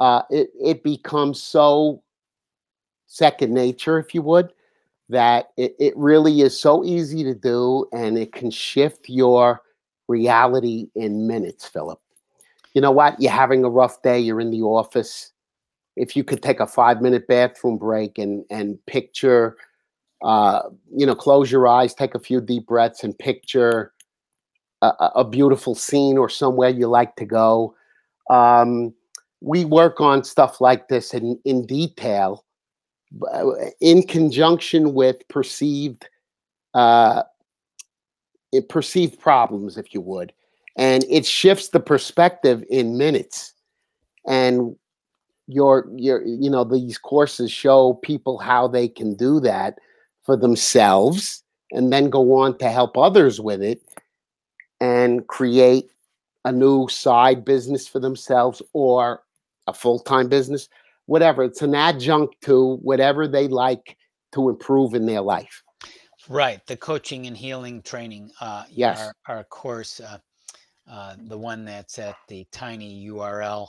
uh, 0.00 0.22
it 0.30 0.50
it 0.60 0.82
becomes 0.82 1.42
so 1.42 2.02
second 3.06 3.52
nature, 3.52 3.98
if 3.98 4.14
you 4.14 4.22
would, 4.22 4.52
that 5.08 5.50
it, 5.56 5.74
it 5.78 5.96
really 5.96 6.40
is 6.40 6.58
so 6.58 6.84
easy 6.84 7.22
to 7.24 7.34
do, 7.34 7.86
and 7.92 8.18
it 8.18 8.32
can 8.32 8.50
shift 8.50 9.08
your 9.08 9.62
reality 10.08 10.88
in 10.94 11.26
minutes, 11.26 11.66
Philip. 11.66 12.00
You 12.74 12.80
know 12.80 12.90
what? 12.90 13.20
You're 13.20 13.32
having 13.32 13.64
a 13.64 13.70
rough 13.70 14.02
day. 14.02 14.18
You're 14.18 14.40
in 14.40 14.50
the 14.50 14.62
office. 14.62 15.32
If 15.96 16.16
you 16.16 16.24
could 16.24 16.42
take 16.42 16.60
a 16.60 16.66
five 16.66 17.02
minute 17.02 17.26
bathroom 17.26 17.76
break 17.76 18.18
and 18.18 18.44
and 18.50 18.78
picture, 18.86 19.56
uh, 20.22 20.62
you 20.96 21.04
know, 21.04 21.14
close 21.14 21.50
your 21.50 21.68
eyes, 21.68 21.92
take 21.92 22.14
a 22.14 22.20
few 22.20 22.40
deep 22.40 22.66
breaths, 22.66 23.04
and 23.04 23.18
picture 23.18 23.92
a, 24.82 25.10
a 25.16 25.24
beautiful 25.24 25.74
scene 25.74 26.18
or 26.18 26.28
somewhere 26.28 26.70
you 26.70 26.86
like 26.86 27.16
to 27.16 27.24
go. 27.24 27.74
Um, 28.30 28.94
we 29.40 29.64
work 29.64 30.00
on 30.00 30.24
stuff 30.24 30.60
like 30.60 30.88
this 30.88 31.14
in, 31.14 31.38
in 31.44 31.66
detail 31.66 32.44
uh, 33.32 33.52
in 33.80 34.02
conjunction 34.02 34.92
with 34.92 35.26
perceived 35.28 36.08
uh, 36.74 37.22
perceived 38.68 39.18
problems, 39.18 39.78
if 39.78 39.94
you 39.94 40.00
would, 40.00 40.32
and 40.76 41.04
it 41.08 41.24
shifts 41.24 41.68
the 41.68 41.80
perspective 41.80 42.62
in 42.68 42.98
minutes. 42.98 43.54
And 44.26 44.76
your 45.46 45.88
your 45.96 46.22
you 46.26 46.50
know 46.50 46.64
these 46.64 46.98
courses 46.98 47.50
show 47.50 47.94
people 48.02 48.38
how 48.38 48.68
they 48.68 48.88
can 48.88 49.14
do 49.14 49.40
that 49.40 49.78
for 50.24 50.36
themselves, 50.36 51.42
and 51.72 51.90
then 51.90 52.10
go 52.10 52.34
on 52.34 52.58
to 52.58 52.68
help 52.68 52.98
others 52.98 53.40
with 53.40 53.62
it 53.62 53.82
and 54.80 55.26
create 55.26 55.90
a 56.44 56.52
new 56.52 56.88
side 56.88 57.44
business 57.44 57.86
for 57.88 57.98
themselves 57.98 58.62
or 58.72 59.22
a 59.66 59.72
full-time 59.72 60.28
business 60.28 60.68
whatever. 61.08 61.42
It's 61.42 61.62
an 61.62 61.74
adjunct 61.74 62.40
to 62.42 62.76
whatever 62.76 63.26
they 63.26 63.48
like 63.48 63.96
to 64.32 64.50
improve 64.50 64.94
in 64.94 65.06
their 65.06 65.22
life. 65.22 65.62
Right 66.28 66.64
the 66.66 66.76
coaching 66.76 67.26
and 67.26 67.36
healing 67.36 67.80
training 67.80 68.30
uh 68.40 68.64
yes. 68.70 69.00
our, 69.00 69.36
our 69.36 69.44
course 69.44 69.98
uh, 70.00 70.18
uh 70.88 71.16
the 71.26 71.38
one 71.38 71.64
that's 71.64 71.98
at 71.98 72.16
the 72.28 72.46
tiny 72.52 73.08
url 73.08 73.68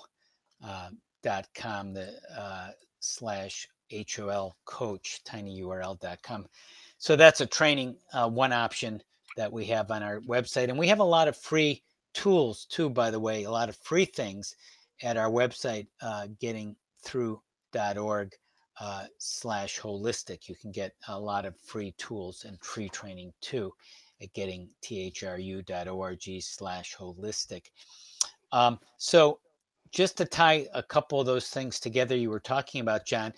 uh, 0.65 0.89
dot 1.23 1.47
com 1.55 1.93
the 1.93 2.13
uh 2.37 2.71
slash 2.99 3.65
hol 3.89 4.57
coach 4.65 5.21
tinyurl.com 5.25 6.45
so 6.97 7.15
that's 7.15 7.39
a 7.39 7.45
training 7.45 7.95
uh, 8.11 8.29
one 8.29 8.51
option 8.51 9.01
that 9.39 9.53
we 9.53 9.63
have 9.63 9.89
on 9.89 10.03
our 10.03 10.19
website. 10.19 10.67
And 10.67 10.77
we 10.77 10.89
have 10.89 10.99
a 10.99 11.03
lot 11.03 11.29
of 11.29 11.37
free 11.37 11.81
tools 12.13 12.65
too, 12.65 12.89
by 12.89 13.09
the 13.09 13.21
way, 13.21 13.45
a 13.45 13.51
lot 13.51 13.69
of 13.69 13.77
free 13.77 14.03
things 14.03 14.53
at 15.01 15.15
our 15.15 15.29
website, 15.29 15.87
uh, 16.01 16.27
gettingthru.org 16.41 18.35
uh, 18.81 19.05
slash 19.17 19.79
holistic. 19.79 20.49
You 20.49 20.55
can 20.55 20.73
get 20.73 20.93
a 21.07 21.17
lot 21.17 21.45
of 21.45 21.57
free 21.57 21.93
tools 21.97 22.43
and 22.45 22.59
free 22.59 22.89
training 22.89 23.31
too 23.39 23.71
at 24.21 24.33
gettingthru.org 24.33 26.41
slash 26.41 26.97
holistic. 26.97 27.67
Um, 28.51 28.77
so 28.97 29.39
just 29.89 30.17
to 30.17 30.25
tie 30.25 30.67
a 30.73 30.83
couple 30.83 31.21
of 31.21 31.25
those 31.25 31.47
things 31.47 31.79
together 31.79 32.17
you 32.17 32.29
were 32.29 32.41
talking 32.41 32.81
about, 32.81 33.05
John, 33.05 33.31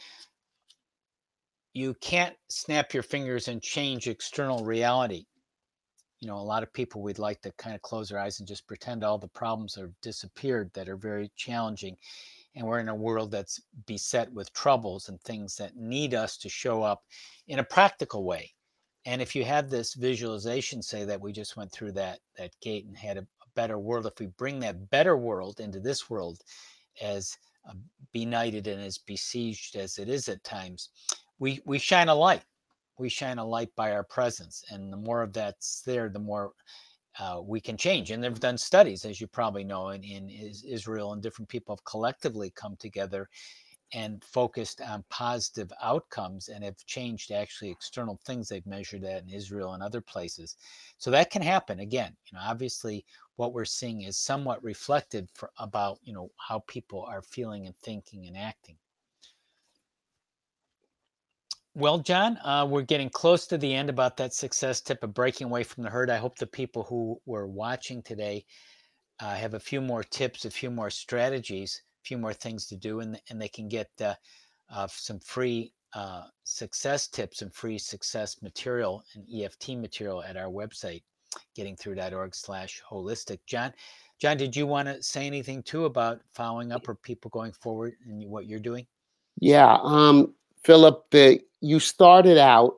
you 1.74 1.94
can't 2.02 2.36
snap 2.50 2.92
your 2.92 3.04
fingers 3.04 3.50
and 3.50 3.62
change 3.62 4.08
external 4.08 4.66
reality 4.66 5.26
you 6.22 6.28
know, 6.28 6.38
a 6.38 6.40
lot 6.40 6.62
of 6.62 6.72
people 6.72 7.02
we'd 7.02 7.18
like 7.18 7.42
to 7.42 7.52
kind 7.58 7.76
of 7.76 7.82
close 7.82 8.12
our 8.12 8.20
eyes 8.20 8.40
and 8.40 8.48
just 8.48 8.68
pretend 8.68 9.04
all 9.04 9.18
the 9.18 9.28
problems 9.28 9.76
have 9.76 9.92
disappeared 10.02 10.72
that 10.74 10.88
are 10.88 10.96
very 10.96 11.32
challenging. 11.36 11.98
And 12.56 12.66
we're 12.66 12.80
in 12.80 12.90
a 12.90 12.96
world 12.96 13.32
that's 13.32 13.60
beset 13.88 14.32
with 14.32 14.54
troubles 14.54 15.10
and 15.10 15.20
things 15.22 15.56
that 15.58 15.76
need 15.76 16.14
us 16.14 16.38
to 16.38 16.50
show 16.50 16.84
up 16.84 17.04
in 17.48 17.58
a 17.60 17.64
practical 17.64 18.24
way. 18.24 18.54
And 19.06 19.20
if 19.20 19.36
you 19.36 19.44
have 19.46 19.70
this 19.70 19.96
visualization, 19.96 20.84
say 20.84 21.06
that 21.06 21.20
we 21.20 21.32
just 21.32 21.58
went 21.58 21.72
through 21.72 21.94
that 21.94 22.20
that 22.38 22.52
gate 22.62 22.86
and 22.86 22.96
had 22.96 23.18
a, 23.18 23.22
a 23.22 23.50
better 23.56 23.80
world, 23.80 24.06
if 24.06 24.20
we 24.20 24.28
bring 24.28 24.60
that 24.60 24.92
better 24.92 25.18
world 25.18 25.60
into 25.60 25.80
this 25.80 26.08
world 26.08 26.42
as 27.02 27.36
uh, 27.68 27.74
benighted 28.14 28.68
and 28.68 28.80
as 28.80 29.00
besieged 29.00 29.76
as 29.76 29.98
it 29.98 30.08
is 30.08 30.30
at 30.30 30.44
times, 30.44 30.90
we 31.40 31.62
we 31.66 31.80
shine 31.80 32.10
a 32.10 32.16
light 32.16 32.44
we 32.98 33.10
shine 33.10 33.38
a 33.38 33.46
light 33.46 33.70
by 33.76 33.92
our 33.92 34.04
presence. 34.04 34.64
And 34.70 34.92
the 34.92 34.98
more 34.98 35.22
of 35.22 35.34
that's 35.34 35.82
there, 35.82 36.10
the 36.10 36.20
more 36.20 36.54
uh, 37.20 37.42
we 37.44 37.60
can 37.60 37.78
change. 37.78 38.12
And 38.12 38.24
they've 38.24 38.40
done 38.40 38.58
studies, 38.58 39.06
as 39.06 39.20
you 39.20 39.28
probably 39.28 39.64
know, 39.64 39.90
in, 39.90 40.04
in 40.04 40.30
Israel, 40.30 41.14
and 41.14 41.22
different 41.22 41.50
people 41.50 41.76
have 41.76 41.84
collectively 41.84 42.52
come 42.56 42.76
together 42.78 43.30
and 43.94 44.24
focused 44.24 44.80
on 44.80 45.04
positive 45.10 45.72
outcomes 45.84 46.48
and 46.48 46.64
have 46.64 46.78
changed 46.86 47.32
actually 47.32 47.70
external 47.70 48.20
things 48.26 48.48
they've 48.48 48.66
measured 48.66 49.02
that 49.02 49.24
in 49.24 49.30
Israel 49.30 49.74
and 49.74 49.84
other 49.84 50.00
places. 50.00 50.56
So 50.98 51.12
that 51.12 51.30
can 51.30 51.42
happen 51.42 51.82
again. 51.82 52.16
You 52.28 52.38
know, 52.38 52.44
obviously 52.46 53.06
what 53.36 53.54
we're 53.54 53.66
seeing 53.66 54.04
is 54.04 54.18
somewhat 54.18 54.64
reflected 54.64 55.28
for, 55.34 55.52
about, 55.58 56.00
you 56.04 56.14
know, 56.14 56.32
how 56.38 56.64
people 56.68 57.04
are 57.04 57.22
feeling 57.22 57.66
and 57.66 57.76
thinking 57.84 58.28
and 58.28 58.38
acting. 58.38 58.78
Well, 61.74 62.00
John, 62.00 62.38
uh, 62.44 62.68
we're 62.70 62.82
getting 62.82 63.10
close 63.10 63.48
to 63.48 63.58
the 63.58 63.74
end 63.74 63.90
about 63.90 64.18
that 64.18 64.34
success 64.34 64.82
tip 64.82 65.04
of 65.04 65.14
breaking 65.14 65.48
away 65.48 65.64
from 65.64 65.84
the 65.84 65.90
herd. 65.90 66.10
I 66.10 66.18
hope 66.18 66.38
the 66.38 66.46
people 66.46 66.84
who 66.84 67.22
were 67.26 67.48
watching 67.48 68.02
today 68.04 68.46
uh, 69.22 69.36
have 69.36 69.54
a 69.54 69.60
few 69.60 69.80
more 69.80 70.04
tips, 70.04 70.44
a 70.44 70.52
few 70.52 70.70
more 70.70 70.90
strategies, 70.90 71.82
a 72.04 72.06
few 72.06 72.18
more 72.18 72.34
things 72.34 72.66
to 72.68 72.76
do, 72.76 73.00
and, 73.00 73.18
and 73.30 73.42
they 73.42 73.48
can 73.48 73.70
get 73.70 73.90
uh, 74.02 74.16
uh 74.70 74.88
some 74.88 75.20
free 75.20 75.72
uh, 75.94 76.24
success 76.44 77.08
tips 77.08 77.42
and 77.42 77.54
free 77.54 77.78
success 77.78 78.42
material 78.42 79.02
and 79.14 79.26
EFT 79.34 79.78
material 79.78 80.24
at 80.24 80.36
our 80.36 80.50
website, 80.50 81.04
gettingthru.org 81.58 82.36
slash 82.36 82.82
holistic. 82.90 83.40
John, 83.46 83.72
John, 84.20 84.36
did 84.36 84.58
you 84.58 84.68
want 84.68 84.90
to 84.90 85.02
say 85.02 85.26
anything 85.26 85.64
too 85.64 85.86
about 85.86 86.20
following 86.34 86.74
up 86.74 86.90
or 86.90 86.96
people 86.96 87.30
going 87.30 87.54
forward 87.54 87.94
and 88.06 88.30
what 88.30 88.46
you're 88.46 88.60
doing? 88.60 88.86
Yeah, 89.40 89.78
um, 89.82 90.34
Philip, 90.64 91.06
the 91.12 91.40
you 91.62 91.80
started 91.80 92.38
out 92.38 92.76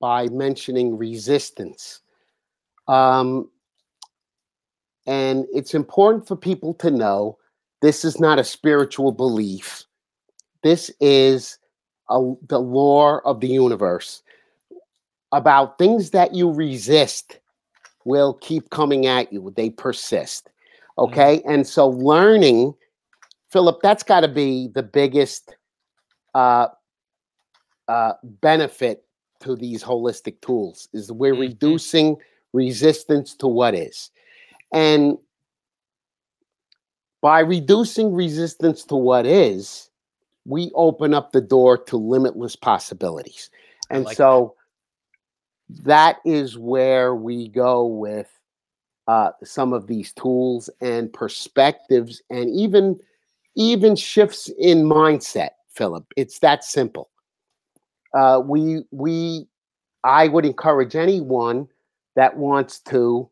by 0.00 0.28
mentioning 0.28 0.96
resistance. 0.96 2.00
Um, 2.88 3.50
and 5.06 5.46
it's 5.52 5.74
important 5.74 6.26
for 6.26 6.36
people 6.36 6.74
to 6.74 6.90
know 6.90 7.38
this 7.80 8.04
is 8.04 8.20
not 8.20 8.38
a 8.38 8.44
spiritual 8.44 9.12
belief. 9.12 9.84
This 10.62 10.90
is 11.00 11.58
a, 12.08 12.34
the 12.48 12.60
law 12.60 13.18
of 13.24 13.40
the 13.40 13.48
universe 13.48 14.22
about 15.32 15.78
things 15.78 16.10
that 16.10 16.34
you 16.34 16.52
resist 16.52 17.40
will 18.04 18.34
keep 18.34 18.70
coming 18.70 19.06
at 19.06 19.32
you. 19.32 19.52
They 19.56 19.70
persist. 19.70 20.50
Okay. 20.98 21.38
Mm-hmm. 21.38 21.50
And 21.50 21.66
so 21.66 21.88
learning, 21.88 22.74
Philip, 23.50 23.80
that's 23.82 24.02
got 24.02 24.20
to 24.20 24.28
be 24.28 24.68
the 24.68 24.82
biggest 24.82 25.56
uh, 26.34 26.68
uh, 27.88 28.12
benefit 28.22 29.04
to 29.40 29.56
these 29.56 29.82
holistic 29.82 30.40
tools 30.40 30.88
is 30.92 31.10
we're 31.10 31.32
mm-hmm. 31.32 31.40
reducing 31.42 32.16
resistance 32.52 33.34
to 33.34 33.46
what 33.46 33.74
is 33.74 34.10
and 34.72 35.18
by 37.20 37.40
reducing 37.40 38.12
resistance 38.12 38.84
to 38.84 38.96
what 38.96 39.26
is 39.26 39.90
we 40.44 40.70
open 40.74 41.14
up 41.14 41.32
the 41.32 41.40
door 41.40 41.78
to 41.78 41.96
limitless 41.96 42.56
possibilities 42.56 43.50
and 43.90 44.04
like 44.04 44.16
so 44.16 44.54
that. 45.68 45.84
that 45.84 46.16
is 46.24 46.58
where 46.58 47.14
we 47.14 47.48
go 47.48 47.86
with 47.86 48.28
uh, 49.08 49.30
some 49.42 49.72
of 49.72 49.86
these 49.86 50.12
tools 50.12 50.70
and 50.80 51.12
perspectives 51.12 52.22
and 52.30 52.48
even 52.50 52.98
even 53.56 53.96
shifts 53.96 54.50
in 54.58 54.84
mindset 54.84 55.50
philip 55.68 56.04
it's 56.16 56.38
that 56.38 56.64
simple 56.64 57.10
uh, 58.14 58.40
we 58.44 58.82
we 58.90 59.46
I 60.04 60.28
would 60.28 60.44
encourage 60.44 60.96
anyone 60.96 61.68
that 62.16 62.36
wants 62.36 62.80
to 62.80 63.28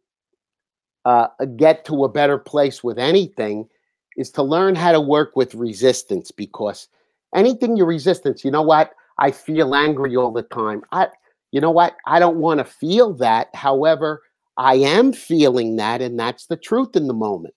uh, 1.05 1.29
get 1.57 1.85
to 1.87 2.05
a 2.05 2.09
better 2.09 2.39
place 2.39 2.85
with 2.85 2.99
anything 2.99 3.69
is 4.17 4.31
to 4.31 4.43
learn 4.43 4.75
how 4.75 4.93
to 4.93 5.01
work 5.01 5.37
with 5.37 5.55
resistance 5.55 6.31
because 6.31 6.89
anything 7.35 7.77
you 7.77 7.85
resistance, 7.85 8.45
you 8.45 8.51
know 8.51 8.63
what? 8.63 8.93
I 9.19 9.31
feel 9.31 9.75
angry 9.75 10.17
all 10.17 10.33
the 10.33 10.43
time. 10.43 10.83
I, 10.93 11.09
you 11.53 11.61
know 11.61 11.71
what? 11.71 11.97
I 12.07 12.19
don't 12.19 12.39
want 12.39 12.59
to 12.59 12.65
feel 12.65 13.13
that. 13.15 13.49
However, 13.55 14.23
I 14.57 14.75
am 14.75 15.13
feeling 15.13 15.77
that, 15.77 16.01
and 16.01 16.19
that's 16.19 16.47
the 16.47 16.57
truth 16.57 16.97
in 16.97 17.07
the 17.07 17.15
moment. 17.15 17.55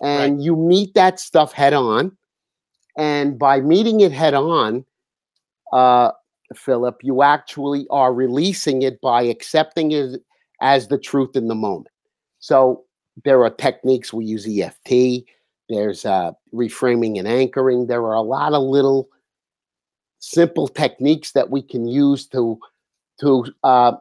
And 0.00 0.36
right. 0.36 0.44
you 0.44 0.56
meet 0.56 0.94
that 0.94 1.20
stuff 1.20 1.52
head 1.52 1.72
on. 1.72 2.16
And 2.96 3.38
by 3.38 3.60
meeting 3.60 4.00
it 4.00 4.12
head 4.12 4.34
on, 4.34 4.84
uh, 5.72 6.12
Philip, 6.54 6.98
you 7.02 7.22
actually 7.22 7.86
are 7.90 8.12
releasing 8.12 8.82
it 8.82 9.00
by 9.00 9.22
accepting 9.22 9.92
it 9.92 10.20
as 10.60 10.88
the 10.88 10.98
truth 10.98 11.36
in 11.36 11.48
the 11.48 11.54
moment. 11.54 11.88
So 12.40 12.84
there 13.24 13.42
are 13.44 13.50
techniques 13.50 14.12
we 14.12 14.24
use 14.24 14.46
EFT. 14.46 15.24
There's 15.68 16.04
uh, 16.04 16.32
reframing 16.52 17.18
and 17.18 17.26
anchoring. 17.26 17.86
There 17.86 18.02
are 18.02 18.14
a 18.14 18.22
lot 18.22 18.52
of 18.52 18.62
little 18.62 19.08
simple 20.18 20.68
techniques 20.68 21.32
that 21.32 21.50
we 21.50 21.62
can 21.62 21.86
use 21.86 22.26
to 22.28 22.58
to 23.20 23.46
uh, 23.62 23.92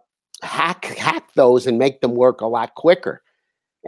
hack 0.42 0.86
hack 0.86 1.30
those 1.36 1.68
and 1.68 1.78
make 1.78 2.02
them 2.02 2.16
work 2.16 2.42
a 2.42 2.48
lot 2.48 2.76
quicker. 2.76 3.22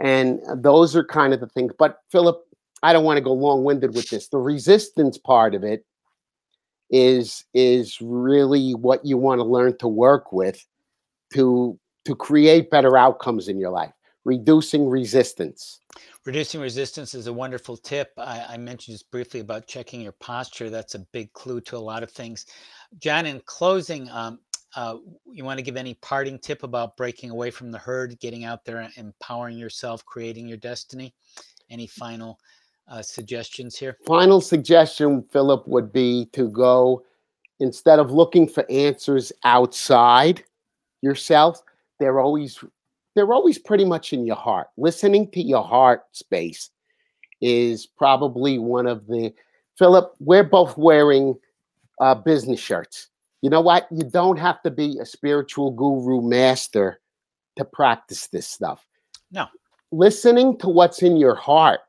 And 0.02 0.40
those 0.54 0.94
are 0.94 1.04
kind 1.04 1.32
of 1.32 1.40
the 1.40 1.48
things. 1.48 1.72
But 1.78 1.98
Philip, 2.10 2.42
I 2.82 2.92
don't 2.92 3.04
want 3.04 3.16
to 3.16 3.22
go 3.22 3.32
long 3.32 3.64
winded 3.64 3.94
with 3.94 4.10
this. 4.10 4.28
The 4.28 4.38
resistance 4.38 5.18
part 5.18 5.54
of 5.54 5.64
it 5.64 5.84
is 6.90 7.44
is 7.54 7.98
really 8.00 8.72
what 8.72 9.04
you 9.04 9.16
want 9.16 9.40
to 9.40 9.44
learn 9.44 9.76
to 9.78 9.88
work 9.88 10.32
with 10.32 10.64
to 11.32 11.78
to 12.04 12.14
create 12.14 12.70
better 12.70 12.96
outcomes 12.96 13.48
in 13.48 13.58
your 13.58 13.70
life. 13.70 13.92
Reducing 14.24 14.88
resistance. 14.88 15.80
Reducing 16.24 16.60
resistance 16.60 17.14
is 17.14 17.28
a 17.28 17.32
wonderful 17.32 17.76
tip. 17.76 18.12
I, 18.18 18.44
I, 18.48 18.56
mentioned 18.56 18.96
just 18.96 19.08
briefly 19.12 19.38
about 19.38 19.68
checking 19.68 20.00
your 20.00 20.12
posture. 20.12 20.68
That's 20.68 20.96
a 20.96 21.06
big 21.12 21.32
clue 21.32 21.60
to 21.62 21.76
a 21.76 21.78
lot 21.78 22.02
of 22.02 22.10
things. 22.10 22.46
John 22.98 23.26
in 23.26 23.40
closing 23.46 24.10
um, 24.10 24.40
uh, 24.76 24.98
you 25.32 25.42
want 25.42 25.58
to 25.58 25.64
give 25.64 25.76
any 25.76 25.94
parting 25.94 26.38
tip 26.38 26.62
about 26.62 26.96
breaking 26.98 27.30
away 27.30 27.50
from 27.50 27.70
the 27.70 27.78
herd 27.78 28.18
getting 28.20 28.44
out 28.44 28.64
there 28.64 28.88
empowering 28.96 29.56
yourself 29.56 30.04
creating 30.04 30.46
your 30.46 30.58
destiny? 30.58 31.14
Any 31.70 31.86
final 31.86 32.38
uh, 32.88 33.02
suggestions 33.02 33.76
here? 33.76 33.96
Final 34.06 34.40
suggestion, 34.40 35.24
Philip, 35.30 35.66
would 35.66 35.92
be 35.92 36.28
to 36.32 36.48
go 36.48 37.04
instead 37.60 37.98
of 37.98 38.10
looking 38.10 38.48
for 38.48 38.70
answers 38.70 39.32
outside 39.44 40.44
yourself. 41.02 41.62
They're 41.98 42.20
always 42.20 42.62
they're 43.14 43.32
always 43.32 43.58
pretty 43.58 43.84
much 43.84 44.12
in 44.12 44.26
your 44.26 44.36
heart. 44.36 44.68
Listening 44.76 45.30
to 45.30 45.42
your 45.42 45.64
heart 45.64 46.02
space 46.12 46.70
is 47.40 47.86
probably 47.86 48.58
one 48.58 48.86
of 48.86 49.06
the 49.06 49.32
Philip. 49.78 50.14
We're 50.20 50.44
both 50.44 50.76
wearing 50.76 51.34
uh, 52.00 52.14
business 52.14 52.60
shirts. 52.60 53.08
You 53.40 53.50
know 53.50 53.60
what? 53.60 53.86
You 53.90 54.04
don't 54.04 54.38
have 54.38 54.62
to 54.62 54.70
be 54.70 54.98
a 55.00 55.06
spiritual 55.06 55.70
guru 55.70 56.20
master 56.20 57.00
to 57.56 57.64
practice 57.64 58.26
this 58.26 58.46
stuff. 58.46 58.86
No. 59.30 59.46
Listening 59.92 60.58
to 60.58 60.68
what's 60.68 61.02
in 61.02 61.16
your 61.16 61.34
heart 61.34 61.80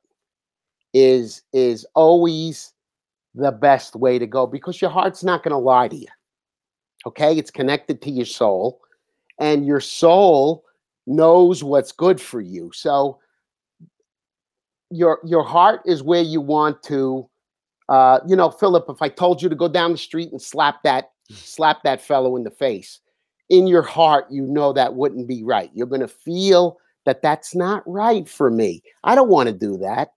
is 0.98 1.43
is 1.54 1.86
always 1.93 2.74
the 3.36 3.52
best 3.52 3.95
way 3.95 4.18
to 4.18 4.26
go 4.26 4.48
because 4.48 4.82
your 4.82 4.89
heart's 4.89 5.24
not 5.24 5.43
going 5.43 5.52
to 5.52 5.58
lie 5.58 5.88
to 5.88 5.95
you. 5.95 6.08
Okay? 7.06 7.38
It's 7.38 7.52
connected 7.52 8.02
to 8.02 8.10
your 8.10 8.26
soul 8.26 8.82
and 9.39 9.66
your 9.66 9.80
soul 9.80 10.64
knows 11.06 11.64
what's 11.64 11.91
good 11.91 12.20
for 12.20 12.41
you. 12.41 12.72
So 12.74 13.20
your 14.89 15.20
your 15.24 15.43
heart 15.43 15.82
is 15.86 16.02
where 16.02 16.24
you 16.24 16.41
want 16.41 16.82
to 16.84 17.30
uh, 17.89 18.20
you 18.28 18.36
know, 18.36 18.52
Philip, 18.52 18.86
if 18.89 19.02
I 19.02 19.08
told 19.08 19.41
you 19.41 19.48
to 19.48 19.56
go 19.56 19.70
down 19.70 19.93
the 19.93 19.98
street 19.98 20.32
and 20.32 20.41
slap 20.41 20.84
that 20.84 21.12
slap 21.32 21.84
that 21.84 22.02
fellow 22.02 22.36
in 22.36 22.43
the 22.43 22.52
face, 22.52 23.00
in 23.50 23.68
your 23.68 23.84
heart 23.84 24.26
you 24.32 24.43
know 24.43 24.74
that 24.74 24.95
wouldn't 24.95 25.28
be 25.28 25.43
right. 25.43 25.70
You're 25.74 25.88
going 25.88 26.02
to 26.02 26.08
feel 26.08 26.78
that 27.06 27.22
that's 27.22 27.56
not 27.56 27.84
right 27.86 28.28
for 28.28 28.50
me. 28.50 28.82
I 29.04 29.14
don't 29.16 29.30
want 29.30 29.48
to 29.48 29.54
do 29.54 29.78
that 29.78 30.10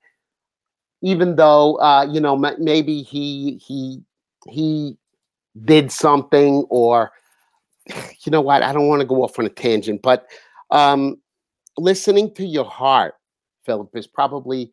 even 1.03 1.37
though 1.37 1.77
uh, 1.81 2.07
you 2.11 2.21
know 2.21 2.37
maybe 2.37 3.03
he 3.03 3.61
he 3.65 4.03
he 4.49 4.97
did 5.65 5.91
something 5.91 6.65
or 6.71 7.13
you 7.87 8.31
know 8.31 8.41
what? 8.41 8.63
I 8.63 8.73
don't 8.73 8.89
want 8.89 9.01
to 9.01 9.07
go 9.07 9.23
off 9.23 9.39
on 9.39 9.47
a 9.47 9.51
tangent 9.51 10.03
but 10.03 10.27
um, 10.71 11.17
listening 11.77 12.33
to 12.35 12.47
your 12.47 12.65
heart 12.65 13.15
philip 13.65 13.91
is 13.95 14.07
probably 14.07 14.73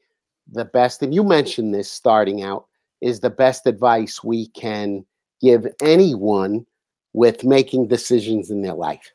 the 0.52 0.66
best 0.66 1.02
and 1.02 1.14
you 1.14 1.24
mentioned 1.24 1.74
this 1.74 1.92
starting 1.92 2.44
out 2.44 2.68
is 3.02 3.20
the 3.20 3.30
best 3.30 3.68
advice 3.68 4.24
we 4.24 4.48
can 4.50 5.06
give 5.42 5.68
anyone 5.82 6.66
with 7.14 7.44
making 7.44 7.88
decisions 7.88 8.50
in 8.50 8.62
their 8.62 8.74
life. 8.74 9.12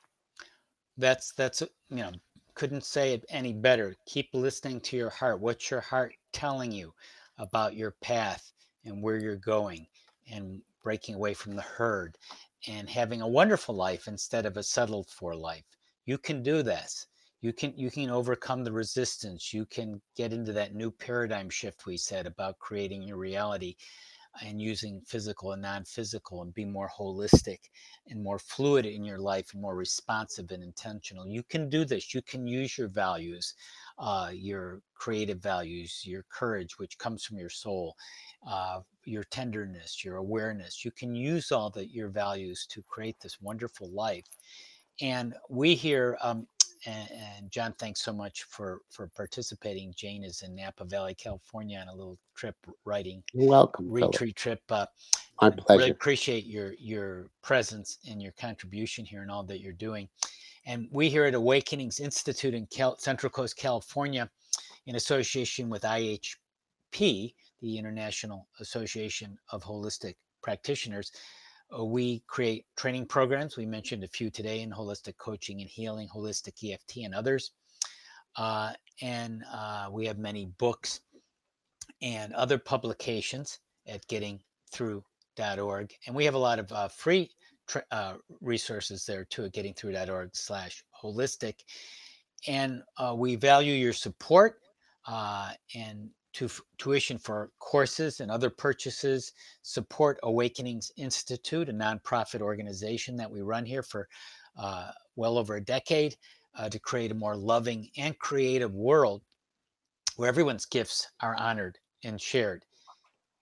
That's 0.97 1.33
that's 1.33 1.63
you 1.63 1.69
know 1.97 2.13
couldn't 2.55 2.85
say 2.85 3.15
it 3.15 3.25
any 3.29 3.53
better. 3.53 3.97
Keep 4.07 4.31
listening 4.33 4.81
to 4.83 4.97
your 4.97 5.11
heart. 5.11 5.41
What's 5.41 5.71
your 5.71 5.81
heart 5.81 6.15
telling 6.33 6.73
you 6.73 6.93
about 7.39 7.75
your 7.75 7.93
path 8.03 8.53
and 8.85 9.03
where 9.03 9.19
you're 9.19 9.37
going 9.37 9.87
and 10.31 10.63
breaking 10.83 11.15
away 11.15 11.35
from 11.35 11.55
the 11.55 11.63
herd 11.63 12.17
and 12.69 12.89
having 12.89 13.21
a 13.21 13.29
wonderful 13.29 13.75
life 13.75 14.07
instead 14.07 14.47
of 14.47 14.57
a 14.57 14.63
settled 14.63 15.09
for 15.09 15.35
life. 15.35 15.65
You 16.05 16.19
can 16.19 16.43
do 16.43 16.63
this. 16.63 17.07
You 17.41 17.53
can 17.53 17.73
you 17.77 17.91
can 17.91 18.11
overcome 18.11 18.63
the 18.63 18.73
resistance. 18.73 19.53
You 19.53 19.67
can 19.67 20.01
get 20.17 20.33
into 20.33 20.53
that 20.53 20.75
new 20.75 20.91
paradigm 20.91 21.51
shift 21.51 21.87
we 21.87 21.97
said 21.97 22.27
about 22.27 22.59
creating 22.61 23.03
your 23.03 23.17
reality 23.17 23.75
and 24.41 24.61
using 24.61 25.01
physical 25.07 25.53
and 25.53 25.63
non-physical 25.63 26.43
and 26.43 26.55
be 26.55 26.65
more 26.65 26.89
holistic 26.89 27.59
and 28.09 28.23
more 28.23 28.39
fluid 28.39 28.87
in 28.87 29.05
your 29.05 29.19
life 29.19 29.53
and 29.53 29.61
more 29.61 29.77
responsive 29.77 30.51
and 30.51 30.63
intentional. 30.63 31.27
You 31.27 31.43
can 31.43 31.69
do 31.69 31.85
this. 31.85 32.15
You 32.15 32.23
can 32.23 32.47
use 32.47 32.79
your 32.79 32.89
values 32.89 33.55
uh, 33.99 34.31
your 34.33 34.81
creative 34.95 35.39
values 35.39 36.03
your 36.05 36.25
courage 36.31 36.79
which 36.79 36.99
comes 36.99 37.25
from 37.25 37.39
your 37.39 37.51
soul 37.51 37.97
uh, 38.49 38.81
your 39.05 39.25
tenderness 39.25 40.05
your 40.05 40.17
awareness. 40.17 40.85
You 40.85 40.91
can 40.91 41.15
use 41.15 41.53
all 41.53 41.71
the 41.71 41.87
your 41.87 42.09
values 42.09 42.67
to 42.71 42.83
create 42.83 43.21
this 43.21 43.41
wonderful 43.41 43.91
life. 43.91 44.25
And 45.01 45.35
we 45.49 45.75
here 45.75 46.19
um, 46.23 46.47
and, 46.87 47.09
and, 47.11 47.51
John, 47.51 47.75
thanks 47.79 48.01
so 48.01 48.13
much 48.13 48.45
for 48.45 48.81
for 48.91 49.09
participating. 49.09 49.93
Jane 49.97 50.25
is 50.25 50.43
in 50.43 50.55
Napa 50.55 50.85
Valley, 50.85 51.15
California, 51.15 51.79
on 51.79 51.89
a 51.89 51.95
little 51.95 52.19
trip 52.35 52.57
writing. 52.85 53.23
You're 53.33 53.49
welcome. 53.49 53.91
Retreat 53.91 54.37
trip. 54.37 54.61
Uh, 54.69 54.87
My 55.41 55.51
pleasure. 55.51 55.79
Really 55.79 55.91
appreciate 55.91 56.47
your 56.47 56.75
your 56.79 57.29
presence 57.43 57.99
and 58.09 58.21
your 58.21 58.33
contribution 58.33 59.05
here 59.05 59.23
and 59.23 59.31
all 59.31 59.45
that 59.45 59.61
you're 59.61 59.73
doing. 59.73 60.09
And 60.67 60.89
we 60.93 61.09
here 61.09 61.25
at 61.25 61.35
Awakenings 61.35 61.99
Institute 62.01 62.55
in 62.55 62.67
Cal- 62.67 62.99
Central 62.99 63.31
Coast, 63.31 63.57
California, 63.57 64.31
in 64.87 64.95
association 64.97 65.69
with 65.69 65.83
IHP, 65.83 67.35
the 67.61 67.79
International 67.79 68.47
Association 68.61 69.37
of 69.51 69.63
Holistic 69.65 70.15
Practitioners, 70.41 71.13
we 71.81 72.23
create 72.27 72.67
training 72.77 73.07
programs. 73.07 73.57
We 73.57 73.67
mentioned 73.67 74.05
a 74.05 74.09
few 74.09 74.31
today 74.31 74.61
in 74.61 74.71
holistic 74.71 75.17
coaching 75.19 75.61
and 75.61 75.71
healing, 75.71 76.09
holistic 76.09 76.73
EFT, 76.73 76.99
and 77.05 77.15
others. 77.15 77.53
Uh, 78.37 78.73
and 79.01 79.43
uh, 79.53 79.89
we 79.91 80.07
have 80.07 80.19
many 80.19 80.47
books 80.59 81.01
and 82.01 82.33
other 82.35 82.59
publications 82.59 83.59
at 83.87 84.07
gettingthru.org. 84.09 85.93
And 86.07 86.17
we 86.17 86.25
have 86.25 86.35
a 86.35 86.39
lot 86.39 86.59
of 86.59 86.73
uh, 86.73 86.89
free 86.89 87.31
uh, 87.91 88.15
resources 88.41 89.07
there 89.07 89.25
too 89.25 89.45
at 89.45 89.53
gettingthru.org 89.53 90.31
slash 90.35 90.85
holistic. 91.03 91.55
And 92.47 92.83
uh, 92.99 93.15
we 93.17 93.37
value 93.37 93.75
your 93.75 93.93
support 93.93 94.61
and 95.07 96.11
to 96.35 96.49
tuition 96.79 97.19
for 97.19 97.51
courses 97.59 98.21
and 98.21 98.31
other 98.31 98.51
purchases, 98.51 99.33
support 99.63 100.19
Awakenings 100.23 100.91
Institute, 100.97 101.69
a 101.69 101.73
nonprofit 101.73 102.41
organization 102.41 103.17
that 103.17 103.31
we 103.31 103.43
run 103.43 103.65
here 103.65 103.83
for 103.83 104.09
uh, 104.57 104.91
well 105.17 105.39
over 105.39 105.57
a 105.57 105.65
decade 105.65 106.17
uh, 106.57 106.69
to 106.69 106.79
create 106.79 107.11
a 107.11 107.15
more 107.15 107.37
loving 107.37 107.89
and 107.97 108.19
creative 108.19 108.75
world 108.75 109.23
where 110.17 110.29
everyone's 110.29 110.67
gifts 110.67 111.09
are 111.21 111.37
honored 111.37 111.79
and 112.05 112.21
shared. 112.21 112.65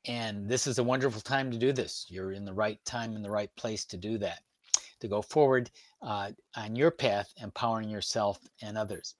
And 0.07 0.49
this 0.49 0.67
is 0.67 0.79
a 0.79 0.85
wonderful 0.85 1.21
time 1.21 1.51
to 1.51 1.59
do 1.59 1.73
this. 1.73 2.07
You're 2.09 2.33
in 2.33 2.45
the 2.45 2.55
right 2.55 2.83
time 2.85 3.15
in 3.15 3.23
the 3.23 3.31
right 3.31 3.55
place 3.57 3.85
to 3.87 3.97
do 3.97 4.19
that, 4.19 4.39
to 5.01 5.09
go 5.09 5.21
forward 5.21 5.71
uh, 6.03 6.31
on 6.57 6.77
your 6.77 6.91
path, 6.91 7.33
empowering 7.43 7.91
yourself 7.91 8.39
and 8.63 8.79
others. 8.79 9.15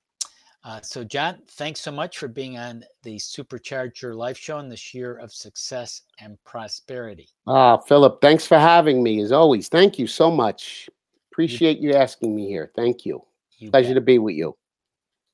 Uh, 0.63 0.81
so, 0.83 1.03
John, 1.03 1.39
thanks 1.53 1.81
so 1.81 1.91
much 1.91 2.19
for 2.19 2.29
being 2.29 2.59
on 2.59 2.85
the 3.03 3.17
Supercharge 3.17 4.03
Your 4.03 4.15
Life 4.15 4.37
show 4.37 4.59
in 4.59 4.69
this 4.69 4.93
year 4.93 5.17
of 5.17 5.33
success 5.33 6.03
and 6.19 6.37
prosperity. 6.45 7.29
Ah, 7.47 7.79
Philip, 7.79 8.21
thanks 8.21 8.47
for 8.47 8.59
having 8.59 9.03
me 9.03 9.23
as 9.23 9.33
always. 9.33 9.69
Thank 9.69 9.99
you 9.99 10.07
so 10.07 10.31
much. 10.31 10.91
Appreciate 11.33 11.79
you, 11.79 11.91
you 11.91 11.97
asking 11.97 12.37
me 12.37 12.47
here. 12.47 12.71
Thank 12.77 13.07
you. 13.07 13.23
you 13.59 13.71
Pleasure 13.71 13.89
bet. 13.89 13.95
to 13.95 14.01
be 14.03 14.19
with 14.19 14.35
you. 14.35 14.55